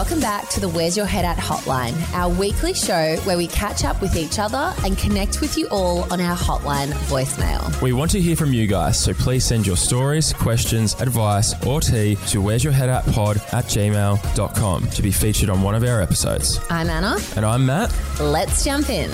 Welcome 0.00 0.20
back 0.20 0.48
to 0.48 0.60
the 0.60 0.68
Where's 0.70 0.96
Your 0.96 1.04
Head 1.04 1.26
At 1.26 1.36
hotline, 1.36 1.94
our 2.14 2.30
weekly 2.30 2.72
show 2.72 3.16
where 3.24 3.36
we 3.36 3.46
catch 3.46 3.84
up 3.84 4.00
with 4.00 4.16
each 4.16 4.38
other 4.38 4.74
and 4.82 4.96
connect 4.96 5.42
with 5.42 5.58
you 5.58 5.68
all 5.68 6.10
on 6.10 6.22
our 6.22 6.34
hotline 6.34 6.88
voicemail. 7.10 7.82
We 7.82 7.92
want 7.92 8.10
to 8.12 8.20
hear 8.20 8.34
from 8.34 8.54
you 8.54 8.66
guys, 8.66 8.98
so 8.98 9.12
please 9.12 9.44
send 9.44 9.66
your 9.66 9.76
stories, 9.76 10.32
questions, 10.32 10.94
advice, 11.02 11.52
or 11.66 11.82
tea 11.82 12.16
to 12.28 12.40
where's 12.40 12.64
your 12.64 12.72
head 12.72 12.88
at 12.88 13.04
pod 13.12 13.42
at 13.52 13.66
gmail.com 13.66 14.86
to 14.88 15.02
be 15.02 15.12
featured 15.12 15.50
on 15.50 15.60
one 15.60 15.74
of 15.74 15.84
our 15.84 16.00
episodes. 16.00 16.58
I'm 16.70 16.88
Anna. 16.88 17.18
And 17.36 17.44
I'm 17.44 17.66
Matt. 17.66 17.94
Let's 18.20 18.64
jump 18.64 18.88
in. 18.88 19.10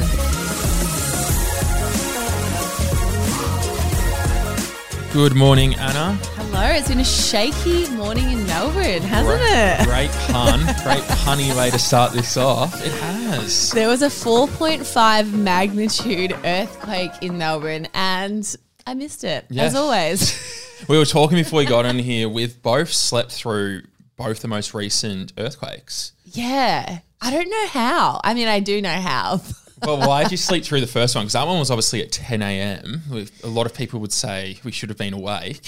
Good 5.12 5.34
morning, 5.34 5.74
Anna. 5.74 6.16
Hello, 6.58 6.70
it's 6.70 6.88
been 6.88 7.00
a 7.00 7.04
shaky 7.04 7.86
morning 7.90 8.30
in 8.32 8.46
Melbourne, 8.46 9.02
hasn't 9.02 9.38
great, 9.38 9.50
it? 9.52 9.84
Great 9.86 10.10
pun. 10.32 10.60
great 10.84 11.02
punny 11.20 11.54
way 11.54 11.68
to 11.70 11.78
start 11.78 12.14
this 12.14 12.38
off. 12.38 12.74
It 12.82 12.92
has. 12.92 13.70
There 13.72 13.88
was 13.88 14.00
a 14.00 14.06
4.5 14.06 15.32
magnitude 15.34 16.32
earthquake 16.46 17.10
in 17.20 17.36
Melbourne 17.36 17.88
and 17.92 18.56
I 18.86 18.94
missed 18.94 19.22
it, 19.22 19.44
Yeah. 19.50 19.64
as 19.64 19.74
always. 19.74 20.64
We 20.88 20.96
were 20.98 21.04
talking 21.06 21.36
before 21.38 21.58
we 21.58 21.64
got 21.66 21.84
in 21.86 21.98
here. 21.98 22.26
We've 22.28 22.60
both 22.62 22.90
slept 22.92 23.32
through 23.32 23.82
both 24.16 24.40
the 24.40 24.48
most 24.48 24.72
recent 24.74 25.32
earthquakes. 25.36 26.12
yeah. 26.24 27.00
I 27.20 27.30
don't 27.30 27.50
know 27.50 27.66
how. 27.68 28.20
I 28.24 28.32
mean, 28.34 28.46
I 28.48 28.60
do 28.60 28.80
know 28.80 28.88
how. 28.88 29.42
Well, 29.82 29.98
why 30.08 30.22
did 30.22 30.30
you 30.32 30.38
sleep 30.38 30.64
through 30.64 30.80
the 30.80 30.86
first 30.86 31.14
one? 31.14 31.24
Because 31.24 31.34
that 31.34 31.46
one 31.46 31.58
was 31.58 31.70
obviously 31.70 32.02
at 32.02 32.10
10 32.10 32.40
a.m. 32.40 33.02
A 33.44 33.46
lot 33.46 33.66
of 33.66 33.74
people 33.74 34.00
would 34.00 34.10
say 34.12 34.58
we 34.64 34.72
should 34.72 34.88
have 34.88 34.96
been 34.96 35.12
awake. 35.12 35.60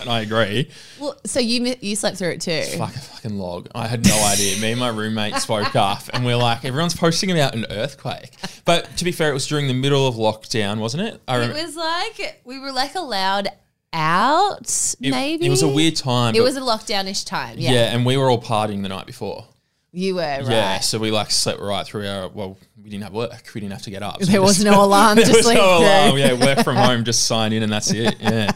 And 0.00 0.08
I 0.10 0.20
agree. 0.20 0.70
well, 0.98 1.18
so 1.24 1.40
you 1.40 1.74
you 1.80 1.96
slept 1.96 2.16
through 2.18 2.30
it 2.30 2.40
too. 2.40 2.62
Fuck 2.78 2.94
a 2.94 2.98
fucking 2.98 3.38
log. 3.38 3.68
I 3.74 3.86
had 3.86 4.04
no 4.06 4.16
idea. 4.26 4.60
Me 4.60 4.72
and 4.72 4.80
my 4.80 4.88
roommates 4.88 5.48
woke 5.48 5.76
up 5.76 6.02
and 6.12 6.24
we're 6.24 6.36
like, 6.36 6.64
everyone's 6.64 6.94
posting 6.94 7.30
about 7.30 7.54
an 7.54 7.66
earthquake. 7.70 8.32
But 8.64 8.96
to 8.98 9.04
be 9.04 9.12
fair, 9.12 9.30
it 9.30 9.34
was 9.34 9.46
during 9.46 9.68
the 9.68 9.74
middle 9.74 10.06
of 10.06 10.14
lockdown, 10.16 10.78
wasn't 10.78 11.04
it? 11.04 11.20
I 11.28 11.40
It 11.42 11.52
was 11.54 11.76
like 11.76 12.40
we 12.44 12.58
were 12.58 12.72
like 12.72 12.94
allowed 12.94 13.48
out, 13.92 14.94
It, 15.00 15.10
maybe. 15.10 15.46
it 15.46 15.50
was 15.50 15.62
a 15.62 15.68
weird 15.68 15.96
time. 15.96 16.34
It 16.34 16.42
was 16.42 16.56
a 16.56 16.60
lockdownish 16.60 17.24
time. 17.26 17.58
Yeah. 17.58 17.72
yeah. 17.72 17.94
and 17.94 18.04
we 18.04 18.16
were 18.16 18.28
all 18.28 18.42
partying 18.42 18.82
the 18.82 18.88
night 18.88 19.06
before. 19.06 19.46
You 19.96 20.16
were 20.16 20.20
right. 20.22 20.48
Yeah, 20.48 20.80
so 20.80 20.98
we 20.98 21.12
like 21.12 21.30
slept 21.30 21.60
right 21.60 21.86
through 21.86 22.08
our. 22.08 22.26
Well, 22.28 22.58
we 22.82 22.90
didn't 22.90 23.04
have 23.04 23.12
work. 23.12 23.30
We 23.54 23.60
didn't 23.60 23.74
have 23.74 23.82
to 23.82 23.90
get 23.90 24.02
up. 24.02 24.20
So 24.24 24.32
There 24.32 24.42
was 24.42 24.56
just- 24.56 24.66
no 24.66 24.82
alarm 24.82 25.16
there 25.22 25.32
was 25.32 25.46
no 25.46 25.78
alarm. 25.78 26.18
Yeah, 26.18 26.32
work 26.32 26.64
from 26.64 26.74
home, 26.86 27.04
just 27.04 27.26
sign 27.26 27.52
in, 27.52 27.62
and 27.62 27.72
that's 27.72 27.92
it. 27.92 28.16
Yeah. 28.20 28.50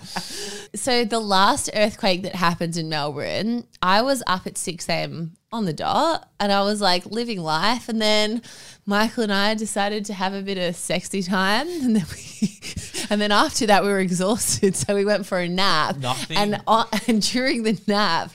So 0.79 1.05
the 1.05 1.19
last 1.19 1.71
earthquake 1.75 2.23
that 2.23 2.37
happened 2.37 2.77
in 2.77 2.89
Melbourne, 2.89 3.67
I 3.83 4.01
was 4.03 4.23
up 4.29 4.47
at 4.47 4.57
6 4.57 4.89
a.m. 4.89 5.33
on 5.51 5.65
the 5.65 5.73
dot 5.73 6.29
and 6.39 6.53
I 6.53 6.63
was 6.63 6.81
like 6.81 7.07
living 7.07 7.41
life. 7.41 7.89
And 7.89 8.01
then 8.01 8.43
Michael 8.85 9.25
and 9.25 9.33
I 9.33 9.55
decided 9.55 10.05
to 10.07 10.15
have 10.15 10.35
a 10.35 10.43
bit 10.43 10.59
of 10.59 10.77
sexy 10.77 11.23
time. 11.23 11.67
And 11.69 11.97
then 11.97 12.05
we, 12.15 12.61
and 13.11 13.21
then 13.21 13.33
after 13.33 13.67
that 13.67 13.83
we 13.83 13.89
were 13.89 13.99
exhausted. 13.99 14.77
So 14.77 14.95
we 14.95 15.05
went 15.05 15.25
for 15.25 15.39
a 15.39 15.49
nap. 15.49 15.97
Nothing. 15.97 16.37
And, 16.37 16.63
on, 16.67 16.87
and 17.07 17.23
during 17.23 17.63
the 17.63 17.81
nap 17.87 18.31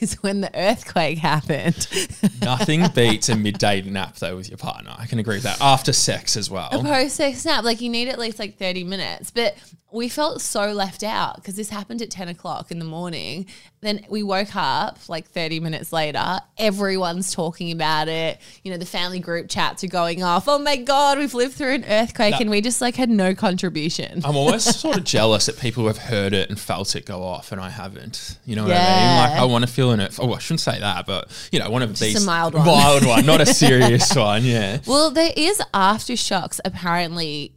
is 0.00 0.14
when 0.22 0.42
the 0.42 0.50
earthquake 0.54 1.18
happened. 1.18 1.88
Nothing 2.42 2.84
beats 2.94 3.30
a 3.30 3.36
midday 3.36 3.80
nap 3.82 4.16
though 4.16 4.36
with 4.36 4.50
your 4.50 4.58
partner. 4.58 4.94
I 4.96 5.06
can 5.06 5.18
agree 5.18 5.36
with 5.36 5.44
that. 5.44 5.60
After 5.62 5.92
sex 5.92 6.36
as 6.36 6.50
well. 6.50 6.68
A 6.70 6.82
post 6.82 7.16
sex 7.16 7.44
nap, 7.46 7.64
like 7.64 7.80
you 7.80 7.88
need 7.88 8.08
at 8.08 8.18
least 8.18 8.38
like 8.38 8.58
30 8.58 8.84
minutes. 8.84 9.30
But 9.30 9.56
we 9.90 10.08
felt 10.08 10.42
so 10.42 10.72
left 10.72 11.02
out 11.02 11.36
because 11.36 11.56
this 11.56 11.70
happened 11.70 12.02
at 12.02 12.10
10 12.10 12.28
o'clock 12.28 12.70
in 12.70 12.78
the 12.78 12.84
morning. 12.84 13.46
Then 13.80 14.04
we 14.10 14.22
woke 14.22 14.54
up 14.54 14.98
like 15.08 15.26
30 15.26 15.60
minutes 15.60 15.92
later. 15.92 16.40
Everyone's 16.58 17.32
talking 17.32 17.70
about 17.72 18.08
it. 18.08 18.38
You 18.64 18.72
know, 18.72 18.78
the 18.78 18.86
family 18.86 19.20
group 19.20 19.48
chats 19.48 19.84
are 19.84 19.88
going 19.88 20.22
off. 20.22 20.48
Oh 20.48 20.58
my 20.58 20.76
God, 20.76 21.18
we've 21.18 21.34
lived 21.34 21.54
through 21.54 21.74
an 21.74 21.84
earthquake 21.84 22.32
No. 22.32 22.38
and 22.40 22.50
we 22.50 22.60
just 22.60 22.80
like 22.80 22.96
had 22.96 23.10
no 23.10 23.34
contribution. 23.34 24.22
I'm 24.24 24.36
always 24.36 24.64
sort 24.80 24.96
of 24.96 25.04
jealous 25.04 25.46
that 25.46 25.58
people 25.58 25.86
have 25.86 25.98
heard 25.98 26.32
it 26.32 26.48
and 26.48 26.58
felt 26.58 26.96
it 26.96 27.04
go 27.06 27.22
off, 27.22 27.52
and 27.52 27.60
I 27.60 27.70
haven't. 27.70 28.38
You 28.44 28.56
know 28.56 28.64
what 28.64 28.72
I 28.72 28.74
mean? 28.74 29.30
Like 29.32 29.40
I 29.40 29.44
want 29.44 29.64
to 29.66 29.70
feel 29.70 29.92
in 29.92 30.00
it. 30.00 30.18
Oh, 30.20 30.32
I 30.34 30.38
shouldn't 30.38 30.60
say 30.60 30.78
that, 30.80 31.06
but 31.06 31.30
you 31.52 31.58
know, 31.58 31.66
I 31.66 31.68
want 31.68 31.94
to 31.96 32.00
be 32.04 32.14
a 32.16 32.20
mild 32.20 32.54
one. 32.54 32.66
mild 32.66 33.06
one, 33.06 33.24
not 33.26 33.40
a 33.40 33.46
serious 33.54 34.14
one. 34.14 34.44
Yeah. 34.44 34.78
Well, 34.86 35.10
there 35.10 35.32
is 35.36 35.60
aftershocks 35.74 36.60
apparently 36.64 37.52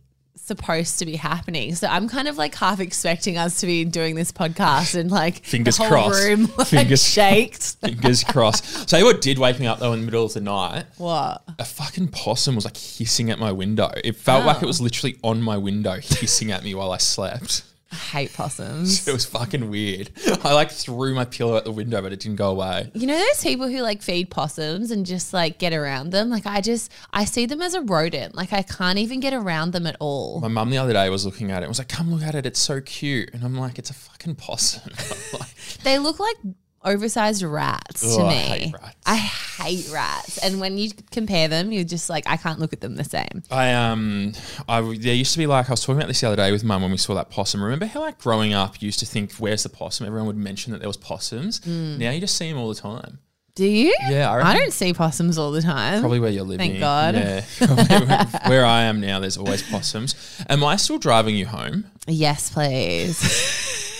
supposed 0.51 0.99
to 0.99 1.05
be 1.05 1.15
happening. 1.15 1.75
So 1.75 1.87
I'm 1.87 2.09
kind 2.09 2.27
of 2.27 2.37
like 2.37 2.53
half 2.55 2.79
expecting 2.81 3.37
us 3.37 3.59
to 3.61 3.65
be 3.65 3.85
doing 3.85 4.15
this 4.15 4.31
podcast 4.31 4.95
and 4.99 5.09
like 5.09 5.43
Fingers 5.45 5.77
the 5.77 5.83
whole 5.83 5.91
crossed. 6.09 6.23
room 6.25 6.51
like 6.57 6.67
Fingers- 6.67 7.03
shaked. 7.07 7.63
Fingers 7.81 8.23
crossed. 8.23 8.89
So 8.89 8.97
you 8.97 9.05
what 9.05 9.21
did 9.21 9.39
wake 9.39 9.59
me 9.59 9.67
up 9.67 9.79
though 9.79 9.93
in 9.93 10.01
the 10.01 10.05
middle 10.05 10.25
of 10.25 10.33
the 10.33 10.41
night. 10.41 10.85
what? 10.97 11.41
A 11.57 11.63
fucking 11.65 12.09
possum 12.09 12.55
was 12.55 12.65
like 12.65 12.75
hissing 12.77 13.31
at 13.31 13.39
my 13.39 13.51
window. 13.51 13.89
It 14.03 14.15
felt 14.17 14.45
like 14.45 14.57
Oh. 14.57 14.63
it 14.63 14.65
was 14.67 14.81
literally 14.81 15.17
on 15.23 15.41
my 15.41 15.57
window 15.57 15.93
hissing 16.01 16.51
at 16.51 16.63
me 16.63 16.75
while 16.75 16.91
I 16.91 16.97
slept. 16.97 17.63
I 17.91 17.95
hate 17.95 18.33
possums. 18.33 19.07
It 19.11 19.13
was 19.13 19.25
fucking 19.25 19.69
weird. 19.69 20.11
I 20.43 20.53
like 20.53 20.71
threw 20.71 21.13
my 21.13 21.25
pillow 21.25 21.57
at 21.57 21.65
the 21.65 21.71
window, 21.71 22.01
but 22.01 22.13
it 22.13 22.19
didn't 22.19 22.37
go 22.37 22.49
away. 22.51 22.89
You 22.93 23.07
know 23.07 23.17
those 23.17 23.41
people 23.43 23.67
who 23.67 23.81
like 23.81 24.01
feed 24.01 24.29
possums 24.29 24.91
and 24.91 25.05
just 25.05 25.33
like 25.33 25.57
get 25.57 25.73
around 25.73 26.11
them? 26.11 26.29
Like 26.29 26.45
I 26.45 26.61
just 26.61 26.91
I 27.11 27.25
see 27.25 27.45
them 27.45 27.61
as 27.61 27.73
a 27.73 27.81
rodent. 27.81 28.35
Like 28.35 28.53
I 28.53 28.61
can't 28.61 28.97
even 28.97 29.19
get 29.19 29.33
around 29.33 29.71
them 29.73 29.85
at 29.87 29.97
all. 29.99 30.39
My 30.39 30.47
mum 30.47 30.69
the 30.69 30.77
other 30.77 30.93
day 30.93 31.09
was 31.09 31.25
looking 31.25 31.51
at 31.51 31.57
it 31.57 31.65
and 31.65 31.69
was 31.69 31.79
like, 31.79 31.89
come 31.89 32.11
look 32.13 32.23
at 32.23 32.35
it, 32.35 32.45
it's 32.45 32.59
so 32.59 32.79
cute. 32.79 33.31
And 33.33 33.43
I'm 33.43 33.57
like, 33.57 33.77
it's 33.77 33.89
a 33.89 33.93
fucking 33.93 34.35
possum. 34.35 34.93
like, 35.39 35.53
They 35.83 35.99
look 35.99 36.19
like 36.19 36.37
oversized 36.83 37.43
rats 37.43 38.01
to 38.15 38.21
Ugh, 38.21 38.27
I 38.27 38.29
me. 38.29 38.35
hate 38.35 38.73
rats. 38.73 38.97
I 39.05 39.15
hate 39.15 39.89
rats. 39.93 40.37
And 40.39 40.59
when 40.59 40.77
you 40.77 40.91
compare 41.11 41.47
them, 41.47 41.71
you're 41.71 41.83
just 41.83 42.09
like 42.09 42.23
I 42.27 42.37
can't 42.37 42.59
look 42.59 42.73
at 42.73 42.81
them 42.81 42.95
the 42.95 43.03
same. 43.03 43.43
I 43.49 43.73
um, 43.73 44.33
I 44.67 44.81
there 44.81 45.13
used 45.13 45.33
to 45.33 45.37
be 45.39 45.47
like 45.47 45.69
I 45.69 45.73
was 45.73 45.81
talking 45.81 45.97
about 45.97 46.07
this 46.07 46.21
the 46.21 46.27
other 46.27 46.35
day 46.35 46.51
with 46.51 46.63
mum 46.63 46.81
when 46.81 46.91
we 46.91 46.97
saw 46.97 47.13
that 47.15 47.29
possum. 47.29 47.63
Remember 47.63 47.85
how 47.85 48.01
like 48.01 48.19
growing 48.19 48.53
up, 48.53 48.81
you 48.81 48.87
used 48.87 48.99
to 48.99 49.05
think, 49.05 49.33
"Where's 49.33 49.63
the 49.63 49.69
possum?" 49.69 50.05
Everyone 50.07 50.27
would 50.27 50.37
mention 50.37 50.71
that 50.73 50.79
there 50.79 50.89
was 50.89 50.97
possums. 50.97 51.65
Now 51.65 52.11
you 52.11 52.19
just 52.19 52.35
see 52.35 52.49
them 52.49 52.59
all 52.59 52.69
the 52.69 52.75
time. 52.75 53.19
Do 53.53 53.65
you? 53.65 53.93
Yeah, 54.09 54.31
I 54.31 54.51
I, 54.51 54.57
don't 54.57 54.71
see 54.71 54.93
possums 54.93 55.37
all 55.37 55.51
the 55.51 55.61
time. 55.61 55.99
Probably 55.99 56.21
where 56.21 56.29
you're 56.29 56.45
living. 56.45 56.71
Thank 56.71 56.79
God. 56.79 57.15
Yeah, 57.15 57.41
where, 57.59 58.49
where 58.49 58.65
I 58.65 58.83
am 58.83 59.01
now, 59.01 59.19
there's 59.19 59.37
always 59.37 59.61
possums. 59.61 60.15
Am 60.47 60.63
I 60.63 60.77
still 60.77 60.97
driving 60.97 61.35
you 61.35 61.45
home? 61.45 61.85
Yes, 62.07 62.49
please. 62.49 63.87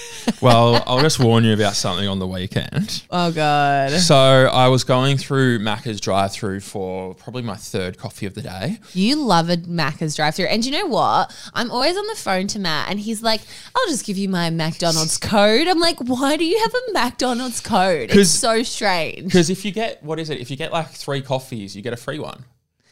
Well, 0.41 0.83
I'll 0.87 1.01
just 1.01 1.19
warn 1.19 1.43
you 1.43 1.53
about 1.53 1.75
something 1.75 2.07
on 2.07 2.19
the 2.19 2.27
weekend. 2.27 3.03
oh 3.11 3.31
god. 3.31 3.91
So 3.91 4.15
I 4.15 4.67
was 4.67 4.83
going 4.83 5.17
through 5.17 5.59
Macca's 5.59 5.99
drive-through 6.01 6.61
for 6.61 7.13
probably 7.15 7.41
my 7.41 7.55
third 7.55 7.97
coffee 7.97 8.25
of 8.25 8.33
the 8.33 8.41
day. 8.41 8.79
You 8.93 9.15
love 9.17 9.49
a 9.49 9.57
Macca's 9.57 10.15
drive 10.15 10.35
through. 10.35 10.45
And 10.45 10.65
you 10.65 10.71
know 10.71 10.85
what? 10.87 11.35
I'm 11.53 11.71
always 11.71 11.97
on 11.97 12.07
the 12.07 12.15
phone 12.15 12.47
to 12.47 12.59
Matt 12.59 12.89
and 12.89 12.99
he's 12.99 13.21
like, 13.21 13.41
I'll 13.75 13.87
just 13.87 14.05
give 14.05 14.17
you 14.17 14.29
my 14.29 14.49
McDonald's 14.49 15.17
code. 15.17 15.67
I'm 15.67 15.79
like, 15.79 15.99
why 15.99 16.37
do 16.37 16.45
you 16.45 16.59
have 16.59 16.73
a 16.73 16.93
McDonald's 16.93 17.61
code? 17.61 18.11
It's 18.11 18.29
so 18.29 18.63
strange. 18.63 19.25
Because 19.25 19.49
if 19.49 19.65
you 19.65 19.71
get 19.71 20.03
what 20.03 20.19
is 20.19 20.29
it? 20.29 20.39
If 20.39 20.49
you 20.51 20.57
get 20.57 20.71
like 20.71 20.89
three 20.89 21.21
coffees, 21.21 21.75
you 21.75 21.81
get 21.81 21.93
a 21.93 21.97
free 21.97 22.19
one. 22.19 22.45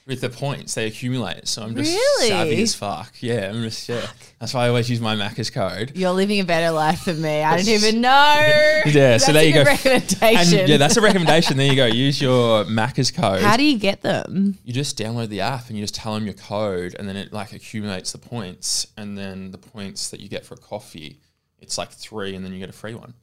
With 0.10 0.22
the 0.22 0.30
points, 0.30 0.74
they 0.74 0.88
accumulate. 0.88 1.48
So 1.48 1.62
I'm 1.62 1.76
just 1.76 1.92
Really? 1.94 2.28
savvy 2.30 2.62
as 2.64 2.74
fuck. 2.76 3.14
Yeah, 3.22 3.50
I'm 3.50 3.62
just 3.62 3.88
yeah. 3.88 4.06
That's 4.40 4.54
why 4.54 4.66
I 4.66 4.70
always 4.70 4.90
use 4.90 5.00
my 5.00 5.16
Macca's 5.16 5.50
code. 5.52 5.92
You're 5.96 6.12
living 6.12 6.40
a 6.40 6.44
better 6.44 6.72
life 6.72 7.06
than 7.06 7.22
me. 7.22 7.44
I 7.44 7.56
don't 7.56 7.68
even 7.68 8.02
know. 8.02 8.82
Yeah, 8.88 9.18
so 9.18 9.32
That's 9.32 9.34
there 9.34 9.36
a 9.38 9.44
you 9.46 9.54
go. 9.54 9.64
Recommendation. 9.64 10.60
And 10.60 10.70
yeah, 10.70 10.78
that's 10.78 10.98
a 10.98 11.02
recommendation. 11.02 11.58
There 11.58 11.68
you 11.68 11.76
go. 11.76 11.86
Use 11.86 12.20
your 12.22 12.64
Macca's 12.66 13.12
code. 13.12 13.42
How 13.42 13.56
do 13.56 13.64
you 13.64 13.78
get 13.78 14.02
them? 14.02 14.58
you 14.66 14.74
just 14.74 14.98
download 14.98 15.28
the 15.30 15.42
app 15.42 15.68
and 15.70 15.78
you 15.78 15.84
just 15.84 15.94
tell 15.96 16.16
them 16.16 16.26
your 16.26 16.34
code, 16.34 16.96
and 16.98 17.08
then 17.08 17.16
it 17.16 17.32
like 17.32 17.54
accumulates 17.54 18.12
the 18.12 18.18
points, 18.18 18.88
and 18.98 19.16
then 19.18 19.52
the 19.52 19.58
points 19.60 20.10
that 20.10 20.20
you 20.20 20.28
get 20.28 20.44
for 20.46 20.56
a 20.56 20.58
coffee, 20.58 21.20
it's 21.60 21.78
like 21.78 21.92
three, 21.92 22.34
and 22.36 22.44
then 22.44 22.52
you 22.52 22.60
get 22.60 22.70
a 22.70 22.74
free 22.74 22.96
one. 22.96 23.14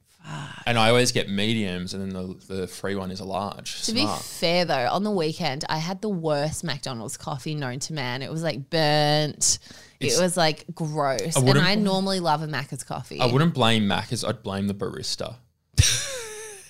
And 0.65 0.77
I 0.77 0.89
always 0.89 1.13
get 1.13 1.29
mediums, 1.29 1.93
and 1.93 2.03
then 2.03 2.09
the, 2.09 2.55
the 2.55 2.67
free 2.67 2.95
one 2.95 3.09
is 3.11 3.21
a 3.21 3.25
large. 3.25 3.83
To 3.83 3.93
be 3.93 4.05
fair 4.05 4.65
though, 4.65 4.89
on 4.91 5.03
the 5.03 5.11
weekend 5.11 5.63
I 5.69 5.77
had 5.77 6.01
the 6.01 6.09
worst 6.09 6.63
McDonald's 6.63 7.15
coffee 7.15 7.55
known 7.55 7.79
to 7.79 7.93
man. 7.93 8.21
It 8.21 8.29
was 8.29 8.43
like 8.43 8.69
burnt. 8.69 9.59
It's- 9.99 10.19
it 10.19 10.21
was 10.21 10.35
like 10.35 10.65
gross. 10.75 11.37
I 11.37 11.39
and 11.39 11.57
I 11.59 11.75
normally 11.75 12.19
love 12.19 12.41
a 12.41 12.47
Macca's 12.47 12.83
coffee. 12.83 13.19
I 13.19 13.27
wouldn't 13.27 13.53
blame 13.53 13.83
Macca's. 13.83 14.23
I'd 14.23 14.43
blame 14.43 14.67
the 14.67 14.73
barista. 14.75 15.35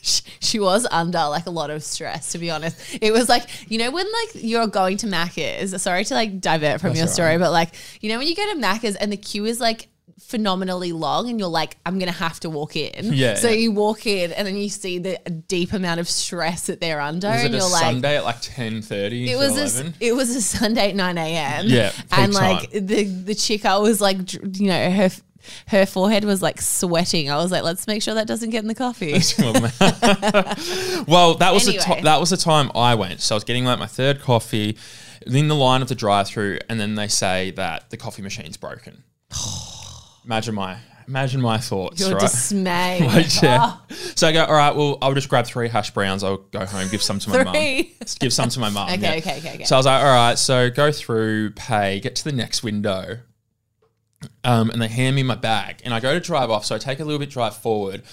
she 0.01 0.59
was 0.59 0.87
under 0.91 1.17
like 1.27 1.45
a 1.45 1.49
lot 1.49 1.69
of 1.69 1.83
stress 1.83 2.31
to 2.31 2.37
be 2.37 2.49
honest 2.49 2.97
it 3.01 3.11
was 3.11 3.27
like 3.27 3.43
you 3.69 3.77
know 3.77 3.91
when 3.91 4.05
like 4.05 4.43
you're 4.43 4.67
going 4.67 4.95
to 4.95 5.07
macca's 5.07 5.81
sorry 5.81 6.05
to 6.05 6.13
like 6.13 6.39
divert 6.39 6.79
from 6.79 6.89
That's 6.89 6.99
your 6.99 7.07
story 7.07 7.29
right. 7.31 7.39
but 7.39 7.51
like 7.51 7.73
you 7.99 8.09
know 8.09 8.17
when 8.17 8.27
you 8.27 8.35
go 8.35 8.53
to 8.53 8.59
macca's 8.59 8.95
and 8.95 9.11
the 9.11 9.17
queue 9.17 9.45
is 9.45 9.59
like 9.59 9.89
phenomenally 10.19 10.91
long 10.91 11.29
and 11.29 11.39
you're 11.39 11.47
like 11.47 11.77
i'm 11.85 11.99
gonna 11.99 12.11
have 12.11 12.39
to 12.39 12.49
walk 12.49 12.75
in 12.75 13.13
Yeah, 13.13 13.35
so 13.35 13.47
yeah. 13.49 13.55
you 13.55 13.71
walk 13.71 14.05
in 14.07 14.31
and 14.33 14.47
then 14.47 14.57
you 14.57 14.67
see 14.67 14.97
the 14.99 15.17
deep 15.47 15.73
amount 15.73 15.99
of 15.99 16.09
stress 16.09 16.65
that 16.67 16.81
they're 16.81 16.99
under 16.99 17.27
Was 17.29 17.45
and 17.45 17.53
it 17.53 17.57
a 17.57 17.59
you're 17.61 17.69
like 17.71 17.81
Sunday 17.83 18.17
at 18.17 18.23
like 18.23 18.37
ten 18.41 18.81
thirty? 18.81 19.31
it 19.31 19.37
was 19.37 19.79
a, 19.79 19.93
it 19.99 20.13
was 20.15 20.35
a 20.35 20.41
Sunday 20.41 20.89
at 20.89 20.95
9 20.95 21.17
a.m. 21.17 21.65
Yeah, 21.67 21.91
and 22.11 22.33
like 22.33 22.71
time. 22.71 22.85
the 22.87 23.03
the 23.03 23.35
chick 23.35 23.63
I 23.65 23.77
was 23.77 24.01
like, 24.01 24.33
you 24.33 24.67
know, 24.67 24.91
her 24.91 25.09
her 25.67 25.85
forehead 25.85 26.25
was 26.25 26.41
like 26.41 26.59
sweating. 26.59 27.29
I 27.29 27.37
was 27.37 27.51
like, 27.51 27.63
let's 27.63 27.87
make 27.87 28.01
sure 28.01 28.15
that 28.15 28.27
doesn't 28.27 28.49
get 28.49 28.63
in 28.63 28.67
the 28.67 28.75
coffee. 28.75 29.13
well, 31.07 31.35
that 31.35 31.53
was 31.53 31.65
the 31.65 31.77
Anyway. 31.79 32.01
that 32.03 32.19
was 32.19 32.29
the 32.31 32.37
time 32.37 32.71
I 32.75 32.95
went. 32.95 33.21
So 33.21 33.35
I 33.35 33.37
was 33.37 33.43
getting 33.43 33.65
like 33.65 33.79
my 33.79 33.85
third 33.87 34.19
coffee 34.21 34.77
in 35.25 35.47
the 35.47 35.55
line 35.55 35.81
of 35.81 35.87
the 35.87 35.95
drive-through, 35.95 36.59
and 36.69 36.79
then 36.79 36.95
they 36.95 37.07
say 37.07 37.51
that 37.51 37.89
the 37.91 37.97
coffee 37.97 38.21
machine's 38.21 38.57
broken. 38.57 39.03
imagine 40.27 40.53
my 40.53 40.77
imagine 41.07 41.41
my 41.41 41.57
thoughts, 41.57 42.01
Your 42.01 42.11
right? 42.11 42.21
dismay. 42.21 42.99
Like, 43.07 43.41
yeah. 43.41 43.59
Oh, 43.61 43.85
So 44.15 44.27
I 44.27 44.33
go, 44.33 44.43
all 44.43 44.53
right, 44.53 44.75
well, 44.75 44.97
I'll 45.01 45.13
just 45.13 45.29
grab 45.29 45.45
three 45.45 45.69
hash 45.69 45.91
browns. 45.91 46.23
I'll 46.23 46.37
go 46.37 46.65
home, 46.65 46.89
give 46.89 47.01
some 47.01 47.17
to 47.19 47.29
my 47.29 47.43
mum. 47.45 47.53
Give 48.19 48.33
some 48.33 48.49
to 48.49 48.59
my 48.59 48.69
mum. 48.69 48.89
Okay, 48.93 49.01
yeah. 49.01 49.13
okay, 49.15 49.37
okay, 49.37 49.53
okay. 49.55 49.63
So 49.63 49.75
I 49.75 49.79
was 49.79 49.85
like, 49.85 50.03
all 50.03 50.13
right, 50.13 50.37
so 50.37 50.69
go 50.69 50.91
through, 50.91 51.51
pay, 51.51 51.99
get 52.01 52.15
to 52.17 52.23
the 52.25 52.33
next 52.33 52.61
window. 52.61 53.19
Um, 54.43 54.69
and 54.69 54.81
they 54.81 54.87
hand 54.87 55.15
me 55.15 55.23
my 55.23 55.35
bag. 55.35 55.81
And 55.85 55.93
I 55.93 55.99
go 55.99 56.13
to 56.13 56.19
drive 56.19 56.49
off. 56.49 56.65
So 56.65 56.75
I 56.75 56.77
take 56.77 56.99
a 56.99 57.05
little 57.05 57.19
bit 57.19 57.29
drive 57.29 57.55
forward. 57.55 58.03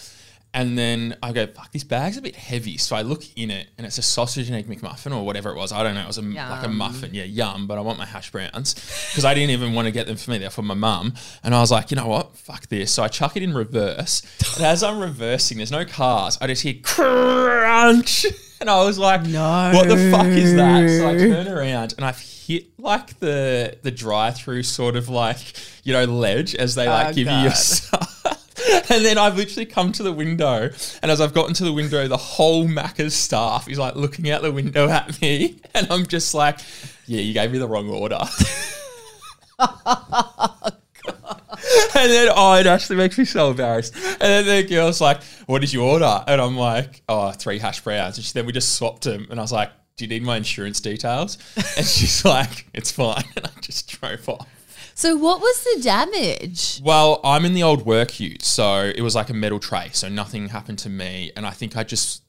And 0.54 0.78
then 0.78 1.16
I 1.22 1.32
go, 1.32 1.46
fuck, 1.48 1.72
this 1.72 1.82
bag's 1.84 2.16
a 2.16 2.22
bit 2.22 2.36
heavy. 2.36 2.78
So 2.78 2.94
I 2.94 3.02
look 3.02 3.22
in 3.36 3.50
it 3.50 3.66
and 3.76 3.84
it's 3.86 3.98
a 3.98 4.02
sausage 4.02 4.48
and 4.48 4.56
egg 4.56 4.68
McMuffin 4.68 5.14
or 5.14 5.26
whatever 5.26 5.50
it 5.50 5.56
was. 5.56 5.72
I 5.72 5.82
don't 5.82 5.94
know. 5.96 6.02
It 6.02 6.06
was 6.06 6.18
a, 6.18 6.22
like 6.22 6.64
a 6.64 6.68
muffin. 6.68 7.12
Yeah, 7.12 7.24
yum. 7.24 7.66
But 7.66 7.76
I 7.76 7.80
want 7.80 7.98
my 7.98 8.06
hash 8.06 8.30
browns 8.30 8.74
because 9.10 9.24
I 9.24 9.34
didn't 9.34 9.50
even 9.50 9.74
want 9.74 9.86
to 9.86 9.92
get 9.92 10.06
them 10.06 10.16
for 10.16 10.30
me. 10.30 10.38
They're 10.38 10.50
for 10.50 10.62
my 10.62 10.74
mum. 10.74 11.14
And 11.42 11.54
I 11.54 11.60
was 11.60 11.70
like, 11.72 11.90
you 11.90 11.96
know 11.96 12.06
what? 12.06 12.36
Fuck 12.36 12.68
this. 12.68 12.92
So 12.92 13.02
I 13.02 13.08
chuck 13.08 13.36
it 13.36 13.42
in 13.42 13.52
reverse. 13.52 14.22
And 14.56 14.64
as 14.64 14.82
I'm 14.84 15.00
reversing, 15.00 15.56
there's 15.58 15.72
no 15.72 15.84
cars. 15.84 16.38
I 16.40 16.46
just 16.46 16.62
hear 16.62 16.74
crunch. 16.82 18.24
And 18.60 18.70
I 18.70 18.82
was 18.84 18.98
like, 18.98 19.24
No. 19.26 19.72
what 19.74 19.88
the 19.88 20.10
fuck 20.10 20.26
is 20.28 20.54
that? 20.54 20.88
So 20.88 21.08
I 21.08 21.18
turn 21.18 21.48
around 21.48 21.92
and 21.98 22.06
I've 22.06 22.18
hit 22.18 22.68
like 22.78 23.18
the 23.18 23.76
the 23.82 23.90
drive 23.90 24.36
through 24.36 24.62
sort 24.62 24.96
of 24.96 25.10
like, 25.10 25.38
you 25.82 25.92
know, 25.92 26.04
ledge 26.04 26.54
as 26.54 26.74
they 26.74 26.88
like 26.88 27.08
Oh, 27.08 27.12
give 27.12 27.26
you 27.26 27.36
your 27.40 27.50
stuff. 27.50 28.23
And 28.90 29.04
then 29.04 29.18
I've 29.18 29.36
literally 29.36 29.66
come 29.66 29.92
to 29.92 30.02
the 30.02 30.12
window, 30.12 30.70
and 31.02 31.10
as 31.10 31.20
I've 31.20 31.34
gotten 31.34 31.54
to 31.54 31.64
the 31.64 31.72
window, 31.72 32.06
the 32.06 32.16
whole 32.16 32.66
Macca's 32.66 33.14
staff 33.14 33.68
is 33.68 33.78
like 33.78 33.96
looking 33.96 34.30
out 34.30 34.42
the 34.42 34.52
window 34.52 34.88
at 34.88 35.20
me, 35.20 35.60
and 35.74 35.90
I'm 35.90 36.06
just 36.06 36.34
like, 36.34 36.60
"Yeah, 37.06 37.20
you 37.20 37.34
gave 37.34 37.50
me 37.52 37.58
the 37.58 37.68
wrong 37.68 37.88
order." 37.88 38.20
And 41.96 42.10
then, 42.10 42.28
oh, 42.34 42.54
it 42.54 42.66
actually 42.66 42.96
makes 42.96 43.16
me 43.16 43.24
so 43.24 43.50
embarrassed. 43.50 43.94
And 43.94 44.20
then 44.20 44.44
the 44.46 44.62
girl's 44.68 45.00
like, 45.00 45.22
"What 45.46 45.60
did 45.60 45.72
you 45.72 45.82
order?" 45.82 46.24
And 46.26 46.40
I'm 46.40 46.56
like, 46.56 47.02
"Oh, 47.08 47.30
three 47.32 47.58
hash 47.58 47.80
browns." 47.80 48.18
And 48.18 48.24
she, 48.24 48.32
then 48.32 48.46
we 48.46 48.52
just 48.52 48.74
swapped 48.74 49.04
them, 49.04 49.26
and 49.30 49.38
I 49.38 49.42
was 49.42 49.52
like, 49.52 49.70
"Do 49.96 50.04
you 50.04 50.08
need 50.08 50.22
my 50.22 50.36
insurance 50.36 50.80
details?" 50.80 51.38
And 51.56 51.86
she's 51.86 52.24
like, 52.24 52.66
"It's 52.74 52.90
fine." 52.90 53.24
And 53.36 53.46
I 53.46 53.60
just 53.60 53.88
drove 53.88 54.28
off. 54.28 54.46
So 54.94 55.16
what 55.16 55.40
was 55.40 55.64
the 55.64 55.82
damage? 55.82 56.80
Well, 56.82 57.20
I'm 57.24 57.44
in 57.44 57.52
the 57.52 57.62
old 57.62 57.84
work 57.84 58.20
ute, 58.20 58.44
so 58.44 58.92
it 58.94 59.02
was 59.02 59.14
like 59.14 59.28
a 59.28 59.34
metal 59.34 59.58
tray, 59.58 59.90
so 59.92 60.08
nothing 60.08 60.48
happened 60.48 60.78
to 60.80 60.88
me, 60.88 61.32
and 61.36 61.44
I 61.44 61.50
think 61.50 61.76
I 61.76 61.82
just 61.82 62.22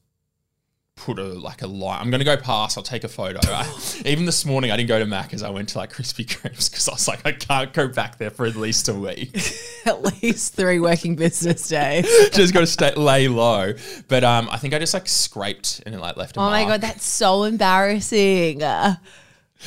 put 0.95 1.19
a 1.19 1.23
like 1.23 1.61
a 1.61 1.67
line. 1.67 2.01
I'm 2.01 2.09
gonna 2.09 2.23
go 2.23 2.37
past. 2.37 2.77
I'll 2.77 2.83
take 2.83 3.03
a 3.03 3.07
photo. 3.07 3.39
I, 3.43 3.71
even 4.05 4.25
this 4.25 4.45
morning, 4.45 4.71
I 4.71 4.77
didn't 4.77 4.89
go 4.89 4.97
to 4.97 5.05
Mac 5.05 5.31
Macca's. 5.31 5.43
I 5.43 5.49
went 5.49 5.69
to 5.69 5.77
like 5.77 5.91
Krispy 5.93 6.25
Kremes 6.25 6.69
because 6.69 6.87
I 6.87 6.93
was 6.93 7.07
like, 7.07 7.25
I 7.25 7.33
can't 7.33 7.71
go 7.73 7.87
back 7.87 8.17
there 8.17 8.29
for 8.31 8.45
at 8.45 8.55
least 8.55 8.89
a 8.89 8.93
week. 8.93 9.35
At 9.85 10.01
least 10.23 10.55
three 10.55 10.79
working 10.79 11.15
business 11.15 11.67
days. 11.69 12.07
just 12.31 12.55
got 12.55 12.61
to 12.61 12.67
stay 12.67 12.95
lay 12.95 13.27
low. 13.27 13.73
But 14.07 14.23
um, 14.23 14.49
I 14.51 14.57
think 14.57 14.73
I 14.73 14.79
just 14.79 14.95
like 14.95 15.07
scraped 15.07 15.83
and 15.85 15.93
it 15.93 15.99
like 15.99 16.17
left 16.17 16.37
a 16.37 16.39
Oh 16.39 16.49
my 16.49 16.65
god, 16.65 16.81
that's 16.81 17.05
so 17.05 17.43
embarrassing. 17.43 18.63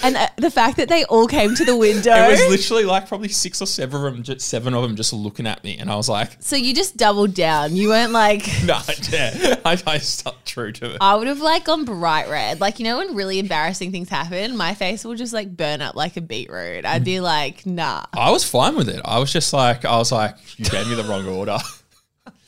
And 0.02 0.16
uh, 0.16 0.28
the 0.36 0.50
fact 0.50 0.76
that 0.76 0.88
they 0.88 1.04
all 1.04 1.26
came 1.26 1.54
to 1.54 1.64
the 1.64 1.76
window. 1.76 2.14
It 2.14 2.30
was 2.30 2.48
literally 2.48 2.84
like 2.84 3.08
probably 3.08 3.28
six 3.28 3.60
or 3.60 3.66
seven 3.66 4.04
of 4.04 4.12
them, 4.12 4.22
just 4.22 4.40
seven 4.48 4.74
of 4.74 4.82
them, 4.82 4.96
just 4.96 5.12
looking 5.12 5.46
at 5.46 5.62
me, 5.64 5.78
and 5.78 5.90
I 5.90 5.96
was 5.96 6.08
like, 6.08 6.36
so 6.40 6.56
you 6.56 6.74
just 6.74 6.96
doubled 6.96 7.34
down. 7.34 7.76
You 7.76 7.88
weren't 7.88 8.12
like. 8.12 8.46
"No, 8.64 8.78
yeah." 9.10 9.56
I, 9.64 9.80
I 9.86 9.98
stuck 9.98 10.44
true 10.44 10.72
to 10.72 10.92
it. 10.94 10.98
I 11.00 11.16
would 11.16 11.26
have 11.26 11.40
like 11.40 11.64
gone 11.64 11.84
bright 11.84 12.28
red. 12.28 12.60
Like, 12.60 12.78
you 12.78 12.84
know, 12.84 12.98
when 12.98 13.14
really 13.14 13.38
embarrassing 13.38 13.92
things 13.92 14.08
happen, 14.08 14.56
my 14.56 14.74
face 14.74 15.04
will 15.04 15.14
just 15.14 15.32
like 15.32 15.56
burn 15.56 15.82
up 15.82 15.94
like 15.94 16.16
a 16.16 16.20
beetroot. 16.20 16.84
I'd 16.84 17.04
be 17.04 17.20
like, 17.20 17.66
nah. 17.66 18.04
I 18.12 18.30
was 18.30 18.44
fine 18.44 18.76
with 18.76 18.88
it. 18.88 19.00
I 19.04 19.18
was 19.18 19.32
just 19.32 19.52
like, 19.52 19.84
I 19.84 19.96
was 19.96 20.12
like, 20.12 20.36
you 20.56 20.64
gave 20.64 20.88
me 20.88 20.94
the 20.94 21.04
wrong 21.04 21.26
order. 21.26 21.58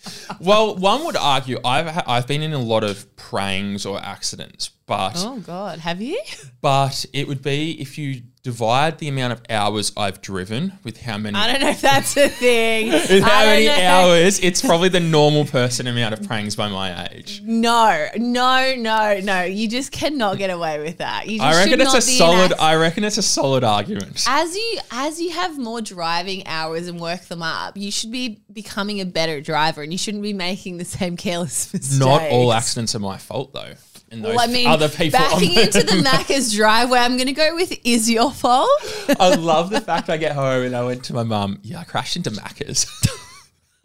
well, 0.40 0.76
one 0.76 1.04
would 1.04 1.16
argue 1.16 1.58
I've 1.64 2.02
I've 2.06 2.26
been 2.26 2.42
in 2.42 2.52
a 2.52 2.58
lot 2.58 2.84
of 2.84 3.14
prangs 3.16 3.84
or 3.86 4.00
accidents, 4.02 4.70
but 4.86 5.14
Oh 5.18 5.38
God, 5.40 5.78
have 5.80 6.00
you? 6.00 6.20
but 6.60 7.04
it 7.12 7.28
would 7.28 7.42
be 7.42 7.80
if 7.80 7.98
you 7.98 8.22
divide 8.42 8.96
the 8.98 9.08
amount 9.08 9.34
of 9.34 9.42
hours 9.50 9.92
I've 9.96 10.22
driven 10.22 10.72
with 10.82 10.98
how 11.02 11.18
many 11.18 11.36
I 11.36 11.52
don't 11.52 11.60
know 11.60 11.68
if 11.68 11.80
that's 11.82 12.16
a 12.16 12.28
thing. 12.28 12.90
with 12.92 13.22
how 13.22 13.44
many 13.44 13.66
know. 13.66 13.74
hours, 13.74 14.40
it's 14.40 14.62
probably 14.62 14.88
the 14.88 15.00
normal 15.00 15.44
person 15.44 15.86
amount 15.86 16.14
of 16.14 16.26
prangs 16.26 16.56
by 16.56 16.68
my 16.68 17.06
age. 17.12 17.42
No, 17.44 18.08
no, 18.16 18.74
no, 18.76 19.20
no. 19.22 19.42
You 19.42 19.68
just 19.68 19.92
cannot 19.92 20.38
get 20.38 20.48
away 20.48 20.80
with 20.82 20.98
that. 20.98 21.28
You 21.28 21.38
just 21.38 21.44
I 21.44 21.62
reckon 21.62 21.80
it's 21.80 21.94
a 21.94 22.00
solid. 22.00 22.54
I 22.58 22.76
reckon 22.76 23.04
it's 23.04 23.18
a 23.18 23.22
solid 23.22 23.62
argument. 23.62 24.24
as 24.26 24.56
you 24.56 24.78
as 24.90 25.20
you 25.20 25.30
have 25.32 25.58
more 25.58 25.82
driving 25.82 26.46
hours 26.46 26.88
and 26.88 26.98
work 26.98 27.22
them 27.26 27.42
up, 27.42 27.76
you 27.76 27.90
should 27.90 28.10
be 28.10 28.40
becoming 28.52 29.00
a 29.00 29.04
better 29.06 29.40
driver, 29.40 29.82
and 29.82 29.92
you 29.92 29.98
shouldn't 29.98 30.22
be 30.22 30.32
making 30.32 30.78
the 30.78 30.84
same 30.84 31.16
careless 31.16 31.70
mistakes. 31.74 31.98
Not 31.98 32.22
all 32.30 32.52
accidents 32.52 32.94
are 32.94 32.98
my 33.00 33.18
fault 33.18 33.52
though. 33.52 33.74
And 34.12 34.24
those 34.24 34.34
Well, 34.34 34.48
I 34.48 34.52
mean, 34.52 34.66
other 34.66 34.88
people. 34.88 35.20
backing 35.20 35.52
into 35.54 35.84
the 35.84 36.02
Macca's 36.04 36.52
driveway, 36.52 36.98
I'm 36.98 37.16
going 37.16 37.28
to 37.28 37.32
go 37.32 37.54
with 37.54 37.72
is 37.84 38.10
your 38.10 38.32
fault. 38.32 38.68
I 39.20 39.36
love 39.36 39.70
the 39.70 39.80
fact 39.80 40.10
I 40.10 40.16
get 40.16 40.32
home 40.32 40.64
and 40.64 40.74
I 40.74 40.84
went 40.84 41.04
to 41.04 41.14
my 41.14 41.22
mum. 41.22 41.60
Yeah, 41.62 41.78
I 41.78 41.84
crashed 41.84 42.16
into 42.16 42.32
Macca's, 42.32 42.86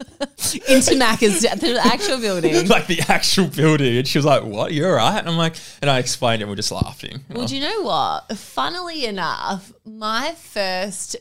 into 0.00 0.94
Macca's, 0.96 1.42
the 1.42 1.80
actual 1.84 2.18
building. 2.18 2.66
like 2.66 2.88
the 2.88 3.00
actual 3.08 3.46
building, 3.46 3.96
and 3.98 4.08
she 4.08 4.18
was 4.18 4.24
like, 4.24 4.42
"What? 4.42 4.72
You're 4.72 4.96
right. 4.96 5.18
And 5.18 5.28
I'm 5.28 5.36
like, 5.36 5.54
and 5.80 5.88
I 5.88 6.00
explained 6.00 6.42
it. 6.42 6.44
and 6.44 6.50
We're 6.50 6.56
just 6.56 6.72
laughing. 6.72 7.20
Well, 7.30 7.46
do 7.46 7.54
you 7.56 7.62
know 7.62 7.82
what? 7.82 8.36
Funnily 8.36 9.04
enough, 9.06 9.72
my 9.84 10.34
first 10.36 11.14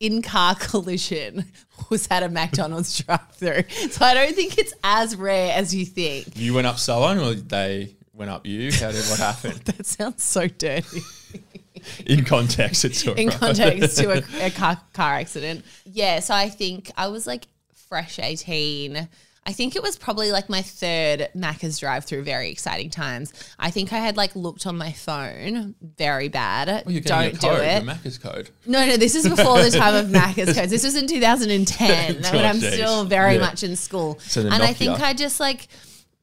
in 0.00 0.22
car 0.22 0.54
collision 0.58 1.44
was 1.90 2.06
at 2.10 2.22
a 2.22 2.28
McDonald's 2.28 2.98
drive 2.98 3.28
through. 3.32 3.64
So 3.90 4.04
I 4.04 4.14
don't 4.14 4.34
think 4.34 4.58
it's 4.58 4.74
as 4.84 5.16
rare 5.16 5.56
as 5.56 5.74
you 5.74 5.84
think. 5.84 6.36
you 6.36 6.54
went 6.54 6.66
up 6.66 6.78
someone, 6.78 7.18
or 7.18 7.34
they 7.34 7.96
went 8.12 8.30
up 8.30 8.46
you? 8.46 8.72
How 8.72 8.90
did 8.90 9.04
what 9.04 9.18
happened? 9.18 9.60
That 9.64 9.86
sounds 9.86 10.24
so 10.24 10.46
dirty 10.48 11.00
In 12.06 12.24
context, 12.24 12.84
it's 12.84 13.06
all 13.06 13.14
in 13.14 13.28
right. 13.28 13.38
context 13.38 13.98
to 13.98 14.10
a, 14.10 14.46
a 14.46 14.50
car, 14.50 14.80
car 14.92 15.14
accident. 15.14 15.64
Yeah, 15.84 16.20
so 16.20 16.34
I 16.34 16.48
think 16.48 16.90
I 16.96 17.08
was 17.08 17.26
like 17.26 17.46
fresh 17.88 18.18
18. 18.18 19.08
I 19.48 19.52
think 19.52 19.76
it 19.76 19.82
was 19.82 19.96
probably 19.96 20.32
like 20.32 20.48
my 20.48 20.60
third 20.60 21.28
Macca's 21.36 21.78
drive 21.78 22.04
through, 22.04 22.24
very 22.24 22.50
exciting 22.50 22.90
times. 22.90 23.32
I 23.60 23.70
think 23.70 23.92
I 23.92 23.98
had 23.98 24.16
like 24.16 24.34
looked 24.34 24.66
on 24.66 24.76
my 24.76 24.90
phone 24.92 25.76
very 25.96 26.28
bad. 26.28 26.84
Well, 26.84 26.92
you're 26.92 27.00
Don't 27.00 27.40
do 27.40 27.52
it. 27.52 27.84
Macca's 27.84 28.18
code. 28.18 28.50
No, 28.66 28.84
no, 28.84 28.96
this 28.96 29.14
is 29.14 29.28
before 29.28 29.62
the 29.62 29.70
time 29.70 29.94
of 29.94 30.06
Macca's 30.10 30.52
codes. 30.56 30.70
This 30.72 30.82
was 30.82 30.96
in 30.96 31.06
2010 31.06 32.24
Oh, 32.26 32.32
when 32.36 32.44
I'm 32.44 32.58
geez. 32.58 32.74
still 32.74 33.04
very 33.04 33.34
Yeah. 33.34 33.40
much 33.40 33.62
in 33.62 33.76
school. 33.76 34.18
So 34.20 34.40
and 34.40 34.62
I 34.62 34.72
think 34.72 35.00
I 35.00 35.12
just 35.14 35.38
like 35.38 35.68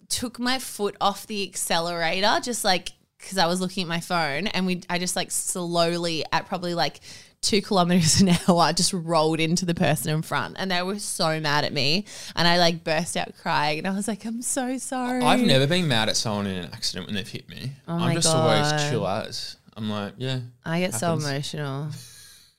took 0.09 0.38
my 0.38 0.59
foot 0.59 0.97
off 1.00 1.25
the 1.25 1.47
accelerator, 1.47 2.39
just 2.43 2.65
like 2.65 2.89
because 3.17 3.38
I 3.38 3.45
was 3.45 3.62
looking 3.62 3.83
at 3.83 3.88
my 3.88 4.01
phone, 4.01 4.47
and 4.47 4.65
we 4.65 4.81
I 4.89 5.00
just 5.00 5.15
like 5.15 5.31
slowly 5.31 6.25
at 6.33 6.45
probably 6.47 6.74
like 6.74 7.00
two 7.43 7.62
kilometers 7.62 8.21
an 8.21 8.29
hour 8.47 8.73
just 8.73 8.93
rolled 8.93 9.39
into 9.39 9.65
the 9.65 9.75
person 9.75 10.09
in 10.09 10.21
front, 10.23 10.55
and 10.57 10.71
they 10.71 10.81
were 10.81 10.97
so 10.97 11.39
mad 11.39 11.65
at 11.65 11.73
me, 11.73 12.05
and 12.35 12.47
I 12.47 12.57
like 12.57 12.83
burst 12.83 13.15
out 13.15 13.33
crying, 13.41 13.77
and 13.79 13.88
I 13.88 13.91
was 13.91 14.07
like, 14.07 14.25
I'm 14.25 14.41
so 14.41 14.77
sorry. 14.77 15.21
I've 15.23 15.45
never 15.45 15.67
been 15.67 15.88
mad 15.88 16.09
at 16.09 16.17
someone 16.17 16.47
in 16.47 16.55
an 16.55 16.69
accident 16.73 17.05
when 17.05 17.15
they've 17.15 17.27
hit 17.27 17.47
me. 17.50 17.73
Oh 17.88 17.97
I'm 17.97 18.15
just 18.15 18.27
God. 18.33 18.65
always 18.65 18.89
chill 18.89 19.07
as. 19.07 19.57
I'm 19.75 19.89
like, 19.89 20.13
yeah. 20.17 20.39
I 20.65 20.79
get 20.79 20.93
so 20.93 21.13
emotional, 21.13 21.89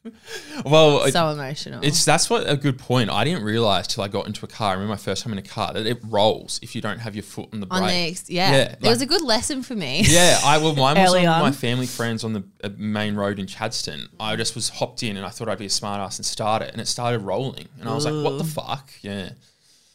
Well, 0.65 1.03
it- 1.05 1.13
so 1.13 1.29
emotional. 1.31 1.81
It's 1.83 2.05
that's 2.05 2.29
what 2.31 2.49
a 2.49 2.57
good 2.57 2.79
point. 2.79 3.11
I 3.11 3.25
didn't 3.25 3.43
realize 3.43 3.87
till 3.87 4.05
I 4.05 4.09
got 4.09 4.27
into 4.27 4.45
a 4.45 4.49
car. 4.49 4.71
I 4.71 4.73
remember 4.75 4.93
my 4.93 4.97
first 4.99 5.23
time 5.25 5.33
in 5.33 5.39
a 5.39 5.43
car 5.43 5.73
that 5.73 5.87
it 5.87 5.99
rolls 6.05 6.61
if 6.63 6.75
you 6.75 6.81
don't 6.81 6.99
have 7.01 7.15
your 7.15 7.23
foot 7.23 7.49
on 7.53 7.61
the 7.61 7.67
brake. 7.67 7.83
on 7.83 7.89
the 7.89 7.95
ex- 7.95 8.31
yeah, 8.31 8.53
Yeah, 8.53 8.75
it 8.81 8.89
was 8.89 9.03
a 9.03 9.07
good 9.07 9.23
lesson 9.23 9.63
for 9.63 9.75
me. 9.75 10.03
yeah, 10.07 10.39
I 10.45 10.59
well, 10.59 10.75
mine 10.75 10.97
was 10.97 11.15
on, 11.15 11.27
on. 11.27 11.41
my 11.41 11.51
family 11.53 11.87
friends 11.87 12.23
on 12.25 12.33
the 12.35 12.45
uh, 12.63 12.71
main 12.77 13.15
road 13.17 13.39
in 13.39 13.47
Chadstone. 13.47 14.09
I 14.21 14.37
just 14.37 14.55
was 14.55 14.69
hopped 14.69 15.03
in 15.03 15.17
and 15.17 15.25
I 15.27 15.31
thought 15.31 15.49
I'd 15.49 15.59
be 15.59 15.67
a 15.67 15.71
smart 15.71 16.01
ass 16.01 16.19
and 16.19 16.25
start 16.27 16.63
it, 16.63 16.71
and 16.73 16.81
it 16.81 16.87
started 16.89 17.21
rolling, 17.21 17.69
and 17.81 17.89
I 17.89 17.95
was 17.95 18.05
like, 18.05 18.15
"What 18.25 18.39
the 18.39 18.45
fuck?" 18.45 18.91
Yeah, 19.03 19.31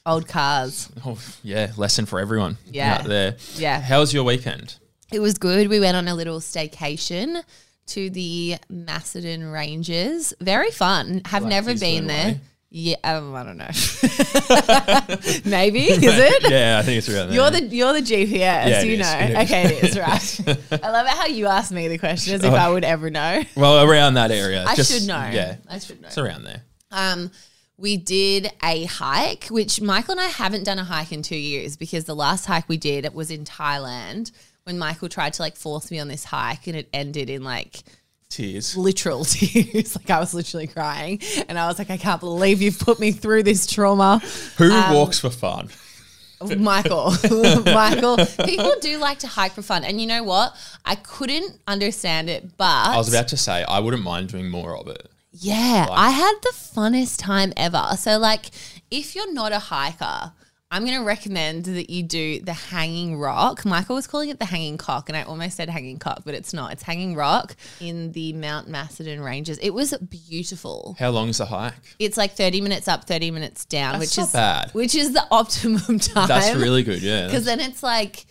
Old 0.06 0.28
cars. 0.28 0.89
oh 1.06 1.20
yeah, 1.44 1.72
lesson 1.78 2.06
for 2.06 2.20
everyone. 2.20 2.58
Yeah. 2.70 2.96
out 2.96 3.06
there. 3.06 3.36
Yeah. 3.56 3.80
How 3.80 4.00
was 4.00 4.13
your 4.13 4.24
weekend? 4.24 4.75
It 5.12 5.20
was 5.20 5.38
good. 5.38 5.70
We 5.70 5.80
went 5.80 5.96
on 5.98 6.08
a 6.08 6.13
little 6.13 6.39
staycation 6.39 7.44
to 7.89 8.10
the 8.10 8.58
Macedon 8.69 9.46
Ranges. 9.51 10.34
Very 10.41 10.72
fun. 10.72 11.22
Have 11.25 11.46
never 11.46 11.75
been 11.77 12.08
there. 12.08 12.25
Leeway. 12.25 12.39
Yeah, 12.72 12.98
um, 13.03 13.34
I 13.34 13.43
don't 13.43 13.58
know. 13.58 13.65
Maybe 15.46 15.86
is 15.89 16.00
it? 16.03 16.51
yeah, 16.51 16.77
I 16.77 16.84
think 16.84 17.00
it's 17.00 17.10
around 17.10 17.27
there. 17.29 17.36
You're 17.36 17.50
the 17.50 17.63
you're 17.63 17.93
the 17.93 18.01
GPS. 18.01 18.29
Yeah, 18.31 18.67
it 18.81 18.86
you 18.88 18.93
is. 18.93 19.00
know. 19.00 19.17
It. 19.19 19.43
Okay, 19.46 19.63
it 19.75 19.84
is 19.86 19.98
right. 20.69 20.84
I 20.84 20.89
love 20.91 21.08
it 21.08 21.12
how 21.13 21.25
you 21.25 21.48
ask 21.48 21.72
me 21.72 21.88
the 21.88 21.98
question 21.98 22.36
as 22.36 22.43
if 22.43 22.53
I 22.53 22.69
would 22.69 22.84
ever 22.84 23.10
know. 23.10 23.41
well 23.55 23.84
around 23.89 24.13
that 24.15 24.29
area. 24.31 24.63
I 24.67 24.75
Just- 24.75 24.91
should 24.91 25.08
know. 25.08 25.29
Yeah, 25.31 25.55
I 25.67 25.79
should 25.79 26.00
know. 26.01 26.08
it's 26.10 26.17
around 26.19 26.43
there. 26.43 26.62
Um, 26.91 27.31
we 27.77 27.98
did 27.98 28.51
a 28.63 28.84
hike, 28.86 29.46
which 29.46 29.81
Michael 29.81 30.12
and 30.13 30.22
I 30.22 30.27
haven't 30.27 30.63
done 30.63 30.77
a 30.79 30.84
hike 30.84 31.12
in 31.12 31.22
two 31.24 31.38
years 31.38 31.77
because 31.77 32.03
the 32.05 32.15
last 32.15 32.46
hike 32.46 32.67
we 32.69 32.77
did 32.77 33.12
was 33.13 33.31
in 33.31 33.46
Thailand 33.46 34.31
when 34.69 34.77
Michael 34.77 35.09
tried 35.09 35.33
to 35.33 35.41
like 35.41 35.55
force 35.55 35.89
me 35.89 35.97
on 35.97 36.07
this 36.07 36.23
hike 36.23 36.67
and 36.67 36.75
it 36.77 36.88
ended 36.93 37.27
in 37.27 37.43
like 37.43 37.79
Tears. 38.29 38.77
literal 38.77 39.25
tears. 39.25 39.95
like 39.95 40.11
I 40.11 40.19
was 40.19 40.35
literally 40.35 40.67
crying 40.67 41.19
and 41.47 41.57
I 41.57 41.65
was 41.67 41.79
like, 41.79 41.89
I 41.89 41.97
can't 41.97 42.19
believe 42.21 42.61
you've 42.61 42.77
put 42.77 42.99
me 42.99 43.11
through 43.11 43.41
this 43.43 43.65
trauma. 43.65 44.19
Who 44.57 44.71
Um, 44.71 44.93
walks 44.93 45.19
for 45.19 45.31
fun? 45.31 45.69
Michael, 46.59 47.11
Michael, 47.65 48.17
people 48.45 48.71
do 48.79 48.99
like 48.99 49.17
to 49.19 49.27
hike 49.27 49.53
for 49.53 49.63
fun. 49.63 49.83
And 49.83 49.99
you 49.99 50.05
know 50.05 50.21
what? 50.23 50.55
I 50.85 50.93
couldn't 50.95 51.57
understand 51.67 52.29
it, 52.29 52.55
but 52.55 52.65
I 52.65 52.95
was 52.97 53.09
about 53.09 53.27
to 53.29 53.38
say 53.38 53.63
I 53.63 53.79
wouldn't 53.79 54.03
mind 54.03 54.29
doing 54.29 54.49
more 54.51 54.77
of 54.77 54.88
it. 54.88 55.09
Yeah, 55.33 55.88
I 55.89 56.11
had 56.11 56.33
the 56.43 56.53
funnest 56.53 57.17
time 57.19 57.51
ever. 57.57 57.89
So, 57.97 58.17
like, 58.19 58.45
if 58.89 59.15
you're 59.15 59.33
not 59.33 59.51
a 59.51 59.59
hiker, 59.59 60.31
I'm 60.71 60.85
going 60.85 60.99
to 60.99 61.03
recommend 61.03 61.65
that 61.65 61.89
you 61.89 62.03
do 62.03 62.41
the 62.41 62.53
hanging 62.53 63.17
rock. 63.17 63.65
Michael 63.65 63.95
was 63.95 64.05
calling 64.05 64.29
it 64.29 64.38
the 64.38 64.45
hanging 64.45 64.77
cock, 64.77 65.09
and 65.09 65.17
I 65.17 65.23
almost 65.23 65.57
said 65.57 65.67
hanging 65.67 65.97
cock, 65.97 66.21
but 66.23 66.35
it's 66.35 66.53
not. 66.53 66.71
It's 66.73 66.83
hanging 66.83 67.15
rock 67.15 67.55
in 67.81 68.11
the 68.11 68.33
Mount 68.33 68.67
Macedon 68.67 69.19
Ranges. 69.19 69.57
It 69.63 69.71
was 69.71 69.97
beautiful. 69.97 70.95
How 70.99 71.09
long 71.09 71.29
is 71.29 71.39
the 71.39 71.47
hike? 71.47 71.73
It's 71.97 72.17
like 72.17 72.33
30 72.33 72.61
minutes 72.61 72.88
up, 72.88 73.05
30 73.05 73.31
minutes 73.31 73.65
down, 73.65 73.93
That's 73.97 74.15
which 74.15 74.23
is 74.23 74.31
bad. 74.31 74.69
which 74.73 74.93
is 74.93 75.13
the 75.13 75.25
optimum 75.31 75.97
time. 75.99 76.27
That's 76.27 76.55
really 76.55 76.83
good. 76.83 77.01
Yeah. 77.01 77.25
because 77.25 77.45
then 77.45 77.59
it's 77.59 77.81
like 77.81 78.27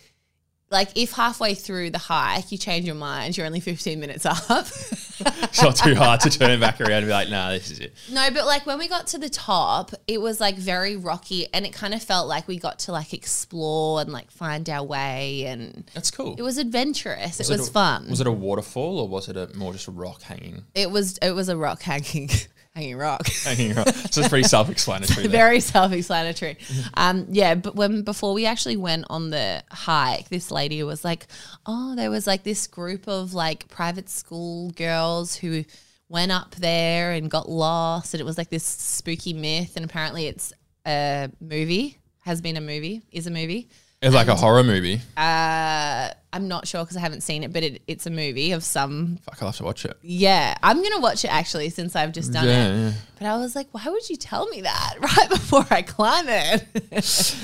like 0.70 0.90
if 0.96 1.12
halfway 1.12 1.54
through 1.54 1.90
the 1.90 1.98
hike 1.98 2.52
you 2.52 2.58
change 2.58 2.84
your 2.84 2.94
mind, 2.94 3.36
you're 3.36 3.46
only 3.46 3.60
15 3.60 3.98
minutes 3.98 4.26
up. 4.26 4.66
It's 5.20 5.62
not 5.62 5.74
too 5.74 5.96
hard 5.96 6.20
to 6.20 6.30
turn 6.30 6.60
back 6.60 6.80
around 6.80 6.98
and 6.98 7.06
be 7.06 7.10
like, 7.10 7.28
nah, 7.28 7.50
this 7.50 7.72
is 7.72 7.80
it. 7.80 7.92
No, 8.08 8.30
but 8.30 8.46
like 8.46 8.66
when 8.66 8.78
we 8.78 8.86
got 8.86 9.08
to 9.08 9.18
the 9.18 9.28
top, 9.28 9.90
it 10.06 10.20
was 10.20 10.40
like 10.40 10.54
very 10.56 10.94
rocky 10.94 11.48
and 11.52 11.66
it 11.66 11.72
kind 11.72 11.92
of 11.92 12.00
felt 12.00 12.28
like 12.28 12.46
we 12.46 12.56
got 12.56 12.78
to 12.80 12.92
like 12.92 13.12
explore 13.12 14.00
and 14.00 14.12
like 14.12 14.30
find 14.30 14.68
our 14.70 14.84
way 14.84 15.44
and 15.46 15.90
That's 15.94 16.12
cool. 16.12 16.36
it 16.38 16.42
was 16.42 16.56
adventurous. 16.58 17.40
it 17.40 17.48
was 17.48 17.68
a, 17.68 17.72
fun. 17.72 18.08
Was 18.08 18.20
it 18.20 18.28
a 18.28 18.32
waterfall 18.32 19.00
or 19.00 19.08
was 19.08 19.28
it 19.28 19.36
a 19.36 19.48
more 19.56 19.72
just 19.72 19.88
a 19.88 19.90
rock 19.90 20.22
hanging? 20.22 20.62
it 20.74 20.90
was 20.90 21.18
it 21.18 21.32
was 21.32 21.48
a 21.48 21.56
rock 21.56 21.82
hanging 21.82 22.30
hanging 22.78 22.96
rock. 22.96 23.26
Hanging 23.44 23.74
rock. 23.74 23.88
So 23.88 24.20
it's 24.20 24.28
pretty 24.28 24.46
self-explanatory. 24.48 25.26
Very 25.26 25.60
self-explanatory. 25.60 26.58
Um, 26.94 27.26
yeah, 27.28 27.54
but 27.56 27.74
when 27.74 28.02
before 28.02 28.32
we 28.32 28.46
actually 28.46 28.76
went 28.76 29.06
on 29.10 29.30
the 29.30 29.64
hike, 29.70 30.28
this 30.28 30.50
lady 30.50 30.82
was 30.82 31.04
like, 31.04 31.26
"Oh, 31.66 31.94
there 31.96 32.10
was 32.10 32.26
like 32.26 32.44
this 32.44 32.66
group 32.66 33.08
of 33.08 33.34
like 33.34 33.68
private 33.68 34.08
school 34.08 34.70
girls 34.70 35.36
who 35.36 35.64
went 36.08 36.32
up 36.32 36.54
there 36.54 37.12
and 37.12 37.30
got 37.30 37.48
lost, 37.48 38.14
and 38.14 38.20
it 38.20 38.24
was 38.24 38.38
like 38.38 38.50
this 38.50 38.64
spooky 38.64 39.32
myth, 39.32 39.72
and 39.76 39.84
apparently 39.84 40.26
it's 40.26 40.52
a 40.86 41.30
movie, 41.40 41.98
has 42.20 42.40
been 42.40 42.56
a 42.56 42.60
movie, 42.60 43.02
is 43.12 43.26
a 43.26 43.30
movie." 43.30 43.68
It's 44.00 44.14
like 44.14 44.28
a 44.28 44.36
horror 44.36 44.62
movie. 44.62 45.00
Uh, 45.16 46.10
I'm 46.32 46.46
not 46.46 46.68
sure 46.68 46.84
because 46.84 46.96
I 46.96 47.00
haven't 47.00 47.22
seen 47.22 47.42
it, 47.42 47.52
but 47.52 47.64
it, 47.64 47.82
it's 47.88 48.06
a 48.06 48.10
movie 48.10 48.52
of 48.52 48.62
some. 48.62 49.18
Fuck, 49.24 49.42
I'll 49.42 49.48
have 49.48 49.56
to 49.56 49.64
watch 49.64 49.84
it. 49.84 49.96
Yeah, 50.02 50.54
I'm 50.62 50.80
gonna 50.80 51.00
watch 51.00 51.24
it 51.24 51.32
actually 51.34 51.70
since 51.70 51.96
I've 51.96 52.12
just 52.12 52.32
done 52.32 52.44
Yeah, 52.44 52.68
it. 52.68 52.78
yeah. 52.78 52.92
But 53.18 53.26
I 53.26 53.36
was 53.38 53.56
like, 53.56 53.66
why 53.72 53.82
would 53.88 54.08
you 54.08 54.14
tell 54.14 54.46
me 54.50 54.60
that 54.60 54.94
right 55.00 55.28
before 55.28 55.66
I 55.70 55.82
climb 55.82 56.26
it? 56.28 56.64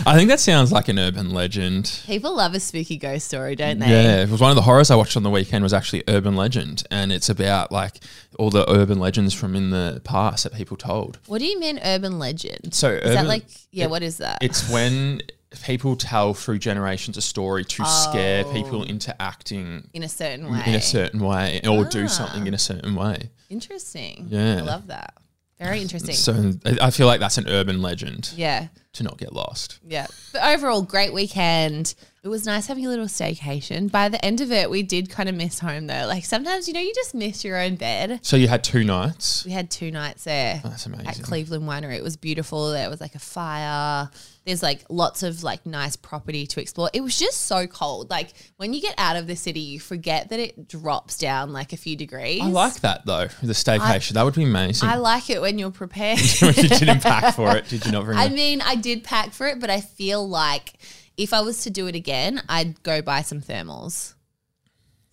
I 0.07 0.17
think 0.17 0.29
that 0.29 0.39
sounds 0.39 0.71
like 0.71 0.87
an 0.87 0.97
urban 0.99 1.31
legend. 1.31 2.03
People 2.07 2.37
love 2.37 2.55
a 2.55 2.61
spooky 2.61 2.99
ghost 2.99 3.27
story, 3.27 3.57
don't 3.57 3.81
they? 3.81 3.89
Yeah, 3.89 4.23
it 4.23 4.31
was 4.31 4.41
one 4.41 4.51
of 4.51 4.57
the 4.57 4.63
horrors 4.63 4.93
I 4.93 4.95
watched 4.97 5.17
on 5.17 5.25
the 5.25 5.31
weekend 5.31 5.65
was 5.65 5.73
actually 5.73 6.05
Urban 6.07 6.37
Legend, 6.37 6.85
and 6.89 7.11
it's 7.11 7.29
about 7.29 7.73
like 7.73 7.99
all 8.39 8.51
the 8.51 8.71
urban 8.71 9.01
legends 9.01 9.35
from 9.35 9.57
in 9.57 9.71
the 9.71 10.03
past 10.05 10.45
that 10.45 10.55
people 10.55 10.77
told. 10.77 11.19
What 11.27 11.39
do 11.39 11.47
you 11.47 11.59
mean 11.59 11.81
urban 11.83 12.21
legend? 12.21 12.75
So 12.75 12.91
is 12.93 13.15
that 13.15 13.27
like 13.27 13.45
yeah? 13.73 13.87
what 13.87 14.05
is 14.05 14.19
that? 14.19 14.39
It's 14.41 14.71
when 14.71 15.21
people 15.63 15.97
tell 15.97 16.35
through 16.35 16.59
generations 16.59 17.17
a 17.17 17.21
story 17.23 17.65
to 17.65 17.85
scare 17.85 18.45
Oh. 18.47 18.53
people 18.53 18.83
into 18.83 19.21
acting 19.21 19.89
in 19.93 20.03
a 20.03 20.09
certain 20.09 20.51
way. 20.51 20.63
in 20.67 20.75
a 20.75 20.81
certain 20.81 21.21
way 21.21 21.61
or 21.69 21.85
do 21.85 22.05
Ah. 22.05 22.09
something 22.09 22.47
in 22.47 22.55
a 22.55 22.59
certain 22.59 22.95
way. 22.95 23.31
Interesting. 23.51 24.27
Yeah. 24.31 24.57
I 24.59 24.61
love 24.61 24.87
that. 24.89 25.15
Very 25.59 25.81
interesting. 25.81 26.15
So 26.17 26.53
I 26.83 26.91
feel 26.91 27.07
like 27.07 27.21
that's 27.21 27.39
an 27.39 27.49
urban 27.49 27.81
legend 27.81 28.31
yeah. 28.37 28.69
to 28.95 29.03
not 29.05 29.19
get 29.19 29.33
lost. 29.33 29.79
Yeah. 29.87 30.07
But 30.33 30.43
overall, 30.43 30.83
great 30.83 31.13
weekend. 31.13 31.95
It 32.25 32.29
was 32.29 32.47
nice 32.47 32.69
having 32.69 32.87
a 32.87 32.89
little 32.89 33.05
staycation. 33.05 33.91
By 33.91 34.09
the 34.09 34.25
end 34.25 34.41
of 34.41 34.51
it, 34.51 34.71
we 34.71 34.83
did 34.83 35.11
kind 35.11 35.29
of 35.29 35.35
miss 35.35 35.59
home 35.59 35.89
though. 35.89 36.07
Like 36.07 36.25
sometimes, 36.25 36.67
you 36.67 36.73
know, 36.73 36.81
you 36.81 36.95
just 36.95 37.15
miss 37.15 37.45
your 37.45 37.59
own 37.59 37.75
bed. 37.75 38.21
So 38.23 38.39
you 38.39 38.49
had 38.49 38.65
two 38.65 38.83
nights. 38.83 39.45
We 39.45 39.51
had 39.51 39.71
two 39.71 39.91
nights 39.91 40.25
there 40.25 40.63
oh, 40.65 40.71
That's 40.71 40.87
amazing. 40.87 41.07
at 41.07 41.23
Cleveland 41.23 41.65
Winery. 41.65 41.97
It 41.97 42.03
was 42.03 42.17
beautiful. 42.17 42.71
There 42.71 42.89
was 42.89 43.03
like 43.03 43.15
a 43.15 43.19
fire. 43.19 44.09
There's 44.47 44.63
like 44.63 44.87
lots 44.89 45.23
of 45.23 45.43
like 45.43 45.67
nice 45.67 45.97
property 45.97 46.47
to 46.47 46.63
explore. 46.63 46.89
It 46.95 47.03
was 47.03 47.19
just 47.19 47.43
so 47.43 47.67
cold. 47.67 48.09
Like 48.09 48.31
when 48.57 48.73
you 48.73 48.81
get 48.81 48.95
out 48.97 49.17
of 49.17 49.27
the 49.27 49.37
city, 49.37 49.61
you 49.61 49.79
forget 49.79 50.31
that 50.31 50.41
it 50.41 50.67
drops 50.67 51.19
down 51.19 51.53
like 51.53 51.75
a 51.75 51.77
few 51.77 51.95
degrees. 51.95 52.41
I 52.41 52.47
like 52.47 52.81
that 52.81 53.05
though. 53.05 53.27
The 53.43 53.53
staycation. 53.53 54.13
that 54.13 54.23
would 54.23 54.35
be 54.35 54.45
amazing. 54.45 54.89
I 54.89 54.97
like 54.97 55.29
it 55.29 55.43
when 55.43 55.59
you're 55.59 55.71
prepared. 55.71 56.21
you 56.41 56.53
didn't 56.55 57.03
pack 57.03 57.35
for 57.35 57.55
it, 57.55 57.69
did 57.69 57.85
you 57.85 57.93
not 57.93 58.07
bring 58.07 58.17
I 58.19 58.31
mean, 58.31 58.63
I 58.63 58.77
did 58.77 59.05
pack 59.05 59.33
for 59.33 59.47
it, 59.47 59.61
but 59.61 59.69
I 59.69 59.83
feel 59.83 60.27
like 60.27 60.73
if 61.17 61.33
I 61.33 61.41
was 61.41 61.63
to 61.65 61.71
do 61.71 61.87
it 61.87 61.95
again, 61.95 62.43
I'd 62.49 62.83
go 62.83 63.03
buy 63.03 63.23
some 63.23 63.41
thermals. 63.41 64.15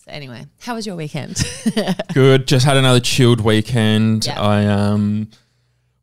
So 0.04 0.12
anyway, 0.12 0.46
how 0.62 0.76
was 0.76 0.88
your 0.88 0.96
weekend? 0.96 1.44
Good. 2.14 2.48
Just 2.48 2.66
had 2.66 2.78
another 2.78 3.00
chilled 3.00 3.42
weekend. 3.42 4.26
Yeah. 4.26 4.42
I 4.42 4.66
um 4.66 5.30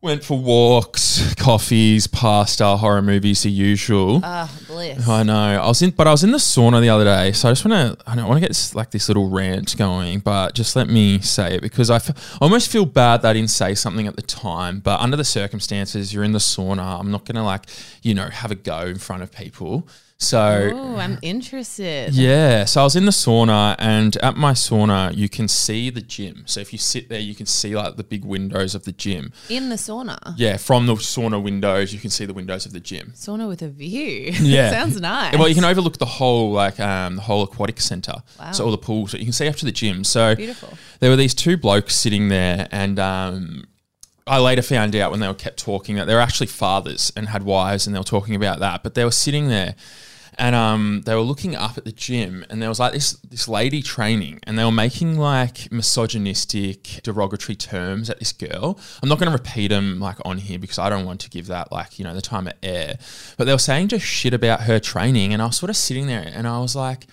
went 0.00 0.22
for 0.22 0.38
walks, 0.38 1.34
coffees, 1.34 2.06
pasta, 2.06 2.76
horror 2.76 3.02
movies, 3.02 3.42
the 3.42 3.50
usual. 3.50 4.20
Ah, 4.22 4.50
bliss. 4.66 5.08
I 5.08 5.22
know. 5.24 5.34
I 5.34 5.66
was 5.66 5.82
in, 5.82 5.90
but 5.90 6.06
I 6.06 6.12
was 6.12 6.22
in 6.22 6.30
the 6.30 6.38
sauna 6.38 6.80
the 6.80 6.88
other 6.88 7.04
day, 7.04 7.32
so 7.32 7.48
I 7.48 7.52
just 7.52 7.64
want 7.64 7.98
to. 7.98 8.10
I 8.10 8.14
don't 8.14 8.26
want 8.28 8.36
to 8.36 8.40
get 8.40 8.50
this, 8.50 8.74
like 8.74 8.90
this 8.90 9.08
little 9.08 9.28
rant 9.28 9.76
going, 9.76 10.20
but 10.20 10.54
just 10.54 10.76
let 10.76 10.88
me 10.88 11.20
say 11.20 11.56
it 11.56 11.62
because 11.62 11.90
I, 11.90 11.96
f- 11.96 12.34
I 12.40 12.44
almost 12.44 12.70
feel 12.70 12.86
bad 12.86 13.22
that 13.22 13.30
I 13.30 13.32
didn't 13.32 13.50
say 13.50 13.74
something 13.74 14.06
at 14.06 14.16
the 14.16 14.22
time. 14.22 14.80
But 14.80 15.00
under 15.00 15.16
the 15.16 15.24
circumstances, 15.24 16.14
you're 16.14 16.24
in 16.24 16.32
the 16.32 16.38
sauna. 16.38 17.00
I'm 17.00 17.10
not 17.10 17.24
gonna 17.24 17.44
like 17.44 17.64
you 18.02 18.14
know 18.14 18.28
have 18.28 18.50
a 18.50 18.56
go 18.56 18.80
in 18.82 18.98
front 18.98 19.22
of 19.22 19.32
people. 19.32 19.88
So 20.28 20.70
Oh, 20.74 20.96
I'm 20.96 21.16
interested. 21.22 22.12
yeah, 22.12 22.64
so 22.64 22.80
I 22.80 22.84
was 22.84 22.96
in 22.96 23.04
the 23.04 23.12
sauna, 23.12 23.76
and 23.78 24.16
at 24.16 24.36
my 24.36 24.50
sauna, 24.52 25.16
you 25.16 25.28
can 25.28 25.46
see 25.46 25.90
the 25.90 26.00
gym. 26.00 26.42
So 26.46 26.58
if 26.58 26.72
you 26.72 26.78
sit 26.78 27.08
there, 27.08 27.20
you 27.20 27.36
can 27.36 27.46
see 27.46 27.76
like 27.76 27.96
the 27.96 28.02
big 28.02 28.24
windows 28.24 28.74
of 28.74 28.84
the 28.84 28.90
gym. 28.90 29.32
In 29.48 29.68
the 29.68 29.76
sauna. 29.76 30.34
Yeah, 30.36 30.56
from 30.56 30.86
the 30.86 30.94
sauna 30.94 31.40
windows, 31.40 31.92
you 31.94 32.00
can 32.00 32.10
see 32.10 32.24
the 32.26 32.34
windows 32.34 32.66
of 32.66 32.72
the 32.72 32.80
gym. 32.80 33.12
Sauna 33.14 33.46
with 33.46 33.62
a 33.62 33.68
view. 33.68 34.32
Yeah. 34.48 34.70
Sounds 34.72 35.00
nice. 35.00 35.38
Well, 35.38 35.46
you 35.48 35.54
can 35.54 35.64
overlook 35.64 35.98
the 35.98 36.06
whole 36.06 36.50
like 36.50 36.80
um, 36.80 37.16
the 37.16 37.22
whole 37.22 37.44
aquatic 37.44 37.80
center. 37.80 38.14
Wow. 38.40 38.50
So 38.52 38.64
all 38.64 38.70
the 38.72 38.78
pools 38.78 39.12
that 39.12 39.18
you 39.20 39.24
can 39.26 39.32
see 39.32 39.46
after 39.46 39.64
the 39.66 39.72
gym. 39.72 40.02
So 40.02 40.34
Beautiful. 40.34 40.76
there 40.98 41.10
were 41.10 41.16
these 41.16 41.34
two 41.34 41.56
blokes 41.56 41.94
sitting 41.94 42.28
there, 42.28 42.66
and 42.72 42.98
um, 42.98 43.64
I 44.26 44.40
later 44.40 44.62
found 44.62 44.96
out 44.96 45.12
when 45.12 45.20
they 45.20 45.28
were 45.28 45.34
kept 45.34 45.58
talking 45.60 45.94
that 45.96 46.06
they 46.06 46.14
were 46.14 46.20
actually 46.20 46.48
fathers 46.48 47.12
and 47.14 47.28
had 47.28 47.44
wives, 47.44 47.86
and 47.86 47.94
they 47.94 48.00
were 48.00 48.04
talking 48.04 48.34
about 48.34 48.58
that. 48.58 48.82
But 48.82 48.94
they 48.94 49.04
were 49.04 49.10
sitting 49.12 49.48
there, 49.48 49.74
and 50.38 50.54
um, 50.54 51.02
they 51.04 51.14
were 51.14 51.20
looking 51.20 51.56
up 51.56 51.76
at 51.76 51.84
the 51.84 51.92
gym, 51.92 52.44
and 52.48 52.62
there 52.62 52.68
was 52.68 52.78
like 52.78 52.92
this 52.92 53.14
this 53.28 53.48
lady 53.48 53.82
training, 53.82 54.40
and 54.44 54.58
they 54.58 54.64
were 54.64 54.72
making 54.72 55.18
like 55.18 55.70
misogynistic, 55.72 57.00
derogatory 57.02 57.56
terms 57.56 58.08
at 58.08 58.18
this 58.20 58.32
girl. 58.32 58.78
I'm 59.02 59.08
not 59.08 59.18
going 59.18 59.30
to 59.30 59.36
repeat 59.36 59.68
them 59.68 59.98
like 59.98 60.18
on 60.24 60.38
here 60.38 60.58
because 60.58 60.78
I 60.78 60.88
don't 60.88 61.04
want 61.04 61.20
to 61.22 61.30
give 61.30 61.48
that 61.48 61.72
like 61.72 61.98
you 61.98 62.04
know 62.04 62.14
the 62.14 62.22
time 62.22 62.46
of 62.46 62.54
air. 62.62 62.98
But 63.36 63.44
they 63.44 63.52
were 63.52 63.58
saying 63.58 63.88
just 63.88 64.06
shit 64.06 64.32
about 64.32 64.62
her 64.62 64.78
training, 64.78 65.32
and 65.32 65.42
I 65.42 65.46
was 65.46 65.56
sort 65.56 65.70
of 65.70 65.76
sitting 65.76 66.06
there, 66.06 66.30
and 66.32 66.46
I 66.46 66.60
was 66.60 66.76
like 66.76 67.06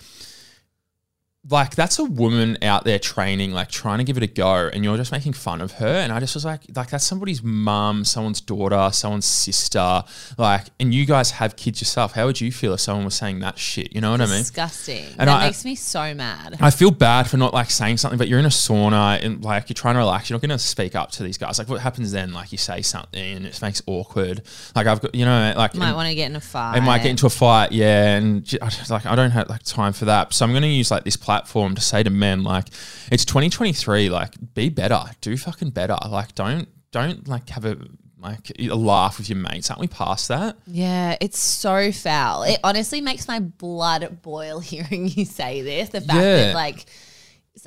like 1.48 1.76
that's 1.76 1.98
a 1.98 2.04
woman 2.04 2.58
out 2.62 2.84
there 2.84 2.98
training, 2.98 3.52
like 3.52 3.68
trying 3.68 3.98
to 3.98 4.04
give 4.04 4.16
it 4.16 4.22
a 4.22 4.26
go, 4.26 4.68
and 4.72 4.82
you're 4.84 4.96
just 4.96 5.12
making 5.12 5.32
fun 5.34 5.60
of 5.60 5.72
her. 5.72 5.86
And 5.86 6.12
I 6.12 6.18
just 6.20 6.34
was 6.34 6.44
like, 6.44 6.62
like 6.74 6.90
that's 6.90 7.06
somebody's 7.06 7.42
mum, 7.42 8.04
someone's 8.04 8.40
daughter, 8.40 8.90
someone's 8.92 9.26
sister, 9.26 10.02
like, 10.38 10.64
and 10.80 10.92
you 10.92 11.06
guys 11.06 11.30
have 11.32 11.54
kids 11.56 11.80
yourself. 11.80 12.12
How 12.14 12.26
would 12.26 12.40
you 12.40 12.50
feel 12.50 12.74
if 12.74 12.80
someone 12.80 13.04
was 13.04 13.14
saying 13.14 13.40
that 13.40 13.58
shit? 13.58 13.94
You 13.94 14.00
know 14.00 14.10
what 14.10 14.20
I 14.20 14.26
mean? 14.26 14.38
Disgusting. 14.38 15.06
And 15.18 15.28
that 15.28 15.42
I- 15.42 15.46
makes 15.46 15.64
me 15.64 15.74
so 15.76 16.14
mad. 16.14 16.56
I 16.60 16.70
feel 16.70 16.90
bad 16.90 17.28
for 17.28 17.36
not 17.36 17.54
like 17.54 17.70
saying 17.70 17.98
something, 17.98 18.18
but 18.18 18.26
you're 18.28 18.40
in 18.40 18.46
a 18.46 18.48
sauna 18.48 19.22
and 19.24 19.44
like 19.44 19.68
you're 19.68 19.74
trying 19.74 19.94
to 19.94 20.00
relax. 20.00 20.28
You're 20.28 20.36
not 20.38 20.42
going 20.48 20.58
to 20.58 20.64
speak 20.64 20.96
up 20.96 21.12
to 21.12 21.22
these 21.22 21.38
guys. 21.38 21.58
Like, 21.58 21.68
what 21.68 21.80
happens 21.80 22.10
then? 22.10 22.32
Like, 22.32 22.50
you 22.50 22.58
say 22.58 22.82
something 22.82 23.36
and 23.36 23.46
it 23.46 23.62
makes 23.62 23.82
awkward. 23.86 24.42
Like, 24.74 24.86
I've 24.88 25.00
got, 25.00 25.14
you 25.14 25.24
know, 25.24 25.54
like, 25.56 25.74
Might 25.76 25.94
want 25.94 26.08
to 26.08 26.14
get 26.14 26.28
in 26.30 26.36
a 26.36 26.40
fight. 26.40 26.78
it 26.78 26.80
might 26.80 27.02
get 27.02 27.10
into 27.10 27.26
a 27.26 27.30
fight, 27.30 27.70
yeah, 27.72 28.16
and 28.16 28.38
I 28.60 28.68
just, 28.68 28.90
like 28.90 29.06
I 29.06 29.14
don't 29.14 29.30
have 29.30 29.48
like 29.48 29.62
time 29.62 29.92
for 29.92 30.06
that. 30.06 30.34
So 30.34 30.44
I'm 30.44 30.50
going 30.50 30.62
to 30.62 30.68
use 30.68 30.90
like 30.90 31.04
this 31.04 31.16
platform 31.16 31.35
to 31.44 31.80
say 31.80 32.02
to 32.02 32.10
men, 32.10 32.42
like, 32.42 32.68
it's 33.12 33.24
2023, 33.24 34.08
like, 34.08 34.34
be 34.54 34.68
better, 34.68 35.00
do 35.20 35.36
fucking 35.36 35.70
better, 35.70 35.96
like, 36.08 36.34
don't 36.34 36.68
don't 36.92 37.28
like 37.28 37.48
have 37.50 37.64
a 37.66 37.76
like 38.18 38.50
a 38.58 38.74
laugh 38.74 39.18
with 39.18 39.28
your 39.28 39.38
mates. 39.38 39.70
Aren't 39.70 39.80
we 39.80 39.86
past 39.88 40.28
that? 40.28 40.56
Yeah, 40.66 41.16
it's 41.20 41.38
so 41.38 41.92
foul. 41.92 42.42
It 42.44 42.58
honestly 42.64 43.00
makes 43.00 43.28
my 43.28 43.40
blood 43.40 44.22
boil 44.22 44.58
hearing 44.72 45.08
you 45.08 45.24
say 45.26 45.60
this. 45.62 45.90
The 45.90 46.00
fact 46.00 46.14
Yeah. 46.18 46.36
that 46.36 46.54
like 46.54 46.86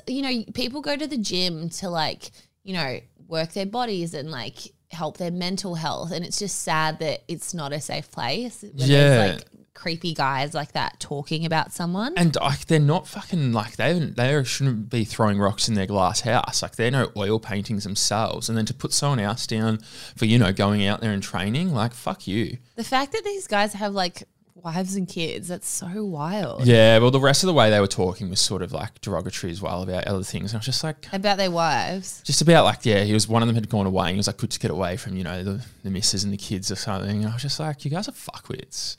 you 0.07 0.21
know, 0.21 0.43
people 0.53 0.81
go 0.81 0.95
to 0.95 1.07
the 1.07 1.17
gym 1.17 1.69
to 1.69 1.89
like, 1.89 2.31
you 2.63 2.73
know, 2.73 2.99
work 3.27 3.53
their 3.53 3.65
bodies 3.65 4.13
and 4.13 4.31
like 4.31 4.55
help 4.91 5.17
their 5.17 5.31
mental 5.31 5.75
health. 5.75 6.11
And 6.11 6.25
it's 6.25 6.39
just 6.39 6.61
sad 6.63 6.99
that 6.99 7.21
it's 7.27 7.53
not 7.53 7.71
a 7.73 7.79
safe 7.79 8.09
place. 8.11 8.63
Yeah. 8.75 9.33
Like 9.35 9.45
creepy 9.79 10.13
guys 10.13 10.53
like 10.53 10.74
that 10.74 11.00
talking 11.00 11.45
about 11.45 11.71
someone. 11.71 12.13
And 12.17 12.36
like 12.36 12.65
they're 12.67 12.79
not 12.79 13.07
fucking 13.07 13.53
like 13.53 13.77
they 13.77 13.93
haven't- 13.93 14.17
they 14.17 14.43
shouldn't 14.43 14.89
be 14.89 15.05
throwing 15.05 15.39
rocks 15.39 15.69
in 15.69 15.75
their 15.75 15.86
glass 15.86 16.21
house. 16.21 16.62
Like 16.62 16.75
they're 16.75 16.91
no 16.91 17.12
oil 17.15 17.39
paintings 17.39 17.86
themselves. 17.86 18.50
And 18.50 18.57
then 18.57 18.65
to 18.65 18.74
put 18.74 18.91
someone 18.91 19.19
else 19.19 19.48
down 19.48 19.79
for 20.17 20.25
you 20.25 20.38
know 20.38 20.51
going 20.51 20.86
out 20.86 21.00
there 21.00 21.12
and 21.12 21.24
training, 21.24 21.74
like 21.74 21.93
fuck 21.93 22.27
you. 22.27 22.57
the 22.75 22.83
fact 22.83 23.13
that 23.13 23.24
these 23.24 23.48
guys 23.48 23.71
have 23.74 23.93
like 23.93 24.24
wives 24.55 24.95
and 24.95 25.07
kids, 25.07 25.48
that's 25.48 25.69
so 25.69 26.03
wild. 26.03 26.65
Yeah. 26.65 26.98
Well, 26.98 27.12
the 27.12 27.19
rest 27.21 27.43
of 27.43 27.48
the 27.48 27.53
way 27.53 27.69
they 27.69 27.79
were 27.79 27.88
talking 27.88 28.29
was 28.29 28.41
sort 28.41 28.62
of 28.62 28.74
like 28.74 29.00
derogatory 29.00 29.51
as 29.53 29.62
well 29.62 29.81
about 29.83 30.05
other 30.07 30.24
things. 30.24 30.51
And 30.51 30.57
I 30.57 30.59
was 30.59 30.65
just 30.65 30.83
like. 30.83 31.07
About 31.13 31.38
their 31.38 31.50
wives. 31.51 32.21
Just 32.25 32.41
about 32.41 32.65
like 32.65 32.86
yeah, 32.86 33.05
he 33.05 33.13
was 33.13 33.29
one 33.29 33.41
of 33.41 33.48
them 33.48 33.55
had 33.55 33.69
gone 33.69 33.86
away 33.86 34.07
and 34.07 34.15
he 34.15 34.17
was 34.17 34.27
like 34.27 34.36
good 34.36 34.51
to 34.51 34.59
get 34.59 34.71
away 34.71 34.98
from 34.98 35.15
you 35.15 35.24
know 35.24 35.41
the, 35.41 35.65
the 35.86 35.89
missus 35.89 36.25
and 36.25 36.33
the 36.33 36.38
kids 36.38 36.69
or 36.69 36.75
something. 36.75 37.19
And 37.24 37.29
I 37.29 37.33
was 37.33 37.41
just 37.41 37.62
like, 37.62 37.86
you 37.86 37.91
guys 37.91 38.09
are 38.09 38.12
fuckwits. 38.12 38.98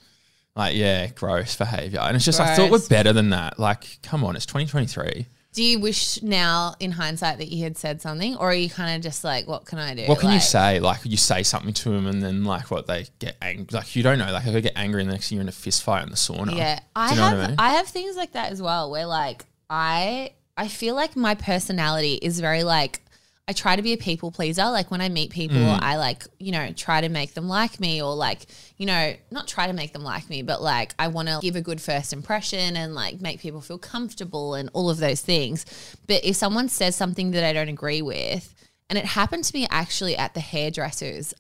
Like 0.61 0.77
yeah, 0.77 1.07
gross 1.09 1.57
behavior. 1.57 2.01
And 2.01 2.15
it's 2.17 2.25
just 2.25 2.39
I 2.41 2.55
thought 2.55 2.71
we're 2.71 2.79
Gross. 2.79 2.89
better 2.89 3.13
than 3.13 3.31
that. 3.31 3.59
Like 3.59 3.99
come 4.03 4.25
on, 4.25 4.37
it's 4.37 4.47
2023. 4.47 5.27
Do 5.53 5.65
you 5.65 5.81
wish 5.81 6.23
now, 6.23 6.77
in 6.79 6.93
hindsight, 6.93 7.39
that 7.39 7.49
you 7.49 7.65
had 7.65 7.77
said 7.77 8.01
something, 8.01 8.37
or 8.37 8.51
are 8.51 8.55
you 8.55 8.71
kind 8.71 8.95
of 8.95 9.03
just 9.03 9.25
like, 9.25 9.49
what 9.49 9.65
can 9.67 9.81
I 9.81 9.95
do? 9.95 10.05
What 10.05 10.21
can 10.21 10.29
you 10.29 10.37
Like, 10.37 10.43
say? 10.45 10.79
Like 10.79 11.01
you 11.05 11.17
say 11.17 11.43
something 11.43 11.73
to 11.75 11.89
them, 11.91 12.07
and 12.07 12.23
then 12.23 12.45
like 12.45 12.71
what 12.71 12.87
they 12.87 13.07
get 13.19 13.37
angry. 13.43 13.67
Like 13.73 13.97
you 13.97 14.05
don't 14.05 14.19
know. 14.19 14.31
Like 14.31 14.47
if 14.47 14.53
they 14.53 14.61
get 14.61 14.75
angry, 14.77 15.01
and 15.03 15.11
the 15.11 15.15
next 15.15 15.29
thing 15.29 15.37
you're 15.37 15.43
in 15.43 15.49
a 15.49 15.53
fist 15.53 15.83
fight 15.83 16.05
in 16.05 16.11
the 16.11 16.15
sauna. 16.17 16.55
Yeah, 16.57 16.77
Do 16.77 16.83
I 16.95 17.11
you 17.11 17.17
know 17.17 17.23
have. 17.23 17.39
what 17.39 17.45
I 17.45 17.49
mean? 17.49 17.57
I 17.59 17.71
have 17.71 17.89
things 17.89 18.15
like 18.17 18.33
that 18.33 18.53
as 18.53 18.63
well, 18.63 18.93
where 18.93 19.07
like 19.07 19.45
I, 19.69 20.35
I 20.57 20.69
feel 20.69 20.95
like 20.95 21.17
my 21.17 21.35
personality 21.35 22.15
is 22.23 22.39
very 22.39 22.63
like. 22.63 23.01
I 23.51 23.53
try 23.53 23.75
to 23.75 23.83
be 23.83 23.93
a 23.93 23.97
people 23.97 24.31
pleaser. 24.31 24.63
Like 24.67 24.93
when 24.93 25.01
I 25.01 25.09
meet 25.09 25.31
people, 25.33 25.57
Mm. 25.57 25.83
I 25.83 25.97
like, 25.97 26.25
you 26.39 26.53
know, 26.53 26.71
try 26.73 27.01
to 27.01 27.09
make 27.09 27.35
them 27.35 27.49
like 27.49 27.81
me 27.81 28.01
or 28.01 28.15
like, 28.15 28.47
you 28.77 28.87
know, 28.87 29.17
not 29.33 29.49
try 29.49 29.67
to 29.67 29.73
make 29.73 29.93
them 29.93 30.05
like 30.05 30.31
me, 30.31 30.43
but 30.43 30.63
like 30.63 30.95
I 31.01 31.09
want 31.09 31.27
to 31.27 31.41
give 31.43 31.57
a 31.57 31.61
good 31.61 31.81
first 31.81 32.13
impression 32.13 32.77
and 32.77 32.95
like 32.95 33.21
make 33.21 33.41
people 33.41 33.61
feel 33.61 33.77
comfortable 33.77 34.55
and 34.55 34.71
all 34.73 34.89
of 34.89 34.99
those 34.99 35.21
things. 35.21 35.67
But 36.07 36.25
if 36.25 36.37
someone 36.37 36.69
says 36.69 36.95
something 36.95 37.33
that 37.33 37.43
I 37.43 37.53
don't 37.53 37.69
agree 37.69 38.03
with, 38.03 38.55
and 38.89 38.97
it 38.97 39.05
happened 39.05 39.43
to 39.45 39.55
me 39.57 39.67
actually 39.69 40.17
at 40.17 40.35
the 40.35 40.41
hairdressers 40.41 41.35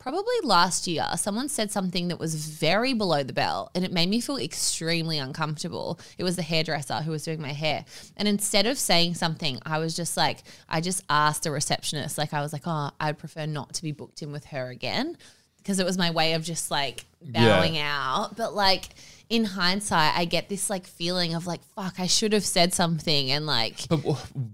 probably 0.00 0.34
last 0.42 0.88
year, 0.88 1.06
someone 1.16 1.48
said 1.48 1.70
something 1.70 2.08
that 2.08 2.18
was 2.18 2.34
very 2.34 2.94
below 2.94 3.22
the 3.22 3.32
belt 3.32 3.70
and 3.74 3.84
it 3.84 3.92
made 3.92 4.08
me 4.08 4.20
feel 4.20 4.38
extremely 4.38 5.18
uncomfortable. 5.18 6.00
It 6.18 6.24
was 6.24 6.34
the 6.34 6.42
hairdresser 6.42 7.02
who 7.02 7.12
was 7.12 7.22
doing 7.22 7.40
my 7.40 7.52
hair. 7.52 7.84
And 8.16 8.26
instead 8.26 8.66
of 8.66 8.78
saying 8.78 9.14
something, 9.14 9.60
I 9.64 9.78
was 9.78 9.94
just 9.94 10.16
like, 10.16 10.38
I 10.68 10.80
just 10.80 11.04
asked 11.08 11.44
the 11.44 11.50
receptionist, 11.52 12.18
like, 12.18 12.32
I 12.32 12.40
was 12.40 12.52
like, 12.52 12.62
oh, 12.66 12.90
I'd 12.98 13.18
prefer 13.18 13.46
not 13.46 13.74
to 13.74 13.82
be 13.82 13.92
booked 13.92 14.22
in 14.22 14.32
with 14.32 14.46
her 14.46 14.70
again. 14.70 15.16
Because 15.58 15.78
it 15.78 15.84
was 15.84 15.98
my 15.98 16.10
way 16.10 16.32
of 16.32 16.42
just 16.42 16.70
like 16.70 17.04
bowing 17.20 17.76
out. 17.76 18.34
But 18.34 18.54
like, 18.54 18.88
in 19.28 19.44
hindsight, 19.44 20.16
I 20.16 20.24
get 20.24 20.48
this 20.48 20.70
like 20.70 20.86
feeling 20.86 21.34
of 21.34 21.46
like, 21.46 21.62
fuck, 21.76 22.00
I 22.00 22.06
should 22.06 22.32
have 22.32 22.46
said 22.46 22.72
something. 22.72 23.30
And 23.30 23.44
like, 23.44 23.86
But 23.86 24.00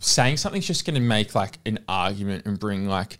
saying 0.00 0.38
something's 0.38 0.66
just 0.66 0.84
going 0.84 0.96
to 0.96 1.00
make 1.00 1.36
like 1.36 1.58
an 1.64 1.78
argument 1.88 2.46
and 2.46 2.58
bring 2.58 2.88
like, 2.88 3.18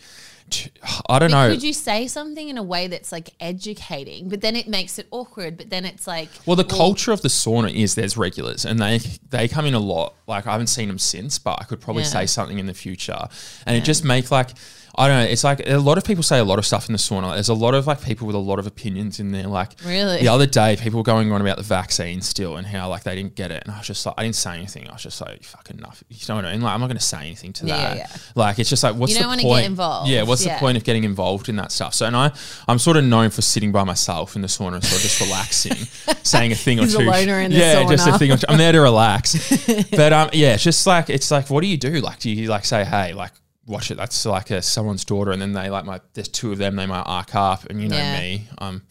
I 1.09 1.19
don't 1.19 1.31
know. 1.33 1.51
could 1.51 1.63
you 1.63 1.73
say 1.73 2.07
something 2.07 2.49
in 2.49 2.57
a 2.57 2.63
way 2.63 2.87
that's 2.87 3.11
like 3.11 3.31
educating, 3.41 4.29
but 4.29 4.41
then 4.41 4.55
it 4.55 4.69
makes 4.69 4.99
it 4.99 5.07
awkward, 5.11 5.57
but 5.57 5.71
then 5.71 5.85
it's 5.85 6.07
like, 6.07 6.29
Well, 6.47 6.57
the 6.57 6.65
culture 6.65 7.11
of 7.13 7.23
the 7.23 7.29
sauna 7.29 7.73
is 7.75 7.95
there's 7.97 8.17
regulars, 8.17 8.65
and 8.65 8.79
they 8.81 8.99
they 9.31 9.49
come 9.49 9.67
in 9.67 9.75
a 9.75 9.81
lot. 9.81 10.15
Like 10.27 10.47
I 10.47 10.53
haven't 10.53 10.69
seen 10.69 10.89
them 10.89 10.99
since, 10.99 11.39
but 11.39 11.59
I 11.61 11.65
could 11.65 11.81
probably 11.81 12.03
Yeah. 12.05 12.09
say 12.11 12.27
something 12.27 12.59
in 12.59 12.67
the 12.67 12.75
future, 12.75 13.27
and 13.67 13.77
it 13.77 13.85
just 13.85 14.05
make 14.05 14.31
like 14.31 14.51
I 14.99 15.09
don't 15.09 15.19
know. 15.25 15.31
It's 15.31 15.45
like 15.45 15.61
a 15.67 15.77
lot 15.77 15.99
of 15.99 16.05
people 16.05 16.23
say 16.23 16.39
a 16.39 16.45
lot 16.45 16.59
of 16.59 16.65
stuff 16.67 16.89
in 16.89 16.93
the 16.93 16.99
sauna. 16.99 17.35
There's 17.35 17.49
a 17.51 17.55
lot 17.55 17.75
of 17.75 17.87
like 17.87 18.03
people 18.03 18.27
with 18.27 18.35
a 18.37 18.39
lot 18.41 18.59
of 18.59 18.67
opinions 18.67 19.21
in 19.21 19.31
there. 19.33 19.47
Like 19.47 19.73
Really? 19.85 20.21
the 20.21 20.29
other 20.29 20.47
day, 20.47 20.77
people 20.77 20.99
were 21.01 21.05
going 21.05 21.31
on 21.33 21.41
about 21.41 21.59
the 21.59 21.63
vaccine 21.63 22.21
still 22.23 22.57
and 22.57 22.67
how 22.67 22.89
like 22.89 23.03
they 23.03 23.15
didn't 23.15 23.35
get 23.35 23.51
it, 23.51 23.63
and 23.65 23.75
I 23.75 23.79
was 23.79 23.87
just 23.87 24.07
like, 24.07 24.15
I 24.17 24.23
didn't 24.23 24.37
say 24.37 24.55
anything. 24.57 24.89
I 24.89 24.93
was 24.93 25.03
just 25.03 25.21
like, 25.21 25.43
fucking 25.43 25.79
enough. 25.79 26.03
You 26.09 26.17
know 26.29 26.37
what 26.37 26.45
I 26.47 26.53
mean? 26.53 26.63
Like 26.63 26.75
I'm 26.75 26.81
not 26.81 26.87
going 26.87 26.97
to 26.99 27.05
say 27.05 27.19
anything 27.19 27.53
to 27.55 27.67
Yeah, 27.67 27.77
that. 27.77 27.97
yeah. 27.97 28.07
Like 28.35 28.59
it's 28.59 28.71
just 28.71 28.83
like, 28.83 28.95
what's 28.97 29.13
You 29.13 29.19
the 29.19 29.25
don't 29.25 29.37
get 29.37 29.43
point? 29.45 29.67
involved. 29.67 30.11
Yeah, 30.11 30.23
what's 30.23 30.45
Yeah. 30.47 30.55
the 30.55 30.61
point 30.61 30.77
of 30.77 30.85
getting 30.85 31.05
involved 31.05 31.49
in 31.49 31.57
that 31.57 31.73
stuff? 31.73 31.95
So, 31.95 32.07
and 32.07 32.17
I, 32.17 32.33
I'm 32.67 32.79
sort 32.79 32.97
of 32.97 33.05
known 33.05 33.31
for 33.31 33.43
sitting 33.43 33.73
by 33.73 33.85
myself 33.85 34.35
in 34.35 34.43
the 34.43 34.49
sauna 34.49 34.75
and 34.77 34.85
sort 34.85 34.97
of 34.97 35.03
just 35.03 35.21
relaxing, 35.21 35.75
saying 36.25 36.53
a 36.53 36.55
thing 36.55 36.79
He's 36.79 36.95
or 36.95 37.03
a 37.03 37.05
two. 37.05 37.11
the 37.11 37.49
yeah, 37.51 37.85
just 37.89 38.07
a 38.09 38.19
thing. 38.19 38.33
Or 38.33 38.37
two. 38.39 38.47
I'm 38.49 38.57
there 38.59 38.73
to 38.73 38.81
relax. 38.81 39.35
but 39.91 40.13
um, 40.13 40.31
yeah, 40.33 40.55
it's 40.55 40.65
just 40.65 40.87
like 40.87 41.11
it's 41.11 41.31
like, 41.31 41.51
what 41.51 41.61
do 41.61 41.67
you 41.67 41.77
do? 41.77 42.01
Like, 42.01 42.19
do 42.19 42.31
you 42.31 42.49
like 42.49 42.65
say, 42.65 42.85
hey, 42.85 43.13
like 43.13 43.33
watch 43.67 43.91
it? 43.91 43.97
That's 43.97 44.25
like 44.27 44.51
a 44.51 44.63
someone's 44.63 45.05
daughter, 45.05 45.31
and 45.33 45.41
then 45.43 45.53
they 45.53 45.71
like 45.71 45.85
my 45.85 46.01
there's 46.15 46.29
two 46.29 46.53
of 46.53 46.59
them. 46.59 46.77
They 46.77 46.87
might 46.87 47.03
arc 47.03 47.35
up, 47.35 47.65
and 47.67 47.81
you 47.83 47.89
know 47.89 47.97
Yeah. 47.97 48.19
me, 48.21 48.49
I'm. 48.59 48.83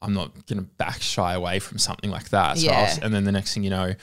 I'm 0.00 0.14
not 0.14 0.46
gonna 0.46 0.62
back 0.62 1.02
shy 1.02 1.34
away 1.34 1.58
from 1.58 1.78
something 1.78 2.08
like 2.08 2.28
that. 2.28 2.58
So 2.58 2.68
I 2.68 2.70
Yeah. 2.70 2.82
was- 2.82 2.98
and 2.98 3.12
then 3.12 3.24
the 3.24 3.32
next 3.32 3.52
thing 3.54 3.64
you 3.64 3.70
know, 3.70 3.94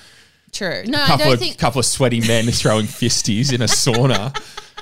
true. 0.51 0.83
No, 0.85 1.01
I 1.01 1.07
couple 1.07 1.25
don't 1.27 1.33
of 1.35 1.39
think. 1.39 1.57
couple 1.57 1.79
of 1.79 1.85
sweaty 1.85 2.19
men 2.19 2.51
throwing 2.51 2.85
fisties 3.01 3.53
in 3.53 3.61
a 3.61 3.65
sauna. 3.65 4.35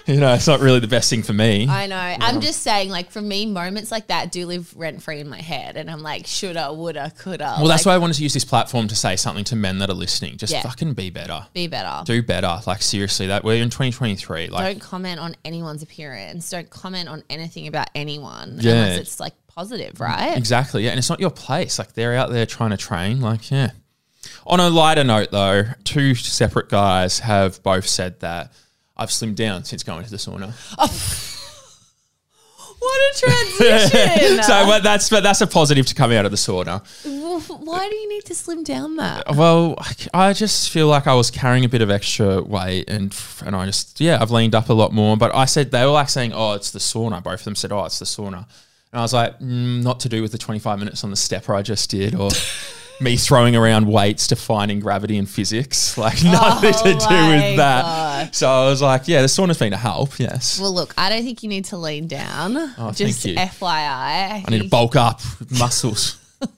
You 0.13 0.19
know, 0.19 0.33
it's 0.33 0.47
not 0.47 0.59
really 0.59 0.81
the 0.81 0.87
best 0.87 1.09
thing 1.09 1.23
for 1.23 1.31
me. 1.31 1.65
I 1.69 1.87
know. 1.87 1.95
I'm 1.95 2.35
um, 2.35 2.41
just 2.41 2.61
saying, 2.61 2.89
like, 2.89 3.09
for 3.09 3.21
me, 3.21 3.45
moments 3.45 3.89
like 3.89 4.07
that 4.07 4.33
do 4.33 4.45
live 4.45 4.75
rent 4.75 5.01
free 5.01 5.21
in 5.21 5.29
my 5.29 5.39
head. 5.39 5.77
And 5.77 5.89
I'm 5.89 6.01
like, 6.01 6.27
shoulda, 6.27 6.73
woulda, 6.73 7.13
coulda. 7.17 7.55
Well, 7.57 7.67
that's 7.67 7.85
like, 7.85 7.93
why 7.93 7.95
I 7.95 7.97
wanted 7.99 8.15
to 8.15 8.23
use 8.23 8.33
this 8.33 8.43
platform 8.43 8.89
to 8.89 8.95
say 8.95 9.15
something 9.15 9.45
to 9.45 9.55
men 9.55 9.79
that 9.79 9.89
are 9.89 9.93
listening. 9.93 10.35
Just 10.35 10.51
Yeah. 10.51 10.61
fucking 10.61 10.93
be 10.93 11.09
better. 11.09 11.47
be 11.53 11.67
better. 11.67 12.03
Do 12.03 12.21
better. 12.21 12.59
Like 12.67 12.81
seriously, 12.81 13.27
that 13.27 13.45
we're 13.45 13.61
in 13.63 13.69
2023. 13.69 14.47
Like 14.47 14.73
don't 14.73 14.81
comment 14.81 15.21
on 15.21 15.37
anyone's 15.45 15.83
appearance. 15.83 16.49
Don't 16.49 16.69
comment 16.69 17.07
on 17.07 17.23
anything 17.29 17.67
about 17.67 17.89
anyone 17.95 18.57
Yeah. 18.59 18.73
unless 18.73 18.99
it's 18.99 19.19
like 19.21 19.33
positive, 19.47 20.01
right? 20.01 20.35
exactly, 20.35 20.83
yeah. 20.83 20.89
And 20.89 20.99
it's 20.99 21.09
not 21.09 21.21
your 21.21 21.31
place. 21.31 21.79
Like 21.79 21.93
they're 21.93 22.15
out 22.15 22.29
there 22.29 22.45
trying 22.45 22.71
to 22.71 22.77
train. 22.77 23.21
Like 23.21 23.49
yeah. 23.49 23.71
On 24.45 24.59
a 24.59 24.69
lighter 24.69 25.03
note, 25.03 25.31
though, 25.31 25.63
two 25.85 26.15
separate 26.15 26.67
guys 26.69 27.19
have 27.19 27.63
both 27.63 27.87
said 27.87 28.19
that 28.19 28.51
I've 28.95 29.09
slimmed 29.09 29.35
down 29.35 29.63
since 29.63 29.83
going 29.83 30.03
to 30.03 30.09
the 30.11 30.17
sauna. 30.17 30.53
What 32.79 33.15
a 33.15 33.19
transition! 33.19 34.43
so, 34.43 34.65
but 34.65 34.83
that's 34.83 35.09
but 35.09 35.23
that's 35.23 35.39
a 35.39 35.47
positive 35.47 35.85
to 35.85 35.95
come 35.95 36.11
out 36.11 36.25
of 36.25 36.31
the 36.31 36.37
sauna. 36.37 36.83
Well, 37.05 37.39
Why 37.59 37.87
do 37.89 37.95
you 37.95 38.09
need 38.09 38.25
to 38.25 38.35
slim 38.35 38.63
down 38.63 38.97
that? 38.97 39.35
Well, 39.35 39.75
I- 39.77 40.29
I 40.29 40.33
just 40.33 40.69
feel 40.69 40.87
like 40.87 41.07
I 41.07 41.13
was 41.13 41.31
carrying 41.31 41.63
a 41.63 41.69
bit 41.69 41.81
of 41.81 41.89
extra 41.89 42.41
weight, 42.41 42.89
and 42.89 43.15
and 43.45 43.55
I 43.55 43.65
just 43.67 44.01
yeah, 44.01 44.17
I've 44.21 44.31
leaned 44.31 44.53
up 44.53 44.67
a 44.67 44.73
lot 44.73 44.91
more. 44.91 45.15
But 45.15 45.33
I 45.33 45.45
said 45.45 45.71
they 45.71 45.85
were 45.85 45.91
like 45.91 46.09
saying, 46.09 46.33
"Oh, 46.33 46.53
it's 46.53 46.71
the 46.71 46.79
sauna." 46.79 47.23
Both 47.23 47.39
of 47.41 47.45
them 47.45 47.55
said, 47.55 47.71
"Oh, 47.71 47.85
it's 47.85 47.99
the 47.99 48.05
sauna," 48.05 48.39
and 48.91 48.99
I 48.99 49.01
was 49.01 49.13
like, 49.13 49.39
mm, 49.39 49.81
"Not 49.81 50.01
to 50.01 50.09
do 50.09 50.21
with 50.21 50.33
the 50.33 50.37
twenty 50.37 50.59
five 50.59 50.77
minutes 50.77 51.05
on 51.05 51.09
the 51.09 51.15
stepper 51.15 51.55
I 51.55 51.61
just 51.61 51.89
did, 51.89 52.13
or 52.15 52.31
me 52.99 53.17
throwing 53.17 53.55
around 53.55 53.87
weights 53.87 54.27
defining 54.27 54.79
gravity 54.79 55.17
and 55.17 55.29
physics. 55.29 55.97
Like 56.03 56.23
nothing 56.23 56.73
to 56.73 56.79
oh 56.79 57.09
do 57.09 57.27
with 57.29 57.57
that." 57.57 57.83
God. 57.83 58.35
So 58.35 58.49
I 58.49 58.65
was 58.69 58.81
like, 58.81 59.07
"Yeah, 59.07 59.21
the 59.21 59.27
sauna's 59.27 59.57
been 59.57 59.73
a 59.73 59.77
help. 59.77 60.19
Yes, 60.19 60.59
Well, 60.59 60.73
look, 60.73 60.93
I 60.97 61.09
don't 61.09 61.23
think 61.23 61.43
you 61.43 61.49
need 61.49 61.65
to 61.65 61.77
lean 61.77 62.07
down. 62.07 62.57
Oh, 62.57 62.71
thank 62.77 62.97
Just 62.97 63.25
you. 63.25 63.35
FYI. 63.35 64.43
I 64.45 64.45
need 64.49 64.63
to 64.63 64.69
bulk 64.69 64.95
up 64.95 65.21
muscles." 65.49 66.19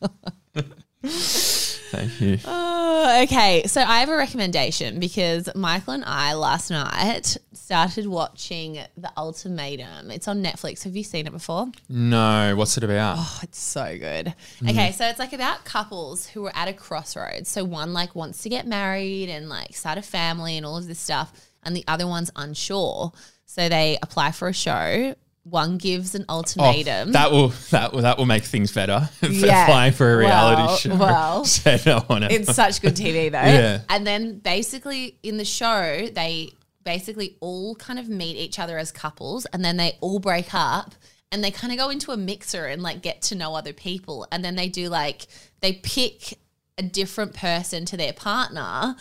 Oh 0.00 1.64
Thank 1.90 2.20
you. 2.20 2.38
Oh, 2.44 3.22
okay, 3.24 3.62
so 3.66 3.80
I 3.80 4.00
have 4.00 4.08
a 4.08 4.16
recommendation 4.16 5.00
because 5.00 5.48
Michael 5.54 5.94
and 5.94 6.04
I 6.04 6.34
last 6.34 6.70
night 6.70 7.36
started 7.52 8.06
watching 8.06 8.74
The 8.96 9.10
Ultimatum. 9.16 10.10
It's 10.10 10.28
on 10.28 10.42
Netflix. 10.42 10.84
Have 10.84 10.96
you 10.96 11.02
seen 11.02 11.26
it 11.26 11.32
before? 11.32 11.68
No, 11.88 12.54
what's 12.56 12.76
it 12.76 12.84
about? 12.84 13.16
Oh, 13.18 13.40
it's 13.42 13.58
so 13.58 13.96
good. 13.98 14.26
Mm-hmm. 14.26 14.68
Okay, 14.68 14.92
so 14.92 15.06
it's 15.06 15.18
like 15.18 15.32
about 15.32 15.64
couples 15.64 16.26
who 16.26 16.44
are 16.46 16.52
at 16.54 16.68
a 16.68 16.72
crossroads. 16.72 17.48
So 17.48 17.64
one 17.64 17.92
like 17.92 18.14
wants 18.14 18.42
to 18.42 18.48
get 18.48 18.66
married 18.66 19.28
and 19.28 19.48
like 19.48 19.74
start 19.74 19.96
a 19.98 20.02
family 20.02 20.56
and 20.56 20.66
all 20.66 20.76
of 20.76 20.86
this 20.86 21.00
stuff, 21.00 21.32
and 21.62 21.74
the 21.74 21.84
other 21.88 22.06
one's 22.06 22.30
unsure. 22.36 23.12
So 23.46 23.68
they 23.68 23.98
apply 24.02 24.32
for 24.32 24.48
a 24.48 24.52
show. 24.52 25.14
One 25.50 25.78
gives 25.78 26.14
an 26.14 26.24
Oh, 26.28 26.36
ultimatum. 26.36 27.12
that 27.12 27.30
will 27.30 27.48
that 27.70 27.92
will 27.92 28.02
that 28.02 28.18
will 28.18 28.26
make 28.26 28.44
things 28.44 28.72
better. 28.72 29.08
Yeah. 29.22 29.64
Applying 29.64 29.92
for 29.92 30.12
a 30.14 30.16
reality 30.16 30.62
Well, 30.62 30.76
show. 30.76 30.96
well. 30.96 31.44
Said 31.46 31.86
no 31.86 32.00
one 32.00 32.22
else. 32.24 32.32
it's 32.32 32.54
such 32.54 32.80
good 32.82 32.94
TV 32.96 33.30
though. 33.32 33.38
Yeah. 33.38 33.80
And 33.88 34.06
then 34.06 34.38
basically 34.38 35.16
in 35.22 35.36
the 35.36 35.44
show, 35.44 36.08
they 36.12 36.50
basically 36.84 37.36
all 37.40 37.74
kind 37.76 37.98
of 37.98 38.08
meet 38.08 38.36
each 38.36 38.58
other 38.58 38.78
as 38.78 38.90
couples 38.90 39.44
and 39.46 39.64
then 39.64 39.76
they 39.76 39.96
all 40.00 40.18
break 40.18 40.54
up 40.54 40.94
and 41.30 41.44
they 41.44 41.50
kind 41.50 41.72
of 41.72 41.78
go 41.78 41.90
into 41.90 42.12
a 42.12 42.16
mixer 42.16 42.64
and 42.66 42.82
like 42.82 43.02
get 43.02 43.20
to 43.22 43.34
know 43.34 43.54
other 43.54 43.72
people. 43.74 44.26
And 44.32 44.42
then 44.44 44.56
they 44.56 44.68
do 44.68 44.88
like, 44.88 45.26
they 45.60 45.74
pick 45.74 46.38
a 46.78 46.82
different 46.82 47.34
person 47.34 47.84
to 47.86 47.96
their 47.96 48.12
partner 48.14 48.96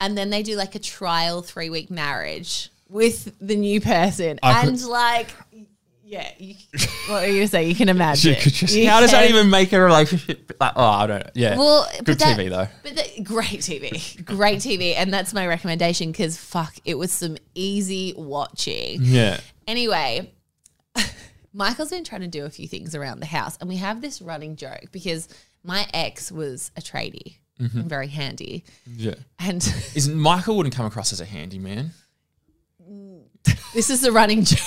and 0.00 0.18
then 0.18 0.30
they 0.30 0.42
do 0.42 0.56
like 0.56 0.74
a 0.74 0.78
trial 0.80 1.40
three 1.42 1.70
week 1.70 1.90
marriage 1.90 2.68
with 2.88 3.32
the 3.40 3.56
new 3.56 3.80
person. 3.80 4.38
I 4.42 4.66
and 4.66 4.82
like, 4.84 5.28
yeah, 6.12 6.30
you, 6.38 6.54
what 7.08 7.24
are 7.24 7.26
you 7.26 7.32
going 7.36 7.40
to 7.42 7.48
say? 7.48 7.64
You 7.66 7.74
can 7.74 7.88
imagine. 7.88 8.34
You 8.34 8.40
could 8.40 8.52
just- 8.52 8.74
You 8.74 8.86
how 8.90 9.00
does 9.00 9.12
that 9.12 9.26
can- 9.26 9.34
even 9.34 9.48
make 9.50 9.72
a 9.72 9.80
relationship? 9.80 10.52
Like, 10.60 10.74
oh, 10.76 10.84
I 10.84 11.06
don't 11.06 11.20
know. 11.24 11.30
Yeah. 11.34 11.56
well, 11.56 11.88
good 11.96 12.04
but 12.04 12.18
that- 12.18 12.38
TV 12.38 12.50
though. 12.50 12.68
But 12.82 12.96
the, 12.96 13.22
great 13.22 13.60
TV, 13.60 14.22
great 14.24 14.58
TV, 14.58 14.94
and 14.94 15.12
that's 15.12 15.32
my 15.32 15.46
recommendation 15.46 16.12
because 16.12 16.36
fuck, 16.36 16.74
it 16.84 16.96
was 16.98 17.10
some 17.12 17.38
easy 17.54 18.12
watching. 18.16 18.98
Yeah. 19.00 19.40
Anyway, 19.66 20.32
Michael's 21.54 21.88
been 21.90 22.04
trying 22.04 22.20
to 22.20 22.28
do 22.28 22.44
a 22.44 22.50
few 22.50 22.68
things 22.68 22.94
around 22.94 23.20
the 23.20 23.26
house, 23.26 23.56
and 23.60 23.68
we 23.68 23.76
have 23.76 24.02
this 24.02 24.20
running 24.20 24.56
joke 24.56 24.88
because 24.92 25.28
my 25.64 25.86
ex 25.94 26.30
was 26.30 26.70
a 26.76 26.80
tradie 26.82 27.36
Mm-hmm. 27.60 27.80
and 27.80 27.88
very 27.88 28.08
handy. 28.08 28.64
Yeah. 28.86 29.14
And 29.38 29.62
Is 29.94 30.08
Michael 30.08 30.56
wouldn't 30.56 30.74
come 30.74 30.86
across 30.86 31.12
as 31.12 31.20
a 31.20 31.24
handyman? 31.24 31.92
this 33.74 33.88
is 33.90 34.00
the 34.00 34.10
running 34.10 34.42
joke. 34.44 34.58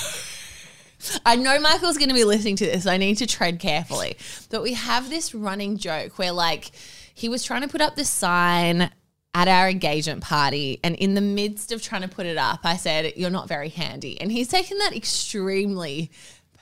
I 1.26 1.36
know 1.36 1.60
Michael's 1.60 1.98
going 1.98 2.10
to 2.10 2.16
be 2.16 2.24
listening 2.24 2.56
to 2.58 2.66
this. 2.66 2.86
I 2.86 2.98
need 2.98 3.18
to 3.20 3.28
tread 3.28 3.60
carefully. 3.60 4.18
But 4.50 4.64
we 4.64 4.74
have 4.74 5.10
this 5.10 5.34
running 5.34 5.78
joke 5.78 6.18
where, 6.18 6.32
like, 6.32 6.72
he 7.14 7.30
was 7.30 7.44
trying 7.44 7.62
to 7.62 7.68
put 7.68 7.82
up 7.82 7.96
the 7.96 8.06
sign 8.06 8.92
at 9.34 9.48
our 9.48 9.70
engagement 9.70 10.24
party. 10.24 10.80
And 10.84 10.96
in 10.96 11.14
the 11.14 11.22
midst 11.22 11.72
of 11.72 11.82
trying 11.82 12.02
to 12.02 12.08
put 12.08 12.26
it 12.26 12.38
up, 12.38 12.62
I 12.64 12.78
said, 12.78 13.14
You're 13.16 13.30
not 13.30 13.48
very 13.48 13.70
handy. 13.70 14.20
And 14.20 14.32
he's 14.32 14.48
taken 14.48 14.78
that 14.80 14.96
extremely 14.96 16.12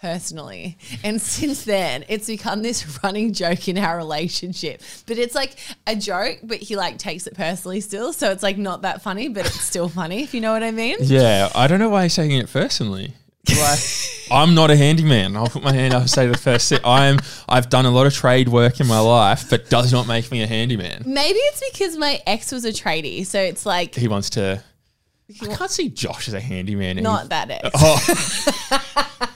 personally. 0.04 0.78
And 1.02 1.22
since 1.22 1.64
then, 1.64 2.04
it's 2.10 2.28
become 2.28 2.62
this 2.62 3.00
running 3.04 3.32
joke 3.32 3.70
in 3.70 3.78
our 3.78 3.96
relationship. 3.96 4.82
But 5.06 5.18
it's 5.18 5.34
like 5.34 5.56
a 5.88 5.96
joke, 5.96 6.40
but 6.44 6.58
he 6.58 6.76
like 6.76 6.98
takes 6.98 7.26
it 7.26 7.36
personally 7.36 7.80
still. 7.80 8.12
So 8.12 8.32
it's 8.32 8.44
like 8.44 8.58
not 8.58 8.82
that 8.82 9.02
funny, 9.02 9.30
but 9.30 9.46
it's 9.46 9.62
still 9.62 9.88
funny, 9.88 10.24
if 10.24 10.34
you 10.34 10.42
know 10.42 10.52
what 10.52 10.62
I 10.62 10.72
mean. 10.72 10.98
Yeah, 11.00 11.50
I 11.56 11.68
don't 11.68 11.80
know 11.80 11.90
why 11.90 12.04
he's 12.04 12.16
taking 12.16 12.38
it 12.38 12.52
personally. 12.52 13.14
I'm 14.32 14.56
not 14.56 14.72
a 14.72 14.78
handyman. 14.78 15.36
I'll 15.36 15.48
put 15.48 15.64
my 15.64 15.74
hand 15.74 15.94
up 15.94 16.02
and 16.02 16.10
say 16.10 16.28
the 16.28 16.38
first 16.38 16.70
thing. 16.70 16.80
I 16.84 17.08
am. 17.08 17.20
I've 17.48 17.70
done 17.70 17.86
a 17.86 17.92
lot 17.92 18.08
of 18.08 18.14
trade 18.14 18.48
work 18.48 18.80
in 18.80 18.88
my 18.88 19.00
life, 19.00 19.50
but 19.50 19.70
does 19.70 19.92
not 19.92 20.08
make 20.08 20.32
me 20.32 20.42
a 20.42 20.48
handyman. 20.48 21.04
Maybe 21.06 21.38
it's 21.40 21.62
because 21.72 21.98
my 21.98 22.22
ex 22.26 22.52
was 22.52 22.66
a 22.66 22.72
tradie, 22.72 23.26
so 23.26 23.40
it's 23.40 23.66
like 23.66 23.96
He 23.96 24.08
wants 24.08 24.30
to. 24.32 24.64
I 25.42 25.48
can't 25.56 25.72
see 25.72 25.90
Josh 25.90 26.28
as 26.28 26.34
a 26.34 26.40
handyman. 26.40 26.98
not 26.98 27.30
that 27.30 27.50
ex. 27.50 27.70
Oh. 27.76 29.28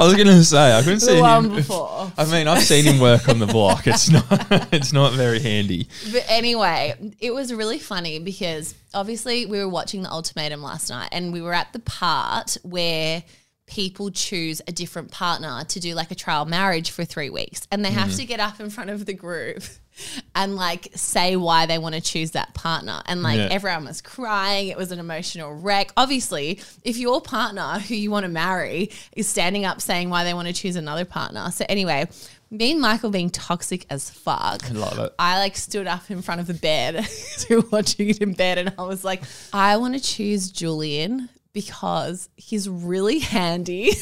I 0.00 0.04
was 0.04 0.16
gonna 0.16 0.42
say 0.42 0.72
I 0.76 0.82
couldn't 0.82 1.00
see 1.00 1.16
The 1.16 1.20
one 1.20 1.44
him. 1.44 1.54
before. 1.56 2.10
I 2.16 2.24
mean, 2.24 2.48
I've 2.48 2.62
seen 2.62 2.84
him 2.86 2.98
work 3.00 3.28
on 3.28 3.38
the 3.38 3.46
block. 3.46 3.86
It's 3.86 4.08
not. 4.10 4.26
It's 4.72 4.92
not 4.92 5.12
very 5.12 5.40
handy. 5.40 5.88
But 6.12 6.24
anyway, 6.28 6.94
it 7.20 7.32
was 7.34 7.52
really 7.52 7.78
funny 7.78 8.18
because 8.18 8.74
obviously 8.94 9.44
we 9.46 9.58
were 9.58 9.68
watching 9.68 10.02
the 10.02 10.10
ultimatum 10.10 10.62
last 10.62 10.88
night 10.90 11.08
and 11.12 11.32
we 11.32 11.42
were 11.42 11.52
at 11.52 11.72
the 11.72 11.80
part 11.80 12.56
where 12.62 13.22
people 13.70 14.10
choose 14.10 14.60
a 14.66 14.72
different 14.72 15.10
partner 15.12 15.62
to 15.68 15.78
do 15.80 15.94
like 15.94 16.10
a 16.10 16.14
trial 16.14 16.44
marriage 16.44 16.90
for 16.90 17.04
three 17.04 17.30
weeks 17.30 17.66
and 17.70 17.84
they 17.84 17.88
Mm-hmm. 17.90 17.98
have 17.98 18.16
to 18.16 18.24
get 18.26 18.40
up 18.40 18.58
in 18.60 18.68
front 18.68 18.90
of 18.90 19.06
the 19.06 19.14
group 19.14 19.62
and 20.34 20.56
like 20.56 20.88
say 20.94 21.36
why 21.36 21.66
they 21.66 21.78
want 21.78 21.94
to 21.94 22.00
choose 22.00 22.32
that 22.32 22.52
partner 22.52 23.00
and 23.06 23.22
like 23.22 23.38
Yeah. 23.38 23.48
everyone 23.50 23.84
was 23.84 24.02
crying 24.02 24.68
it 24.68 24.76
was 24.76 24.90
an 24.92 24.98
emotional 24.98 25.52
wreck 25.54 25.92
obviously 25.96 26.58
if 26.84 26.96
your 26.98 27.20
partner 27.20 27.78
who 27.78 27.94
you 27.94 28.10
want 28.10 28.24
to 28.24 28.28
marry 28.28 28.90
is 29.16 29.28
standing 29.28 29.64
up 29.64 29.80
saying 29.80 30.10
why 30.10 30.24
they 30.24 30.34
want 30.34 30.48
to 30.48 30.54
choose 30.54 30.74
another 30.76 31.04
partner 31.04 31.50
so 31.52 31.64
anyway 31.68 32.08
me 32.50 32.72
and 32.72 32.80
michael 32.80 33.10
being 33.10 33.30
toxic 33.30 33.86
as 33.90 34.10
fuck 34.10 34.68
I 34.68 34.72
love 34.72 34.98
it. 34.98 35.14
I 35.18 35.38
like 35.38 35.56
stood 35.56 35.86
up 35.86 36.10
in 36.10 36.22
front 36.22 36.40
of 36.40 36.48
the 36.48 36.54
bed, 36.54 37.06
were 37.50 37.60
watching 37.70 38.08
it 38.10 38.18
in 38.18 38.32
bed, 38.32 38.58
and 38.58 38.72
I 38.76 38.82
was 38.82 39.04
like, 39.04 39.22
I 39.52 39.76
want 39.76 39.94
to 39.94 40.00
choose 40.02 40.50
Julian 40.50 41.28
because 41.52 42.28
he's 42.36 42.68
really 42.68 43.18
handy. 43.18 43.92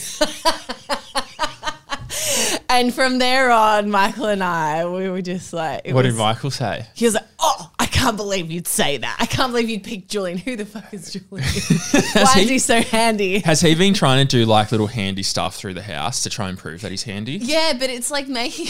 and 2.68 2.92
from 2.92 3.18
there 3.18 3.50
on, 3.50 3.90
Michael 3.90 4.26
and 4.26 4.42
I, 4.42 4.86
we 4.86 5.08
were 5.08 5.22
just 5.22 5.52
like, 5.52 5.86
What 5.86 6.04
was, 6.04 6.14
did 6.14 6.18
Michael 6.18 6.50
say? 6.50 6.86
he 6.94 7.04
was 7.04 7.14
like, 7.14 7.26
oh, 7.38 7.70
I 7.78 7.86
can't 7.86 8.16
believe 8.16 8.50
you'd 8.50 8.66
say 8.68 8.98
that. 8.98 9.16
I 9.18 9.26
can't 9.26 9.52
believe 9.52 9.68
you'd 9.70 9.84
pick 9.84 10.08
Julian. 10.08 10.38
Who 10.38 10.56
the 10.56 10.66
fuck 10.66 10.92
is 10.92 11.12
Julian? 11.12 11.48
Why 12.14 12.32
he- 12.36 12.42
is 12.42 12.48
he 12.48 12.58
so 12.58 12.80
handy? 12.82 13.40
Has 13.40 13.60
he 13.60 13.74
been 13.74 13.94
trying 13.94 14.26
to 14.26 14.36
do 14.38 14.44
like 14.46 14.70
little 14.72 14.86
handy 14.86 15.22
stuff 15.22 15.56
through 15.56 15.74
the 15.74 15.82
house 15.82 16.22
to 16.24 16.30
try 16.30 16.48
and 16.48 16.58
prove 16.58 16.80
that 16.82 16.90
he's 16.90 17.02
handy? 17.04 17.32
Yeah, 17.38 17.74
but 17.78 17.90
it's 17.90 18.10
like 18.10 18.28
making 18.28 18.66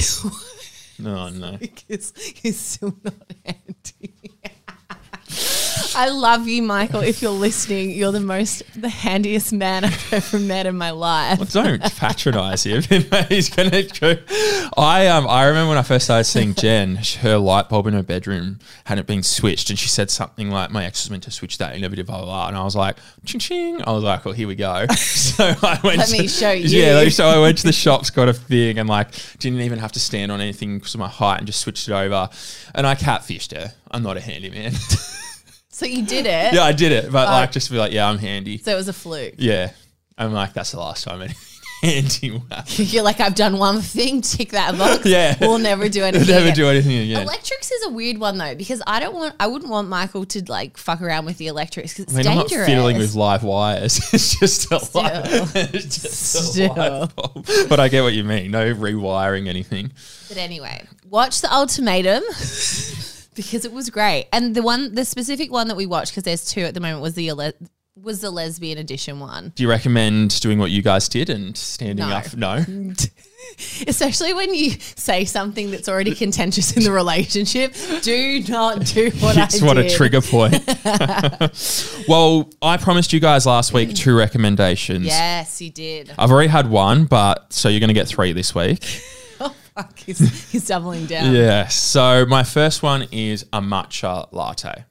No, 1.00 1.28
no. 1.28 1.56
because 1.58 2.12
he's 2.16 2.58
still 2.58 2.96
not 3.04 3.14
handy. 3.44 4.14
I 5.98 6.10
love 6.10 6.46
you, 6.46 6.62
Michael. 6.62 7.00
If 7.00 7.22
you're 7.22 7.32
listening, 7.32 7.90
you're 7.90 8.12
the 8.12 8.20
most, 8.20 8.62
the 8.80 8.88
handiest 8.88 9.52
man 9.52 9.84
I've 9.84 10.12
ever 10.12 10.38
met 10.38 10.64
in 10.66 10.78
my 10.78 10.90
life. 10.92 11.40
Well, 11.40 11.48
don't 11.64 11.82
patronize 11.96 12.62
him. 12.62 12.82
He's 13.28 13.50
gonna 13.50 13.82
go. 13.82 14.14
I 14.76 15.08
um 15.08 15.26
I 15.26 15.46
remember 15.46 15.70
when 15.70 15.78
I 15.78 15.82
first 15.82 16.04
started 16.04 16.22
seeing 16.22 16.54
Jen, 16.54 17.00
her 17.22 17.36
light 17.36 17.68
bulb 17.68 17.88
in 17.88 17.94
her 17.94 18.04
bedroom 18.04 18.60
hadn't 18.84 19.08
been 19.08 19.24
switched, 19.24 19.70
and 19.70 19.78
she 19.78 19.88
said 19.88 20.08
something 20.08 20.50
like, 20.52 20.70
"My 20.70 20.84
ex 20.84 21.02
was 21.04 21.10
meant 21.10 21.24
to 21.24 21.32
switch 21.32 21.58
that," 21.58 21.74
and 21.74 21.80
bit 21.90 21.98
of 21.98 22.06
blah 22.06 22.18
blah. 22.18 22.26
blah. 22.26 22.46
And 22.48 22.56
I 22.56 22.62
was 22.62 22.76
like, 22.76 22.96
"Ching 23.24 23.40
ching." 23.40 23.82
I 23.82 23.90
was 23.90 24.04
like, 24.04 24.24
"Well, 24.24 24.34
here 24.34 24.46
we 24.46 24.54
go." 24.54 24.86
so 24.96 25.46
I 25.46 25.80
went. 25.82 25.98
Let 25.98 26.06
to, 26.10 26.12
me 26.12 26.28
show 26.28 26.52
Yeah. 26.52 26.90
you. 26.90 26.94
like, 27.06 27.10
So 27.12 27.26
I 27.26 27.40
went 27.40 27.58
to 27.58 27.64
the 27.66 27.72
shops, 27.72 28.10
got 28.10 28.28
a 28.28 28.32
thing, 28.32 28.78
and 28.78 28.88
like 28.88 29.08
didn't 29.40 29.62
even 29.62 29.80
have 29.80 29.90
to 29.92 30.00
stand 30.00 30.30
on 30.30 30.40
anything 30.40 30.78
because 30.78 30.94
of 30.94 31.00
my 31.00 31.08
height, 31.08 31.38
and 31.38 31.46
just 31.48 31.60
switched 31.60 31.88
it 31.88 31.92
over. 31.92 32.28
And 32.72 32.86
I 32.86 32.94
catfished 32.94 33.52
her. 33.58 33.72
I'm 33.90 34.04
not 34.04 34.16
a 34.16 34.20
handyman. 34.20 34.74
So 35.78 35.86
you 35.86 36.04
did 36.04 36.26
it. 36.26 36.54
yeah, 36.54 36.64
I 36.64 36.72
did 36.72 36.90
it, 36.90 37.12
but 37.12 37.28
like 37.28 37.52
just 37.52 37.68
to 37.68 37.72
be 37.72 37.78
like, 37.78 37.92
yeah, 37.92 38.08
I'm 38.08 38.18
handy. 38.18 38.58
So 38.58 38.72
it 38.72 38.74
was 38.74 38.88
a 38.88 38.92
fluke. 38.92 39.34
Yeah. 39.38 39.70
I'm 40.18 40.32
like, 40.32 40.52
that's 40.52 40.72
the 40.72 40.80
last 40.80 41.04
time 41.04 41.20
handy 41.82 42.32
will 42.32 42.40
happen. 42.50 42.84
You're 42.86 43.04
like, 43.04 43.20
I've 43.20 43.36
done 43.36 43.58
one 43.58 43.80
thing, 43.80 44.20
tick 44.20 44.50
that 44.50 44.76
box. 44.76 45.06
Yeah. 45.06 45.36
We'll 45.40 45.58
never 45.60 45.88
do 45.88 46.02
anything. 46.04 46.26
Never 46.26 46.46
again. 46.46 46.56
do 46.56 46.68
anything 46.68 46.98
again. 46.98 47.22
Electrics 47.22 47.70
is 47.70 47.86
a 47.86 47.90
weird 47.90 48.18
one 48.18 48.38
though 48.38 48.56
because 48.56 48.82
I 48.88 48.98
don't 48.98 49.14
want 49.14 49.36
I 49.38 49.46
wouldn't 49.46 49.70
want 49.70 49.88
Michael 49.88 50.24
to 50.26 50.42
like 50.50 50.76
fuck 50.78 51.00
around 51.00 51.26
with 51.26 51.38
the 51.38 51.46
electrics 51.46 51.92
because 51.96 52.06
it's 52.06 52.14
I 52.14 52.18
mean, 52.22 52.26
I'm 52.26 52.38
not 52.38 52.48
dangerous. 52.48 52.66
fiddling 52.68 52.98
with 52.98 53.14
live 53.14 53.44
wires. 53.44 53.98
it's 54.12 54.36
just 54.40 54.72
a 54.72 54.80
it's 55.54 56.02
just 56.02 56.34
a 56.34 56.42
Still. 56.42 56.74
bulb. 56.74 57.46
But 57.68 57.78
I 57.78 57.86
get 57.86 58.02
what 58.02 58.14
you 58.14 58.24
mean. 58.24 58.50
No 58.50 58.74
rewiring 58.74 59.46
anything. 59.46 59.92
But 60.26 60.38
anyway, 60.38 60.84
watch 61.08 61.40
the 61.40 61.54
ultimatum 61.54 62.24
because 63.38 63.64
it 63.64 63.72
was 63.72 63.88
great. 63.88 64.26
And 64.32 64.54
the 64.54 64.62
one, 64.62 64.94
the 64.94 65.04
specific 65.06 65.50
one 65.50 65.68
that 65.68 65.76
we 65.76 65.86
watched, 65.86 66.12
because 66.12 66.24
there's 66.24 66.44
two 66.44 66.60
at 66.62 66.74
the 66.74 66.80
moment, 66.80 67.00
was 67.02 67.14
the 67.14 67.28
ele- 67.28 67.52
was 68.00 68.20
the 68.20 68.30
lesbian 68.30 68.78
edition 68.78 69.18
one. 69.18 69.52
Do 69.56 69.62
you 69.64 69.68
recommend 69.68 70.38
doing 70.40 70.58
what 70.60 70.70
you 70.70 70.82
guys 70.82 71.08
did 71.08 71.28
and 71.30 71.56
standing 71.56 72.08
No. 72.08 72.14
up? 72.16 72.36
No. 72.36 72.64
Especially 73.88 74.32
when 74.34 74.54
you 74.54 74.70
say 74.94 75.24
something 75.24 75.70
that's 75.72 75.88
already 75.88 76.14
contentious 76.14 76.76
in 76.76 76.84
the 76.84 76.92
relationship. 76.92 77.74
Do 78.02 78.42
not 78.48 78.84
do 78.86 79.10
what 79.20 79.36
It's 79.36 79.60
I 79.62 79.66
what 79.66 79.74
did. 79.74 79.86
a 79.86 79.90
trigger 79.90 80.20
point. 80.20 80.54
well, 82.08 82.50
I 82.62 82.76
promised 82.76 83.12
you 83.12 83.20
guys 83.20 83.46
last 83.46 83.72
week 83.72 83.94
two 83.94 84.16
recommendations. 84.16 85.06
Yes, 85.06 85.60
you 85.60 85.70
did. 85.70 86.12
I've 86.18 86.30
already 86.30 86.48
had 86.48 86.68
one, 86.70 87.06
but 87.06 87.52
so 87.52 87.68
you're 87.68 87.80
going 87.80 87.88
to 87.88 87.94
get 87.94 88.06
three 88.08 88.32
this 88.32 88.54
week. 88.54 88.84
Fuck. 89.78 89.98
He's, 90.06 90.50
he's 90.50 90.66
doubling 90.66 91.06
down. 91.06 91.32
Yeah. 91.34 91.68
So 91.68 92.26
my 92.26 92.42
first 92.42 92.82
one 92.82 93.06
is 93.12 93.44
a 93.52 93.60
matcha 93.60 94.26
latte. 94.32 94.84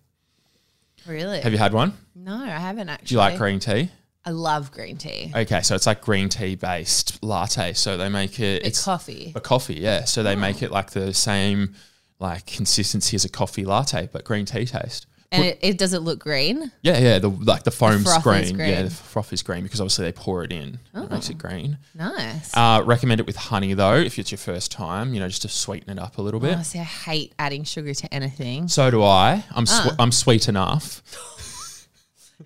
Really? 1.06 1.42
Have 1.42 1.52
you 1.52 1.58
had 1.58 1.74
one? 1.74 1.94
no, 2.16 2.36
I 2.36 2.48
haven't 2.50 2.90
actually. 2.90 3.08
Do 3.08 3.16
you 3.16 3.20
like 3.20 3.38
green 3.38 3.60
tea? 3.60 3.90
I 4.26 4.32
love 4.32 4.72
green 4.72 4.98
tea. 4.98 5.32
Okay, 5.34 5.62
so 5.62 5.76
it's 5.76 5.88
like 5.88 6.02
green 6.02 6.28
tea 6.28 6.56
based 6.56 7.24
latte. 7.24 7.72
So 7.74 7.96
they 7.96 8.10
make 8.10 8.40
it 8.42 8.60
It's 8.66 8.68
it's 8.78 8.84
coffee. 8.84 9.32
a 9.36 9.40
coffee, 9.40 9.76
yeah. 9.76 10.04
So 10.04 10.24
they 10.24 10.34
Oh. 10.34 10.40
make 10.40 10.62
it 10.62 10.70
like 10.72 10.92
the 10.92 11.14
same 11.14 11.76
like 12.20 12.46
consistency 12.46 13.16
as 13.16 13.24
a 13.24 13.30
coffee 13.30 13.64
latte, 13.64 14.10
but 14.12 14.26
green 14.26 14.46
tea 14.46 14.66
taste. 14.66 15.06
And 15.30 15.44
it, 15.44 15.60
it 15.62 15.78
does 15.78 15.94
it 15.94 16.00
look 16.00 16.20
green? 16.20 16.72
Yeah, 16.82 16.98
yeah. 17.00 17.20
The 17.20 17.30
like 17.30 17.64
the 17.64 17.72
foam's 17.72 18.04
froth 18.04 18.24
green. 18.24 18.46
Yeah, 18.46 18.52
green. 18.54 18.76
Oh. 18.76 18.84
the 18.84 18.90
froth 18.92 19.34
is 19.34 19.44
green 19.44 19.64
because 19.64 19.82
obviously 19.82 20.06
they 20.06 20.14
pour 20.14 20.44
it 20.46 20.54
in. 20.54 20.80
It 20.96 21.12
makes 21.12 21.30
it 21.30 21.38
green. 21.38 21.78
Nice. 21.94 22.56
Uh, 22.56 22.82
recommend 22.86 23.20
it 23.20 23.28
with 23.28 23.36
honey 23.36 23.74
though, 23.74 23.96
if 23.96 24.18
it's 24.18 24.32
your 24.32 24.38
first 24.38 24.72
time. 24.72 25.14
You 25.14 25.20
know, 25.20 25.28
just 25.28 25.42
to 25.42 25.50
sweeten 25.50 25.90
it 25.90 26.00
up 26.02 26.18
a 26.18 26.22
little 26.22 26.40
bit. 26.40 26.58
Oh, 26.58 26.64
see, 26.64 26.80
I 26.80 26.84
hate 26.84 27.34
adding 27.38 27.66
sugar 27.66 27.94
to 27.94 28.14
anything. 28.14 28.70
So 28.70 28.90
do 28.90 29.04
I. 29.04 29.44
I'm 29.54 29.66
sw- 29.66 29.94
I'm 30.00 30.14
sweet 30.14 30.48
enough. 30.48 31.04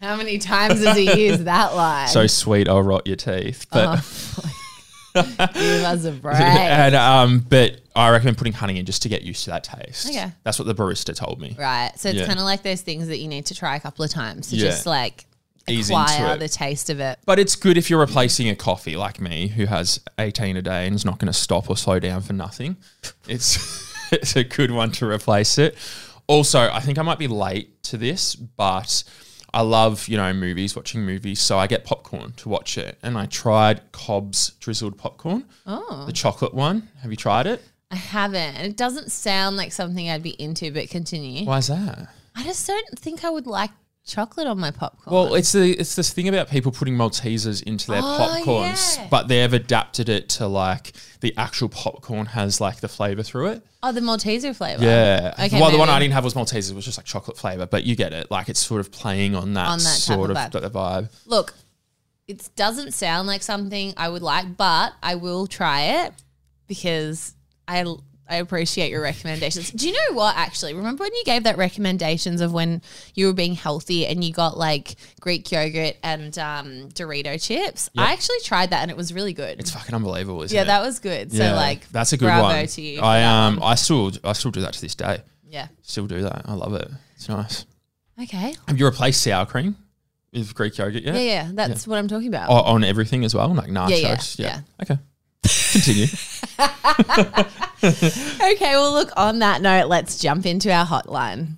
How 0.01 0.15
many 0.15 0.39
times 0.39 0.83
has 0.83 0.97
he 0.97 1.27
used 1.27 1.45
that 1.45 1.75
line? 1.75 2.07
So 2.07 2.25
sweet, 2.25 2.67
I'll 2.67 2.81
rot 2.81 3.05
your 3.05 3.17
teeth. 3.17 3.67
But 3.71 3.99
Give 5.13 5.39
us 5.39 6.05
a 6.05 6.11
break. 6.11 6.39
and 6.39 6.95
um, 6.95 7.39
but 7.47 7.81
I 7.95 8.09
recommend 8.09 8.37
putting 8.37 8.53
honey 8.53 8.79
in 8.79 8.85
just 8.85 9.01
to 9.03 9.09
get 9.09 9.21
used 9.23 9.43
to 9.45 9.49
that 9.51 9.63
taste. 9.63 10.09
Okay. 10.09 10.31
that's 10.43 10.57
what 10.59 10.65
the 10.67 10.75
barista 10.75 11.15
told 11.15 11.39
me. 11.41 11.55
Right. 11.59 11.91
So 11.97 12.09
it's 12.09 12.19
Yeah. 12.19 12.25
kind 12.27 12.39
of 12.39 12.45
like 12.45 12.63
those 12.63 12.81
things 12.81 13.07
that 13.07 13.17
you 13.19 13.27
need 13.27 13.45
to 13.47 13.55
try 13.55 13.75
a 13.75 13.79
couple 13.79 14.03
of 14.05 14.11
times 14.11 14.49
to 14.49 14.55
Yeah. 14.55 14.65
just 14.67 14.85
like 14.85 15.25
Ease 15.67 15.89
into 15.89 16.01
acquire 16.01 16.35
it. 16.35 16.39
the 16.39 16.49
taste 16.49 16.89
of 16.89 16.99
it. 16.99 17.19
But 17.25 17.37
it's 17.39 17.55
good 17.55 17.77
if 17.77 17.89
you're 17.89 17.99
replacing 17.99 18.49
a 18.49 18.55
coffee 18.55 18.95
like 18.95 19.19
me, 19.21 19.47
who 19.49 19.65
has 19.67 19.99
18 20.17 20.57
a 20.57 20.61
day 20.61 20.87
and 20.87 20.95
is 20.95 21.05
not 21.05 21.19
going 21.19 21.31
to 21.31 21.37
stop 21.37 21.69
or 21.69 21.77
slow 21.77 21.99
down 21.99 22.21
for 22.21 22.33
nothing. 22.33 22.77
It's 23.27 23.57
it's 24.11 24.35
a 24.35 24.43
good 24.43 24.71
one 24.71 24.91
to 24.93 25.05
replace 25.07 25.57
it. 25.57 25.75
Also, 26.27 26.59
I 26.71 26.79
think 26.79 26.97
I 26.97 27.01
might 27.01 27.19
be 27.19 27.27
late 27.27 27.83
to 27.83 27.97
this, 27.97 28.35
but 28.35 29.03
I 29.53 29.61
love 29.61 30.07
you 30.07 30.17
know 30.17 30.33
movies, 30.33 30.75
watching 30.75 31.05
movies, 31.05 31.39
so 31.41 31.57
I 31.57 31.67
get 31.67 31.83
popcorn 31.83 32.33
to 32.37 32.49
watch 32.49 32.77
it. 32.77 32.97
And 33.03 33.17
I 33.17 33.25
tried 33.25 33.91
Cobs 33.91 34.51
drizzled 34.59 34.97
popcorn, 34.97 35.45
Oh, 35.65 36.03
the 36.05 36.13
chocolate 36.13 36.53
one. 36.53 36.89
Have 37.01 37.11
you 37.11 37.17
tried 37.17 37.47
it? 37.47 37.61
I 37.89 37.95
haven't. 37.97 38.55
And 38.55 38.65
it 38.65 38.77
doesn't 38.77 39.11
sound 39.11 39.57
like 39.57 39.73
something 39.73 40.09
I'd 40.09 40.23
be 40.23 40.41
into, 40.41 40.71
but 40.71 40.89
continue. 40.89 41.45
Why 41.45 41.57
is 41.57 41.67
that? 41.67 42.07
I 42.35 42.43
just 42.43 42.65
don't 42.65 42.97
think 42.97 43.25
I 43.25 43.29
would 43.29 43.47
like 43.47 43.71
chocolate 44.05 44.47
on 44.47 44.59
my 44.59 44.71
popcorn. 44.71 45.13
Well, 45.15 45.35
it's 45.35 45.51
the 45.51 45.71
it's 45.79 45.95
this 45.95 46.11
thing 46.11 46.27
about 46.27 46.49
people 46.49 46.71
putting 46.71 46.95
Maltesers 46.95 47.61
into 47.63 47.87
their 47.91 48.01
Oh, 48.03 48.41
popcorns, 48.45 48.97
yeah. 48.97 49.07
but 49.09 49.27
they've 49.27 49.53
adapted 49.53 50.09
it 50.09 50.29
to 50.29 50.47
like 50.47 50.93
the 51.21 51.33
actual 51.37 51.69
popcorn 51.69 52.27
has 52.27 52.59
like 52.59 52.79
the 52.81 52.87
flavor 52.87 53.23
through 53.23 53.47
it. 53.47 53.63
oh, 53.83 53.91
the 53.91 54.01
Malteser 54.01 54.55
flavor. 54.55 54.83
Yeah. 54.83 55.33
Okay, 55.39 55.59
well, 55.59 55.71
the 55.71 55.77
one. 55.77 55.89
I 55.89 55.99
didn't 55.99 56.13
have 56.13 56.23
was 56.23 56.33
Maltesers, 56.33 56.71
it 56.71 56.75
was 56.75 56.85
just 56.85 56.97
like 56.97 57.05
chocolate 57.05 57.37
flavor, 57.37 57.65
but 57.65 57.83
you 57.83 57.95
get 57.95 58.13
it. 58.13 58.29
Like 58.31 58.49
it's 58.49 58.59
sort 58.59 58.81
of 58.81 58.91
playing 58.91 59.35
on 59.35 59.53
that, 59.53 59.67
On 59.67 59.77
that 59.77 59.83
sort 59.83 60.31
of 60.31 60.37
of, 60.37 60.43
vibe. 60.51 60.61
the 60.61 60.69
vibe. 60.69 61.09
Look, 61.25 61.53
it 62.27 62.49
doesn't 62.55 62.93
sound 62.93 63.27
like 63.27 63.43
something 63.43 63.93
I 63.97 64.09
would 64.09 64.21
like, 64.23 64.57
but 64.57 64.93
I 65.03 65.15
will 65.15 65.47
try 65.47 66.05
it 66.05 66.13
because 66.67 67.33
I 67.67 67.83
I 68.31 68.35
appreciate 68.37 68.89
your 68.89 69.01
recommendations. 69.01 69.71
Do 69.71 69.87
you 69.87 69.93
know 69.93 70.15
what? 70.15 70.37
Actually, 70.37 70.73
remember 70.73 71.03
when 71.03 71.13
you 71.13 71.23
gave 71.25 71.43
that 71.43 71.57
recommendations 71.57 72.39
of 72.39 72.53
when 72.53 72.81
you 73.13 73.27
were 73.27 73.33
being 73.33 73.55
healthy 73.55 74.07
and 74.07 74.23
you 74.23 74.31
got 74.31 74.57
like 74.57 74.95
Greek 75.19 75.51
yogurt 75.51 75.97
and 76.01 76.37
um, 76.39 76.89
Dorito 76.93 77.41
chips? 77.45 77.89
I 77.97 78.13
actually 78.13 78.39
tried 78.45 78.69
that 78.69 78.83
and 78.83 78.89
it 78.89 78.95
was 78.95 79.13
really 79.13 79.33
good. 79.33 79.59
It's 79.59 79.71
fucking 79.71 79.93
unbelievable, 79.93 80.43
isn't 80.43 80.55
yeah, 80.55 80.61
it? 80.61 80.67
that 80.67 80.81
was 80.81 80.99
good. 80.99 81.33
Yeah, 81.33 81.49
so 81.49 81.55
like, 81.57 81.87
that's 81.89 82.13
a 82.13 82.17
good 82.17 82.27
bravo 82.27 82.43
one. 82.43 82.67
to 82.67 82.81
you. 82.81 82.99
for 82.99 83.05
I 83.05 83.19
that 83.19 83.27
um 83.47 83.55
one. 83.57 83.71
I 83.71 83.75
still 83.75 84.11
I 84.23 84.31
still 84.31 84.51
do 84.51 84.61
that 84.61 84.73
to 84.73 84.81
this 84.81 84.95
day. 84.95 85.19
yeah. 85.49 85.67
Still 85.81 86.07
do 86.07 86.21
that. 86.21 86.43
I 86.45 86.53
love 86.53 86.73
it. 86.73 86.89
It's 87.15 87.27
nice. 87.27 87.65
Okay. 88.21 88.55
Have 88.67 88.79
you 88.79 88.85
replaced 88.85 89.21
sour 89.21 89.45
cream 89.45 89.75
with 90.31 90.55
Greek 90.55 90.77
yogurt 90.77 91.03
yet? 91.03 91.15
Yeah, 91.15 91.21
yeah, 91.21 91.49
that's 91.53 91.85
what 91.85 91.97
I'm 91.97 92.07
talking 92.07 92.29
about. 92.29 92.49
O- 92.49 92.53
on 92.73 92.85
everything 92.85 93.25
as 93.25 93.35
well, 93.35 93.53
like 93.53 93.69
nachos. 93.69 94.39
yeah, 94.39 94.45
yeah, 94.47 94.61
Okay. 94.83 94.97
Continue. 95.43 96.07
Okay, 97.83 98.73
well, 98.75 98.91
look, 98.93 99.09
on 99.17 99.39
that 99.39 99.63
note, 99.63 99.87
let's 99.87 100.19
jump 100.19 100.45
into 100.45 100.71
our 100.71 100.85
hotline. 100.85 101.57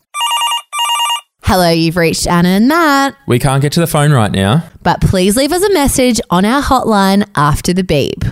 Hello, 1.44 1.70
you've 1.70 1.98
reached 1.98 2.26
Anna 2.28 2.48
and 2.50 2.70
Matt, 2.70 3.18
we 3.28 3.40
can't 3.40 3.62
get 3.62 3.74
to 3.74 3.82
the 3.82 3.88
phone 3.88 4.14
right 4.14 4.32
now. 4.32 4.64
but 4.84 5.02
please 5.02 5.36
leave 5.36 5.52
us 5.52 5.62
a 5.62 5.74
message 5.74 6.22
on 6.30 6.46
our 6.46 6.62
hotline 6.64 7.28
after 7.36 7.74
the 7.74 7.84
beep. 7.84 8.24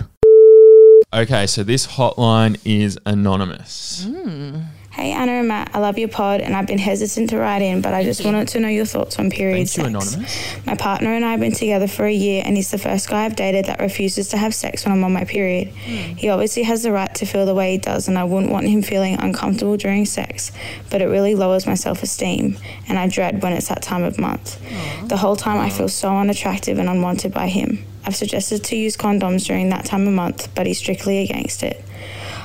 Okay, 1.12 1.46
so 1.46 1.62
this 1.62 1.86
hotline 1.86 2.58
is 2.64 2.98
anonymous. 3.04 4.04
Hmm. 4.08 4.60
Hey 4.92 5.12
Anna 5.12 5.32
and 5.32 5.48
Matt, 5.48 5.70
I 5.72 5.78
love 5.78 5.98
your 5.98 6.08
pod 6.08 6.42
and 6.42 6.54
I've 6.54 6.66
been 6.66 6.78
hesitant 6.78 7.30
to 7.30 7.38
write 7.38 7.62
in, 7.62 7.80
but 7.80 7.94
I 7.94 8.04
just 8.04 8.26
wanted 8.26 8.46
to 8.48 8.60
know 8.60 8.68
your 8.68 8.84
thoughts 8.84 9.18
on 9.18 9.30
period 9.30 9.66
Thank 9.66 9.94
you, 9.94 10.00
sex. 10.02 10.14
anonymous. 10.14 10.66
My 10.66 10.74
partner 10.74 11.14
and 11.14 11.24
I 11.24 11.30
have 11.30 11.40
been 11.40 11.52
together 11.52 11.88
for 11.88 12.04
a 12.04 12.12
year 12.12 12.42
and 12.44 12.56
he's 12.56 12.70
the 12.70 12.76
first 12.76 13.08
guy 13.08 13.24
I've 13.24 13.34
dated 13.34 13.64
that 13.66 13.80
refuses 13.80 14.28
to 14.28 14.36
have 14.36 14.54
sex 14.54 14.84
when 14.84 14.92
I'm 14.92 15.02
on 15.02 15.14
my 15.14 15.24
period. 15.24 15.68
Hmm. 15.68 16.14
He 16.16 16.28
obviously 16.28 16.64
has 16.64 16.82
the 16.82 16.92
right 16.92 17.12
to 17.16 17.24
feel 17.24 17.46
the 17.46 17.54
way 17.54 17.72
he 17.72 17.78
does 17.78 18.06
and 18.06 18.18
I 18.18 18.24
wouldn't 18.24 18.52
want 18.52 18.68
him 18.68 18.82
feeling 18.82 19.18
uncomfortable 19.18 19.78
during 19.78 20.04
sex, 20.04 20.52
but 20.90 21.00
it 21.00 21.06
really 21.06 21.34
lowers 21.34 21.66
my 21.66 21.74
self-esteem 21.74 22.58
and 22.86 22.98
I 22.98 23.08
dread 23.08 23.42
when 23.42 23.54
it's 23.54 23.68
that 23.68 23.80
time 23.80 24.04
of 24.04 24.18
month. 24.18 24.60
The 25.08 25.16
whole 25.16 25.36
time 25.36 25.58
I 25.58 25.70
feel 25.70 25.88
so 25.88 26.14
unattractive 26.14 26.78
and 26.78 26.90
unwanted 26.90 27.32
by 27.32 27.48
him. 27.48 27.82
I've 28.04 28.16
suggested 28.16 28.62
to 28.64 28.76
use 28.76 28.98
condoms 28.98 29.46
during 29.46 29.70
that 29.70 29.86
time 29.86 30.06
of 30.06 30.12
month, 30.12 30.54
but 30.54 30.66
he's 30.66 30.78
strictly 30.78 31.18
against 31.20 31.62
it. 31.62 31.82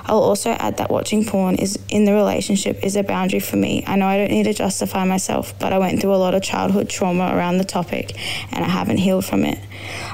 I'll 0.07 0.19
also 0.19 0.51
add 0.51 0.77
that 0.77 0.89
watching 0.89 1.25
porn 1.25 1.55
is 1.55 1.77
in 1.89 2.05
the 2.05 2.13
relationship 2.13 2.83
is 2.83 2.95
a 2.95 3.03
boundary 3.03 3.41
for 3.41 3.57
me. 3.57 3.83
I 3.85 3.97
know 3.97 4.07
I 4.07 4.17
don't 4.17 4.31
need 4.31 4.43
to 4.43 4.53
justify 4.53 5.03
myself, 5.03 5.53
but 5.59 5.73
I 5.73 5.79
went 5.79 6.01
through 6.01 6.15
a 6.15 6.17
lot 6.17 6.33
of 6.33 6.41
childhood 6.41 6.89
trauma 6.89 7.35
around 7.35 7.57
the 7.57 7.65
topic 7.65 8.17
and 8.51 8.63
I 8.63 8.69
haven't 8.69 8.97
healed 8.97 9.25
from 9.25 9.43
it. 9.43 9.59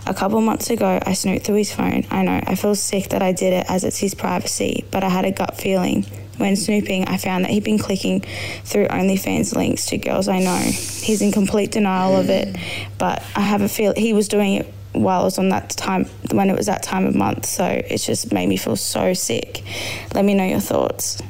A 0.07 0.13
couple 0.13 0.41
months 0.41 0.71
ago, 0.71 0.99
I 1.05 1.13
snooped 1.13 1.45
through 1.45 1.57
his 1.57 1.71
phone. 1.71 2.05
I 2.09 2.23
know 2.23 2.41
I 2.45 2.55
feel 2.55 2.73
sick 2.73 3.09
that 3.09 3.21
I 3.21 3.33
did 3.33 3.53
it 3.53 3.65
as 3.69 3.83
it's 3.83 3.99
his 3.99 4.15
privacy, 4.15 4.83
but 4.89 5.03
I 5.03 5.09
had 5.09 5.25
a 5.25 5.31
gut 5.31 5.57
feeling. 5.57 6.05
When 6.37 6.55
snooping, 6.55 7.05
I 7.05 7.17
found 7.17 7.45
that 7.45 7.51
he'd 7.51 7.63
been 7.63 7.77
clicking 7.77 8.21
through 8.63 8.87
OnlyFans 8.87 9.55
links 9.55 9.85
to 9.87 9.99
girls 9.99 10.27
I 10.27 10.39
know. 10.39 10.57
He's 10.57 11.21
in 11.21 11.31
complete 11.31 11.71
denial 11.71 12.15
of 12.15 12.31
it, 12.31 12.57
but 12.97 13.21
I 13.35 13.41
have 13.41 13.61
a 13.61 13.69
feel 13.69 13.93
he 13.95 14.13
was 14.13 14.27
doing 14.27 14.55
it 14.55 14.73
while 14.93 15.21
I 15.21 15.23
was 15.23 15.37
on 15.37 15.49
that 15.49 15.69
time 15.71 16.05
when 16.31 16.49
it 16.49 16.55
was 16.55 16.65
that 16.67 16.83
time 16.83 17.05
of 17.05 17.15
month. 17.15 17.45
So 17.45 17.65
it 17.65 17.97
just 17.97 18.31
made 18.31 18.47
me 18.47 18.57
feel 18.57 18.75
so 18.75 19.13
sick. 19.13 19.63
Let 20.13 20.25
me 20.25 20.33
know 20.33 20.45
your 20.45 20.59
thoughts. 20.59 21.21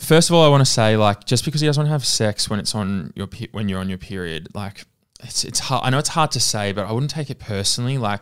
First 0.00 0.28
of 0.30 0.34
all, 0.34 0.44
I 0.44 0.48
want 0.48 0.60
to 0.60 0.70
say, 0.70 0.96
like, 0.96 1.24
just 1.24 1.44
because 1.44 1.60
he 1.60 1.66
doesn't 1.66 1.80
want 1.80 1.86
to 1.88 1.92
have 1.92 2.04
sex 2.04 2.50
when 2.50 2.58
it's 2.58 2.74
on 2.74 3.12
your 3.14 3.26
pe- 3.26 3.48
when 3.52 3.68
you're 3.68 3.78
on 3.80 3.88
your 3.88 3.98
period, 3.98 4.48
like, 4.54 4.84
it's 5.22 5.44
it's 5.44 5.60
hard. 5.60 5.84
I 5.84 5.90
know 5.90 5.98
it's 5.98 6.08
hard 6.08 6.32
to 6.32 6.40
say, 6.40 6.72
but 6.72 6.84
I 6.86 6.92
wouldn't 6.92 7.10
take 7.12 7.30
it 7.30 7.38
personally. 7.38 7.96
Like, 7.98 8.20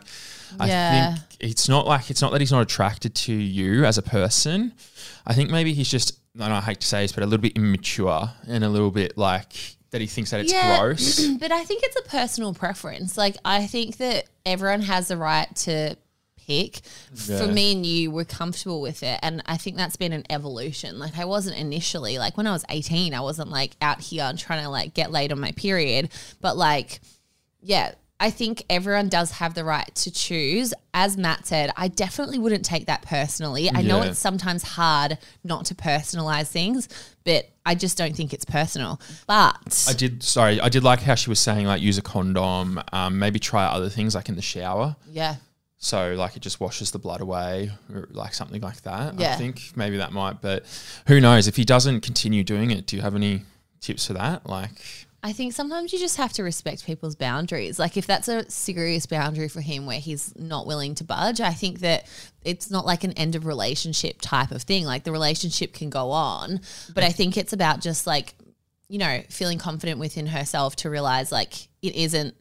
Yeah. 0.63 1.15
I 1.15 1.15
think 1.17 1.37
it's 1.39 1.67
not 1.67 1.87
like 1.87 2.09
it's 2.11 2.21
not 2.21 2.31
that 2.31 2.39
he's 2.39 2.51
not 2.51 2.61
attracted 2.61 3.15
to 3.15 3.33
you 3.33 3.83
as 3.83 3.97
a 3.97 4.01
person. 4.03 4.73
I 5.25 5.33
think 5.33 5.49
maybe 5.49 5.73
he's 5.73 5.89
just, 5.89 6.19
I 6.39 6.47
know 6.49 6.55
I 6.55 6.61
hate 6.61 6.79
to 6.81 6.87
say 6.87 7.01
this, 7.03 7.11
but 7.11 7.23
a 7.23 7.25
little 7.25 7.41
bit 7.41 7.57
immature 7.57 8.29
and 8.47 8.63
a 8.63 8.69
little 8.69 8.91
bit 8.91 9.17
like 9.17 9.51
that 9.89 9.99
he 9.99 10.07
thinks 10.07 10.31
that 10.31 10.39
it's 10.41 10.53
gross. 10.53 11.25
but 11.39 11.51
I 11.51 11.63
think 11.65 11.83
it's 11.83 11.97
a 11.97 12.03
personal 12.09 12.53
preference. 12.53 13.17
Like, 13.17 13.35
I 13.43 13.65
think 13.67 13.97
that 13.97 14.25
everyone 14.45 14.81
has 14.81 15.07
the 15.07 15.17
right 15.17 15.53
to 15.57 15.95
pick. 16.47 16.81
For 17.13 17.47
me 17.47 17.73
and 17.73 17.85
you, 17.85 18.11
we're 18.11 18.25
comfortable 18.25 18.81
with 18.81 19.03
it. 19.03 19.19
And 19.21 19.41
I 19.45 19.57
think 19.57 19.77
that's 19.77 19.95
been 19.95 20.13
an 20.13 20.23
evolution. 20.29 20.99
Like, 20.99 21.17
I 21.17 21.25
wasn't 21.25 21.57
initially, 21.57 22.17
like, 22.17 22.37
when 22.37 22.47
I 22.47 22.51
was 22.51 22.65
18, 22.69 23.13
I 23.13 23.21
wasn't 23.21 23.49
like 23.49 23.71
out 23.81 24.01
here 24.01 24.23
and 24.23 24.37
trying 24.37 24.63
to 24.63 24.69
like 24.69 24.93
get 24.93 25.11
laid 25.11 25.31
on 25.31 25.39
my 25.39 25.51
period. 25.51 26.09
But 26.41 26.57
like, 26.57 26.99
yeah, 27.61 27.93
I 28.21 28.29
think 28.29 28.63
everyone 28.69 29.09
does 29.09 29.31
have 29.31 29.55
the 29.55 29.63
right 29.65 29.93
to 29.95 30.11
choose. 30.11 30.73
As 30.93 31.17
Matt 31.17 31.47
said, 31.47 31.71
I 31.75 31.87
definitely 31.87 32.37
wouldn't 32.37 32.63
take 32.63 32.85
that 32.85 33.01
personally. 33.01 33.69
I 33.73 33.81
know 33.81 34.01
it's 34.03 34.19
sometimes 34.19 34.61
hard 34.63 35.17
not 35.43 35.65
to 35.65 35.75
personalize 35.75 36.47
things, 36.47 36.87
but 37.25 37.49
I 37.65 37.73
just 37.75 37.97
don't 37.97 38.15
think 38.15 38.31
it's 38.31 38.45
personal. 38.45 39.01
But 39.25 39.85
I 39.89 39.93
did. 39.93 40.21
Sorry, 40.21 40.61
I 40.61 40.69
did 40.69 40.83
like 40.83 41.01
how 41.01 41.15
she 41.15 41.29
was 41.29 41.39
saying 41.39 41.65
like 41.65 41.81
use 41.81 41.97
a 41.97 42.01
condom. 42.03 42.79
Um, 42.93 43.17
maybe 43.17 43.39
try 43.39 43.65
other 43.65 43.89
things 43.89 44.13
like 44.13 44.29
in 44.29 44.35
the 44.35 44.41
shower. 44.41 44.95
yeah, 45.09 45.37
So 45.77 46.13
like 46.13 46.35
it 46.37 46.41
just 46.41 46.59
washes 46.59 46.91
the 46.91 46.99
blood 46.99 47.21
away, 47.21 47.71
or 47.91 48.07
like 48.11 48.35
something 48.35 48.61
like 48.61 48.81
that. 48.83 49.19
Yeah. 49.19 49.33
I 49.33 49.35
think 49.37 49.71
maybe 49.75 49.97
that 49.97 50.11
might, 50.11 50.41
but 50.41 50.63
who 51.07 51.19
knows? 51.19 51.47
If 51.47 51.55
he 51.55 51.65
doesn't 51.65 52.01
continue 52.01 52.43
doing 52.43 52.69
it, 52.69 52.85
do 52.85 52.95
you 52.95 53.01
have 53.01 53.15
any 53.15 53.41
tips 53.79 54.05
for 54.05 54.13
that? 54.13 54.47
Like, 54.47 55.07
I 55.23 55.33
think 55.33 55.53
sometimes 55.53 55.93
you 55.93 55.99
just 55.99 56.17
have 56.17 56.33
to 56.33 56.43
respect 56.43 56.85
people's 56.85 57.15
boundaries. 57.15 57.77
Like 57.77 57.95
if 57.95 58.07
that's 58.07 58.27
a 58.27 58.49
serious 58.49 59.05
boundary 59.05 59.49
for 59.49 59.61
him 59.61 59.85
where 59.85 59.99
he's 59.99 60.33
not 60.35 60.65
willing 60.65 60.95
to 60.95 61.03
budge, 61.03 61.39
I 61.39 61.53
think 61.53 61.79
that 61.79 62.07
it's 62.43 62.71
not 62.71 62.87
like 62.87 63.03
an 63.03 63.11
end 63.13 63.35
of 63.35 63.45
relationship 63.45 64.19
type 64.19 64.51
of 64.51 64.63
thing. 64.63 64.85
Like 64.85 65.03
the 65.03 65.11
relationship 65.11 65.73
can 65.73 65.91
go 65.91 66.09
on, 66.09 66.59
but 66.95 67.03
I 67.03 67.09
think 67.09 67.37
it's 67.37 67.53
about 67.53 67.81
just 67.81 68.07
like, 68.07 68.33
you 68.89 68.97
know, 68.97 69.21
feeling 69.29 69.59
confident 69.59 69.99
within 69.99 70.25
herself 70.25 70.75
to 70.77 70.89
realize 70.89 71.31
like 71.31 71.67
it 71.83 71.95
isn't 71.95 72.35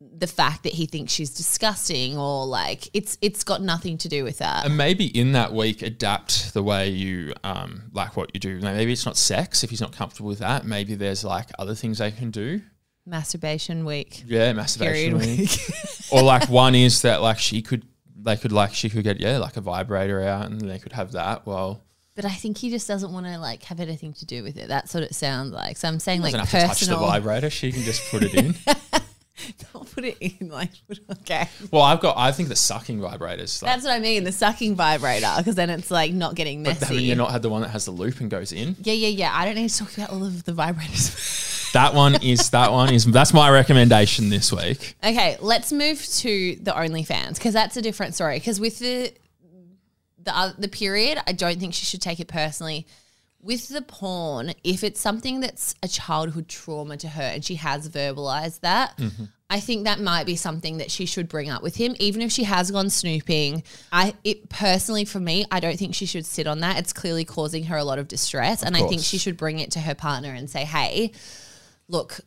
the 0.00 0.26
fact 0.26 0.64
that 0.64 0.72
he 0.72 0.86
thinks 0.86 1.12
she's 1.12 1.30
disgusting 1.30 2.18
or 2.18 2.46
like 2.46 2.88
it's 2.92 3.16
it's 3.22 3.44
got 3.44 3.62
nothing 3.62 3.96
to 3.98 4.08
do 4.08 4.24
with 4.24 4.38
that. 4.38 4.66
and 4.66 4.76
maybe 4.76 5.06
in 5.06 5.32
that 5.32 5.52
week 5.52 5.82
adapt 5.82 6.52
the 6.52 6.62
way 6.62 6.88
you 6.88 7.32
um 7.42 7.84
like 7.92 8.16
what 8.16 8.30
you 8.34 8.40
do. 8.40 8.60
Maybe 8.60 8.92
it's 8.92 9.06
not 9.06 9.16
sex 9.16 9.64
if 9.64 9.70
he's 9.70 9.80
not 9.80 9.92
comfortable 9.92 10.28
with 10.28 10.40
that. 10.40 10.64
Maybe 10.66 10.94
there's 10.94 11.24
like 11.24 11.48
other 11.58 11.74
things 11.74 11.98
they 11.98 12.10
can 12.10 12.30
do. 12.30 12.60
Masturbation 13.06 13.84
week. 13.84 14.24
Yeah, 14.26 14.52
masturbation 14.52 15.18
Period 15.18 15.38
week. 15.38 15.58
or 16.10 16.22
like 16.22 16.48
one 16.48 16.74
is 16.74 17.02
that 17.02 17.20
like 17.22 17.38
she 17.38 17.62
could 17.62 17.86
they 18.16 18.36
could 18.36 18.52
like 18.52 18.74
she 18.74 18.88
could 18.90 19.04
get 19.04 19.20
yeah 19.20 19.38
like 19.38 19.56
a 19.56 19.60
vibrator 19.60 20.22
out 20.22 20.46
and 20.50 20.60
they 20.60 20.78
could 20.78 20.92
have 20.92 21.12
that. 21.12 21.46
Well, 21.46 21.82
But 22.14 22.24
I 22.24 22.30
think 22.30 22.58
he 22.58 22.70
just 22.70 22.88
doesn't 22.88 23.12
want 23.12 23.26
to 23.26 23.38
like 23.38 23.62
have 23.64 23.80
anything 23.80 24.12
to 24.14 24.26
do 24.26 24.42
with 24.42 24.56
it. 24.56 24.68
That's 24.68 24.94
what 24.94 25.02
it 25.02 25.14
sounds 25.14 25.52
like. 25.52 25.76
So 25.76 25.88
I'm 25.88 26.00
saying 26.00 26.22
like 26.22 26.34
have 26.34 26.50
to 26.50 26.60
touch 26.60 26.80
the 26.80 26.96
vibrator. 26.96 27.50
She 27.50 27.72
can 27.72 27.82
just 27.82 28.10
put 28.10 28.22
it 28.22 28.34
in. 28.34 28.54
I'll 29.74 29.84
put 29.84 30.04
it 30.04 30.16
in 30.20 30.48
like 30.48 30.70
okay. 31.20 31.48
well, 31.70 31.82
I've 31.82 32.00
got 32.00 32.16
I 32.16 32.32
think 32.32 32.48
the 32.48 32.56
sucking 32.56 33.00
vibrators. 33.00 33.62
Like, 33.62 33.72
That's 33.72 33.84
what 33.84 33.92
I 33.92 33.98
mean. 33.98 34.24
The 34.24 34.32
sucking 34.32 34.74
vibrator 34.74 35.32
because 35.38 35.54
then 35.54 35.70
it's 35.70 35.90
like 35.90 36.12
not 36.12 36.34
getting 36.34 36.62
but 36.62 36.70
messy. 36.80 36.86
haven't 36.86 37.04
you 37.04 37.14
not 37.14 37.30
had 37.30 37.42
the 37.42 37.50
one 37.50 37.62
that 37.62 37.68
has 37.68 37.84
the 37.84 37.90
loop 37.90 38.20
and 38.20 38.30
goes 38.30 38.52
in? 38.52 38.76
yeah, 38.82 38.94
yeah, 38.94 39.08
yeah. 39.08 39.30
I 39.32 39.44
don't 39.44 39.54
need 39.56 39.68
to 39.68 39.78
talk 39.78 39.96
about 39.96 40.10
all 40.10 40.24
of 40.24 40.44
the 40.44 40.52
vibrators. 40.52 41.52
That 41.74 41.92
one 41.92 42.22
is 42.22 42.50
that 42.50 42.70
one 42.70 42.92
is 42.94 43.04
that's 43.04 43.34
my 43.34 43.50
recommendation 43.50 44.28
this 44.30 44.52
week. 44.52 44.94
okay, 45.02 45.36
let's 45.40 45.72
move 45.72 46.06
to 46.18 46.54
the 46.62 46.70
OnlyFans 46.70 47.34
because 47.34 47.52
that's 47.52 47.76
a 47.76 47.82
different 47.82 48.14
story. 48.14 48.38
Because 48.38 48.60
with 48.60 48.78
the 48.78 49.12
the 50.22 50.36
uh, 50.36 50.52
the 50.56 50.68
period, 50.68 51.18
I 51.26 51.32
don't 51.32 51.58
think 51.58 51.74
she 51.74 51.84
should 51.84 52.00
take 52.00 52.20
it 52.20 52.28
personally. 52.28 52.86
With 53.44 53.68
the 53.68 53.82
porn, 53.82 54.54
if 54.64 54.82
it's 54.82 54.98
something 54.98 55.40
that's 55.40 55.74
a 55.82 55.88
childhood 55.88 56.48
trauma 56.48 56.96
to 56.96 57.08
her 57.08 57.22
and 57.22 57.44
she 57.44 57.56
has 57.56 57.90
verbalized 57.90 58.60
that, 58.60 58.96
mm-hmm. 58.96 59.24
I 59.50 59.60
think 59.60 59.84
that 59.84 60.00
might 60.00 60.24
be 60.24 60.34
something 60.34 60.78
that 60.78 60.90
she 60.90 61.04
should 61.04 61.28
bring 61.28 61.50
up 61.50 61.62
with 61.62 61.76
him, 61.76 61.94
even 62.00 62.22
if 62.22 62.32
she 62.32 62.44
has 62.44 62.70
gone 62.70 62.88
snooping. 62.88 63.62
I 63.92 64.14
it 64.24 64.48
personally 64.48 65.04
for 65.04 65.20
me, 65.20 65.44
I 65.50 65.60
don't 65.60 65.78
think 65.78 65.94
she 65.94 66.06
should 66.06 66.24
sit 66.24 66.46
on 66.46 66.60
that. 66.60 66.78
It's 66.78 66.94
clearly 66.94 67.26
causing 67.26 67.64
her 67.64 67.76
a 67.76 67.84
lot 67.84 67.98
of 67.98 68.08
distress, 68.08 68.62
and 68.62 68.74
I 68.74 68.86
think 68.88 69.02
she 69.02 69.18
should 69.18 69.36
bring 69.36 69.58
it 69.58 69.72
to 69.72 69.80
her 69.80 69.94
partner 69.94 70.32
and 70.32 70.48
say, 70.48 70.64
"Hey, 70.64 71.12
look, 71.86 72.20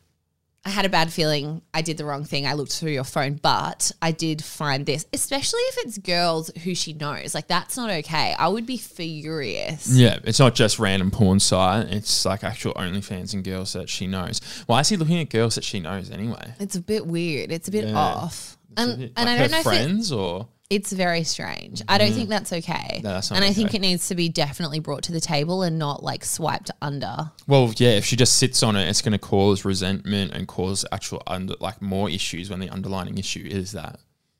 I 0.64 0.70
had 0.70 0.84
a 0.84 0.88
bad 0.88 1.10
feeling. 1.12 1.62
I 1.72 1.80
did 1.82 1.96
the 1.96 2.04
wrong 2.04 2.24
thing. 2.24 2.46
I 2.46 2.52
looked 2.52 2.72
through 2.72 2.90
your 2.90 3.04
phone, 3.04 3.34
but 3.40 3.90
I 4.02 4.10
did 4.10 4.44
find 4.44 4.84
this, 4.84 5.06
especially 5.12 5.60
if 5.60 5.78
it's 5.86 5.98
girls 5.98 6.50
who 6.64 6.74
she 6.74 6.92
knows. 6.92 7.34
Like, 7.34 7.48
that's 7.48 7.76
not 7.76 7.88
okay. 7.90 8.34
I 8.38 8.48
would 8.48 8.66
be 8.66 8.76
furious. 8.76 9.88
Yeah, 9.88 10.18
it's 10.24 10.38
not 10.38 10.54
just 10.54 10.78
random 10.78 11.10
porn 11.10 11.40
site. 11.40 11.88
It's 11.88 12.24
like 12.24 12.44
actual 12.44 12.74
OnlyFans 12.74 13.32
and 13.34 13.42
girls 13.44 13.72
that 13.72 13.88
she 13.88 14.06
knows. 14.06 14.40
Why 14.66 14.80
is 14.80 14.88
he 14.88 14.96
looking 14.96 15.18
at 15.20 15.30
girls 15.30 15.54
that 15.54 15.64
she 15.64 15.80
knows 15.80 16.10
anyway? 16.10 16.52
It's 16.60 16.76
a 16.76 16.82
bit 16.82 17.06
weird. 17.06 17.50
It's 17.52 17.68
a 17.68 17.70
bit 17.70 17.86
Yeah. 17.86 17.96
off. 17.98 18.58
And, 18.76 19.00
Like 19.00 19.12
and 19.16 19.28
I 19.28 19.32
her 19.36 19.38
don't 19.44 19.50
know 19.52 19.56
if 19.58 19.60
it, 19.60 19.68
friends 19.68 20.12
or 20.12 20.48
it's 20.70 20.92
very 20.92 21.24
strange. 21.24 21.82
I 21.88 21.96
don't 21.96 22.08
mm-hmm. 22.08 22.16
think 22.16 22.28
that's 22.28 22.52
okay. 22.52 23.00
No, 23.02 23.10
that's 23.10 23.30
not 23.30 23.36
and 23.36 23.44
I 23.44 23.52
think 23.52 23.68
okay. 23.68 23.78
it 23.78 23.80
needs 23.80 24.08
to 24.08 24.14
be 24.14 24.28
definitely 24.28 24.80
brought 24.80 25.02
to 25.04 25.12
the 25.12 25.20
table 25.20 25.62
and 25.62 25.78
not 25.78 26.02
like 26.02 26.24
swiped 26.24 26.70
under. 26.82 27.30
well, 27.46 27.72
yeah. 27.76 27.90
If 27.90 28.04
she 28.04 28.16
just 28.16 28.36
sits 28.36 28.62
on 28.62 28.76
it, 28.76 28.88
it's 28.88 29.00
going 29.00 29.12
to 29.12 29.18
cause 29.18 29.64
resentment 29.64 30.32
and 30.32 30.46
cause 30.46 30.84
actual 30.92 31.22
under 31.26 31.54
like 31.60 31.80
more 31.80 32.10
issues 32.10 32.50
when 32.50 32.60
the 32.60 32.68
underlining 32.68 33.16
issue 33.18 33.46
is 33.48 33.72
that. 33.72 33.98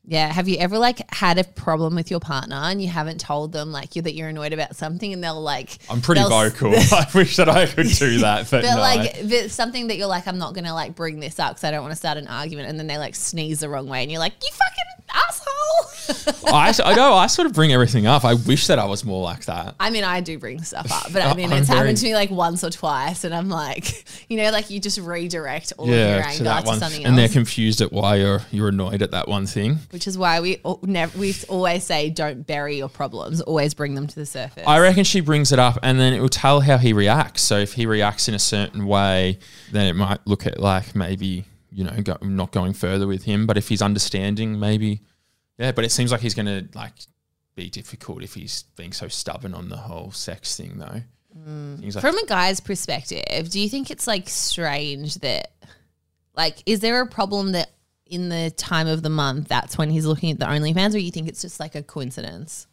Yeah. 0.09 0.27
Have 0.33 0.47
you 0.49 0.57
ever 0.57 0.77
like 0.77 1.01
had 1.13 1.37
a 1.37 1.43
problem 1.43 1.95
with 1.95 2.09
your 2.11 2.19
partner 2.19 2.55
and 2.57 2.81
you 2.81 2.89
haven't 2.89 3.21
told 3.21 3.51
them 3.51 3.71
like 3.71 3.95
you 3.95 4.01
that 4.01 4.15
you're 4.15 4.29
annoyed 4.29 4.51
about 4.53 4.75
something 4.75 5.13
and 5.13 5.23
they'll 5.23 5.39
like 5.41 5.77
I'm 5.89 6.01
pretty 6.01 6.21
vocal. 6.21 6.73
I 6.75 7.07
wish 7.13 7.37
that 7.37 7.47
I 7.47 7.65
could 7.67 7.87
do 7.87 8.17
that, 8.21 8.49
but, 8.49 8.63
But 8.63 8.75
no. 8.75 8.81
like 8.81 9.15
but 9.29 9.51
something 9.51 9.87
that 9.87 9.97
you're 9.97 10.07
like, 10.07 10.27
I'm 10.27 10.37
not 10.39 10.53
gonna 10.55 10.73
like 10.73 10.95
bring 10.95 11.19
this 11.19 11.39
up 11.39 11.51
because 11.51 11.63
I 11.63 11.71
don't 11.71 11.81
want 11.83 11.91
to 11.91 11.95
start 11.97 12.17
an 12.17 12.27
argument, 12.27 12.69
and 12.69 12.79
then 12.79 12.87
they 12.87 12.97
like 12.97 13.15
sneeze 13.15 13.59
the 13.61 13.69
wrong 13.69 13.87
way, 13.87 14.01
and 14.01 14.11
you're 14.11 14.19
like, 14.19 14.33
you 14.41 14.49
fucking 14.51 14.85
asshole. 15.13 16.53
I, 16.53 16.73
I 16.83 16.95
know 16.95 17.13
I 17.13 17.27
sort 17.27 17.45
of 17.45 17.53
bring 17.53 17.71
everything 17.71 18.07
up. 18.07 18.25
I 18.25 18.33
wish 18.33 18.67
that 18.67 18.79
I 18.79 18.85
was 18.85 19.05
more 19.05 19.23
like 19.23 19.45
that. 19.45 19.75
I 19.79 19.89
mean, 19.91 20.03
I 20.03 20.21
do 20.21 20.37
bring 20.39 20.61
stuff 20.63 20.91
up, 20.91 21.13
but 21.13 21.21
I 21.21 21.33
mean, 21.35 21.51
I'm 21.51 21.59
it's 21.59 21.67
very- 21.67 21.79
happened 21.79 21.97
to 21.97 22.05
me 22.05 22.13
like 22.15 22.31
once 22.31 22.63
or 22.63 22.69
twice, 22.69 23.23
and 23.23 23.33
I'm 23.33 23.49
like, 23.49 24.05
you 24.29 24.37
know, 24.37 24.49
like 24.51 24.69
you 24.69 24.79
just 24.79 24.99
redirect 24.99 25.73
all 25.77 25.85
of 25.85 25.91
your 25.91 25.97
anger 26.23 26.43
to 26.43 26.43
to 26.65 26.75
something 26.79 27.05
and 27.05 27.17
they're 27.17 27.29
confused 27.29 27.81
at 27.81 27.91
why 27.91 28.15
you're 28.15 28.41
you're 28.51 28.69
annoyed 28.69 29.01
at 29.01 29.11
that 29.11 29.27
one 29.27 29.45
thing. 29.45 29.77
which 29.91 29.98
is 30.07 30.17
why 30.17 30.39
we 30.41 30.61
never 30.83 31.17
we 31.17 31.35
always 31.47 31.83
say 31.83 32.09
don't 32.09 32.45
bury 32.45 32.77
your 32.77 32.89
problems, 32.89 33.41
always 33.41 33.73
bring 33.73 33.95
them 33.95 34.07
to 34.07 34.15
the 34.15 34.25
surface. 34.25 34.63
I 34.65 34.79
reckon 34.79 35.03
she 35.03 35.21
brings 35.21 35.51
it 35.51 35.59
up, 35.59 35.79
and 35.83 35.99
then 35.99 36.13
it 36.13 36.21
will 36.21 36.29
tell 36.29 36.61
how 36.61 36.77
he 36.77 36.93
reacts. 36.93 37.41
So 37.41 37.57
if 37.57 37.73
he 37.73 37.85
reacts 37.85 38.27
in 38.27 38.33
a 38.33 38.39
certain 38.39 38.85
way, 38.85 39.39
then 39.71 39.87
it 39.87 39.95
might 39.95 40.19
look 40.25 40.45
at 40.45 40.59
like 40.59 40.95
maybe 40.95 41.45
you 41.71 41.83
know 41.83 41.95
go, 42.01 42.17
not 42.21 42.51
going 42.51 42.73
further 42.73 43.07
with 43.07 43.23
him. 43.23 43.47
But 43.47 43.57
if 43.57 43.69
he's 43.69 43.81
understanding, 43.81 44.59
maybe 44.59 45.01
yeah. 45.57 45.71
But 45.71 45.85
it 45.85 45.91
seems 45.91 46.11
like 46.11 46.21
he's 46.21 46.35
going 46.35 46.45
to 46.45 46.67
like 46.77 46.93
be 47.59 47.69
difficult 47.69 48.23
if 48.23 48.33
he's 48.33 48.63
being 48.75 48.93
so 48.93 49.07
stubborn 49.07 49.53
on 49.53 49.69
the 49.69 49.77
whole 49.77 50.11
sex 50.11 50.55
thing, 50.55 50.77
though. 50.77 51.01
Mm. 51.37 51.83
He's 51.83 51.95
like, 51.95 52.01
From 52.01 52.17
a 52.17 52.25
guy's 52.25 52.59
perspective, 52.59 53.49
do 53.49 53.59
you 53.59 53.69
think 53.69 53.91
it's 53.91 54.07
like 54.07 54.29
strange 54.29 55.15
that, 55.15 55.51
like, 56.35 56.63
is 56.65 56.79
there 56.79 57.01
a 57.01 57.07
problem 57.07 57.51
that 57.51 57.69
in 58.09 58.29
the 58.29 58.51
time 58.51 58.87
of 58.87 59.03
the 59.03 59.09
month 59.09 59.47
that's 59.47 59.77
when 59.77 59.89
he's 59.89 60.05
looking 60.05 60.31
at 60.31 60.39
the 60.39 60.45
OnlyFans, 60.45 60.95
or 60.95 60.97
you 60.97 61.11
think 61.11 61.27
it's 61.27 61.41
just 61.41 61.59
like 61.59 61.75
a 61.75 61.83
coincidence? 61.83 62.67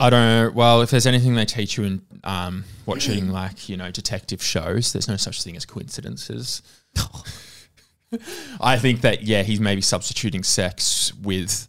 I 0.00 0.10
don't 0.10 0.20
know. 0.20 0.50
Well, 0.52 0.82
if 0.82 0.90
there's 0.90 1.06
anything 1.06 1.34
they 1.36 1.44
teach 1.44 1.76
you 1.78 1.84
in 1.84 2.02
um, 2.24 2.64
watching, 2.84 3.30
like 3.32 3.68
you 3.68 3.76
know, 3.76 3.90
detective 3.90 4.42
shows, 4.42 4.92
there's 4.92 5.08
no 5.08 5.16
such 5.16 5.42
thing 5.42 5.56
as 5.56 5.64
coincidences. 5.64 6.62
I 8.60 8.78
think 8.78 9.00
that 9.02 9.22
yeah, 9.22 9.42
he's 9.42 9.60
maybe 9.60 9.80
substituting 9.80 10.42
sex 10.42 11.12
with 11.22 11.68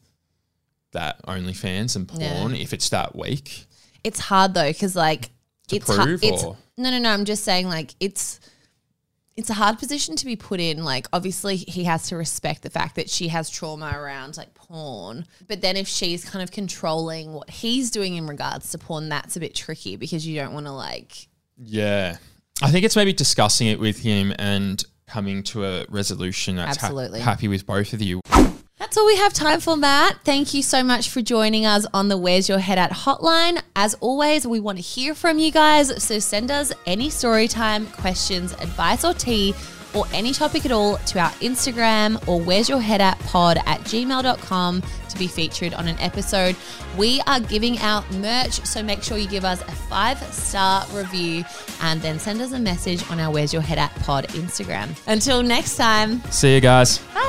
that 0.92 1.24
OnlyFans 1.26 1.96
and 1.96 2.08
porn 2.08 2.56
Yeah. 2.56 2.62
if 2.62 2.74
it's 2.74 2.90
that 2.90 3.16
weak. 3.16 3.66
It's 4.04 4.20
hard 4.20 4.54
though, 4.54 4.68
because 4.68 4.96
like 4.96 5.30
To 5.70 5.76
it's 5.78 5.86
prove, 5.86 6.24
it's 6.24 6.44
no, 6.44 6.56
no, 6.90 7.00
no. 7.00 7.10
I'm 7.10 7.26
just 7.26 7.44
saying 7.44 7.68
like 7.68 7.96
it's 8.00 8.40
it's 9.38 9.50
a 9.50 9.54
hard 9.54 9.78
position 9.78 10.16
to 10.16 10.26
be 10.26 10.36
put 10.36 10.60
in. 10.60 10.84
Like 10.84 11.08
obviously 11.12 11.58
he 11.58 11.84
has 11.86 12.08
to 12.10 12.16
respect 12.16 12.62
the 12.62 12.70
fact 12.70 12.96
that 12.96 13.10
she 13.10 13.28
has 13.30 13.50
trauma 13.50 13.92
around 13.94 14.38
like 14.38 14.54
porn, 14.54 15.26
but 15.48 15.62
then 15.62 15.76
if 15.76 15.88
she's 15.88 16.24
kind 16.24 16.42
of 16.42 16.52
controlling 16.52 17.34
what 17.34 17.50
he's 17.50 17.92
doing 17.92 18.16
in 18.16 18.28
regards 18.28 18.72
to 18.72 18.78
porn, 18.78 19.10
that's 19.10 19.36
a 19.36 19.40
bit 19.40 19.54
tricky 19.54 19.96
because 19.96 20.26
you 20.26 20.36
don't 20.40 20.54
want 20.54 20.66
to 20.66 20.72
like 20.72 21.28
Yeah, 21.58 22.18
I 22.62 22.72
think 22.72 22.86
it's 22.86 22.96
maybe 22.96 23.14
discussing 23.14 23.68
it 23.68 23.80
with 23.80 24.00
him 24.00 24.34
and 24.40 24.84
coming 25.08 25.44
to 25.44 25.66
a 25.66 25.86
resolution 25.90 26.56
that's 26.56 26.84
Absolutely. 26.84 27.20
happy 27.20 27.48
with 27.48 27.66
both 27.66 27.94
of 27.94 28.02
you. 28.02 28.22
That's 28.78 28.98
all 28.98 29.06
we 29.06 29.16
have 29.16 29.32
time 29.34 29.62
for, 29.62 29.78
Matt. 29.78 30.20
Thank 30.26 30.54
you 30.54 30.62
so 30.62 30.84
much 30.84 31.10
for 31.10 31.22
joining 31.22 31.66
us 31.66 31.86
on 31.94 32.10
the 32.10 32.18
Where's 32.18 32.50
Your 32.50 32.60
Head 32.60 32.78
At 32.78 32.92
hotline. 32.92 33.62
As 33.76 33.94
always, 33.96 34.46
we 34.46 34.60
want 34.60 34.78
to 34.78 34.82
hear 34.82 35.16
from 35.16 35.40
you 35.40 35.50
guys, 35.50 36.04
so 36.04 36.20
send 36.20 36.52
us 36.52 36.74
any 36.86 37.10
story 37.10 37.48
time, 37.48 37.88
questions, 37.88 38.52
advice, 38.54 39.06
or 39.06 39.14
tea, 39.14 39.56
or 39.94 40.04
any 40.12 40.34
topic 40.34 40.66
at 40.66 40.74
all 40.74 40.98
to 40.98 41.20
our 41.20 41.30
Instagram 41.40 42.28
or 42.28 42.42
Where's 42.42 42.68
Your 42.68 42.82
Head 42.82 43.00
At 43.00 43.18
pod 43.20 43.58
at 43.66 43.80
gmail.com 43.86 44.82
to 45.08 45.18
be 45.18 45.28
featured 45.28 45.74
on 45.74 45.88
an 45.88 45.98
episode. 46.00 46.58
We 46.98 47.22
are 47.28 47.40
giving 47.40 47.78
out 47.80 48.04
merch, 48.16 48.56
so 48.66 48.84
make 48.84 49.04
sure 49.04 49.18
you 49.18 49.30
give 49.30 49.46
us 49.46 49.62
a 49.62 49.72
five 49.72 50.18
star 50.34 50.86
review 50.92 51.46
and 51.82 52.02
then 52.02 52.20
send 52.20 52.42
us 52.42 52.52
a 52.52 52.60
message 52.60 53.10
on 53.10 53.22
our 53.22 53.32
Where's 53.32 53.54
Your 53.54 53.62
Head 53.62 53.78
At 53.78 53.96
pod 54.02 54.28
Instagram. 54.30 54.90
Until 55.08 55.42
next 55.44 55.78
time, 55.78 56.22
See 56.30 56.54
you 56.56 56.60
guys. 56.60 56.98
bye. 57.14 57.22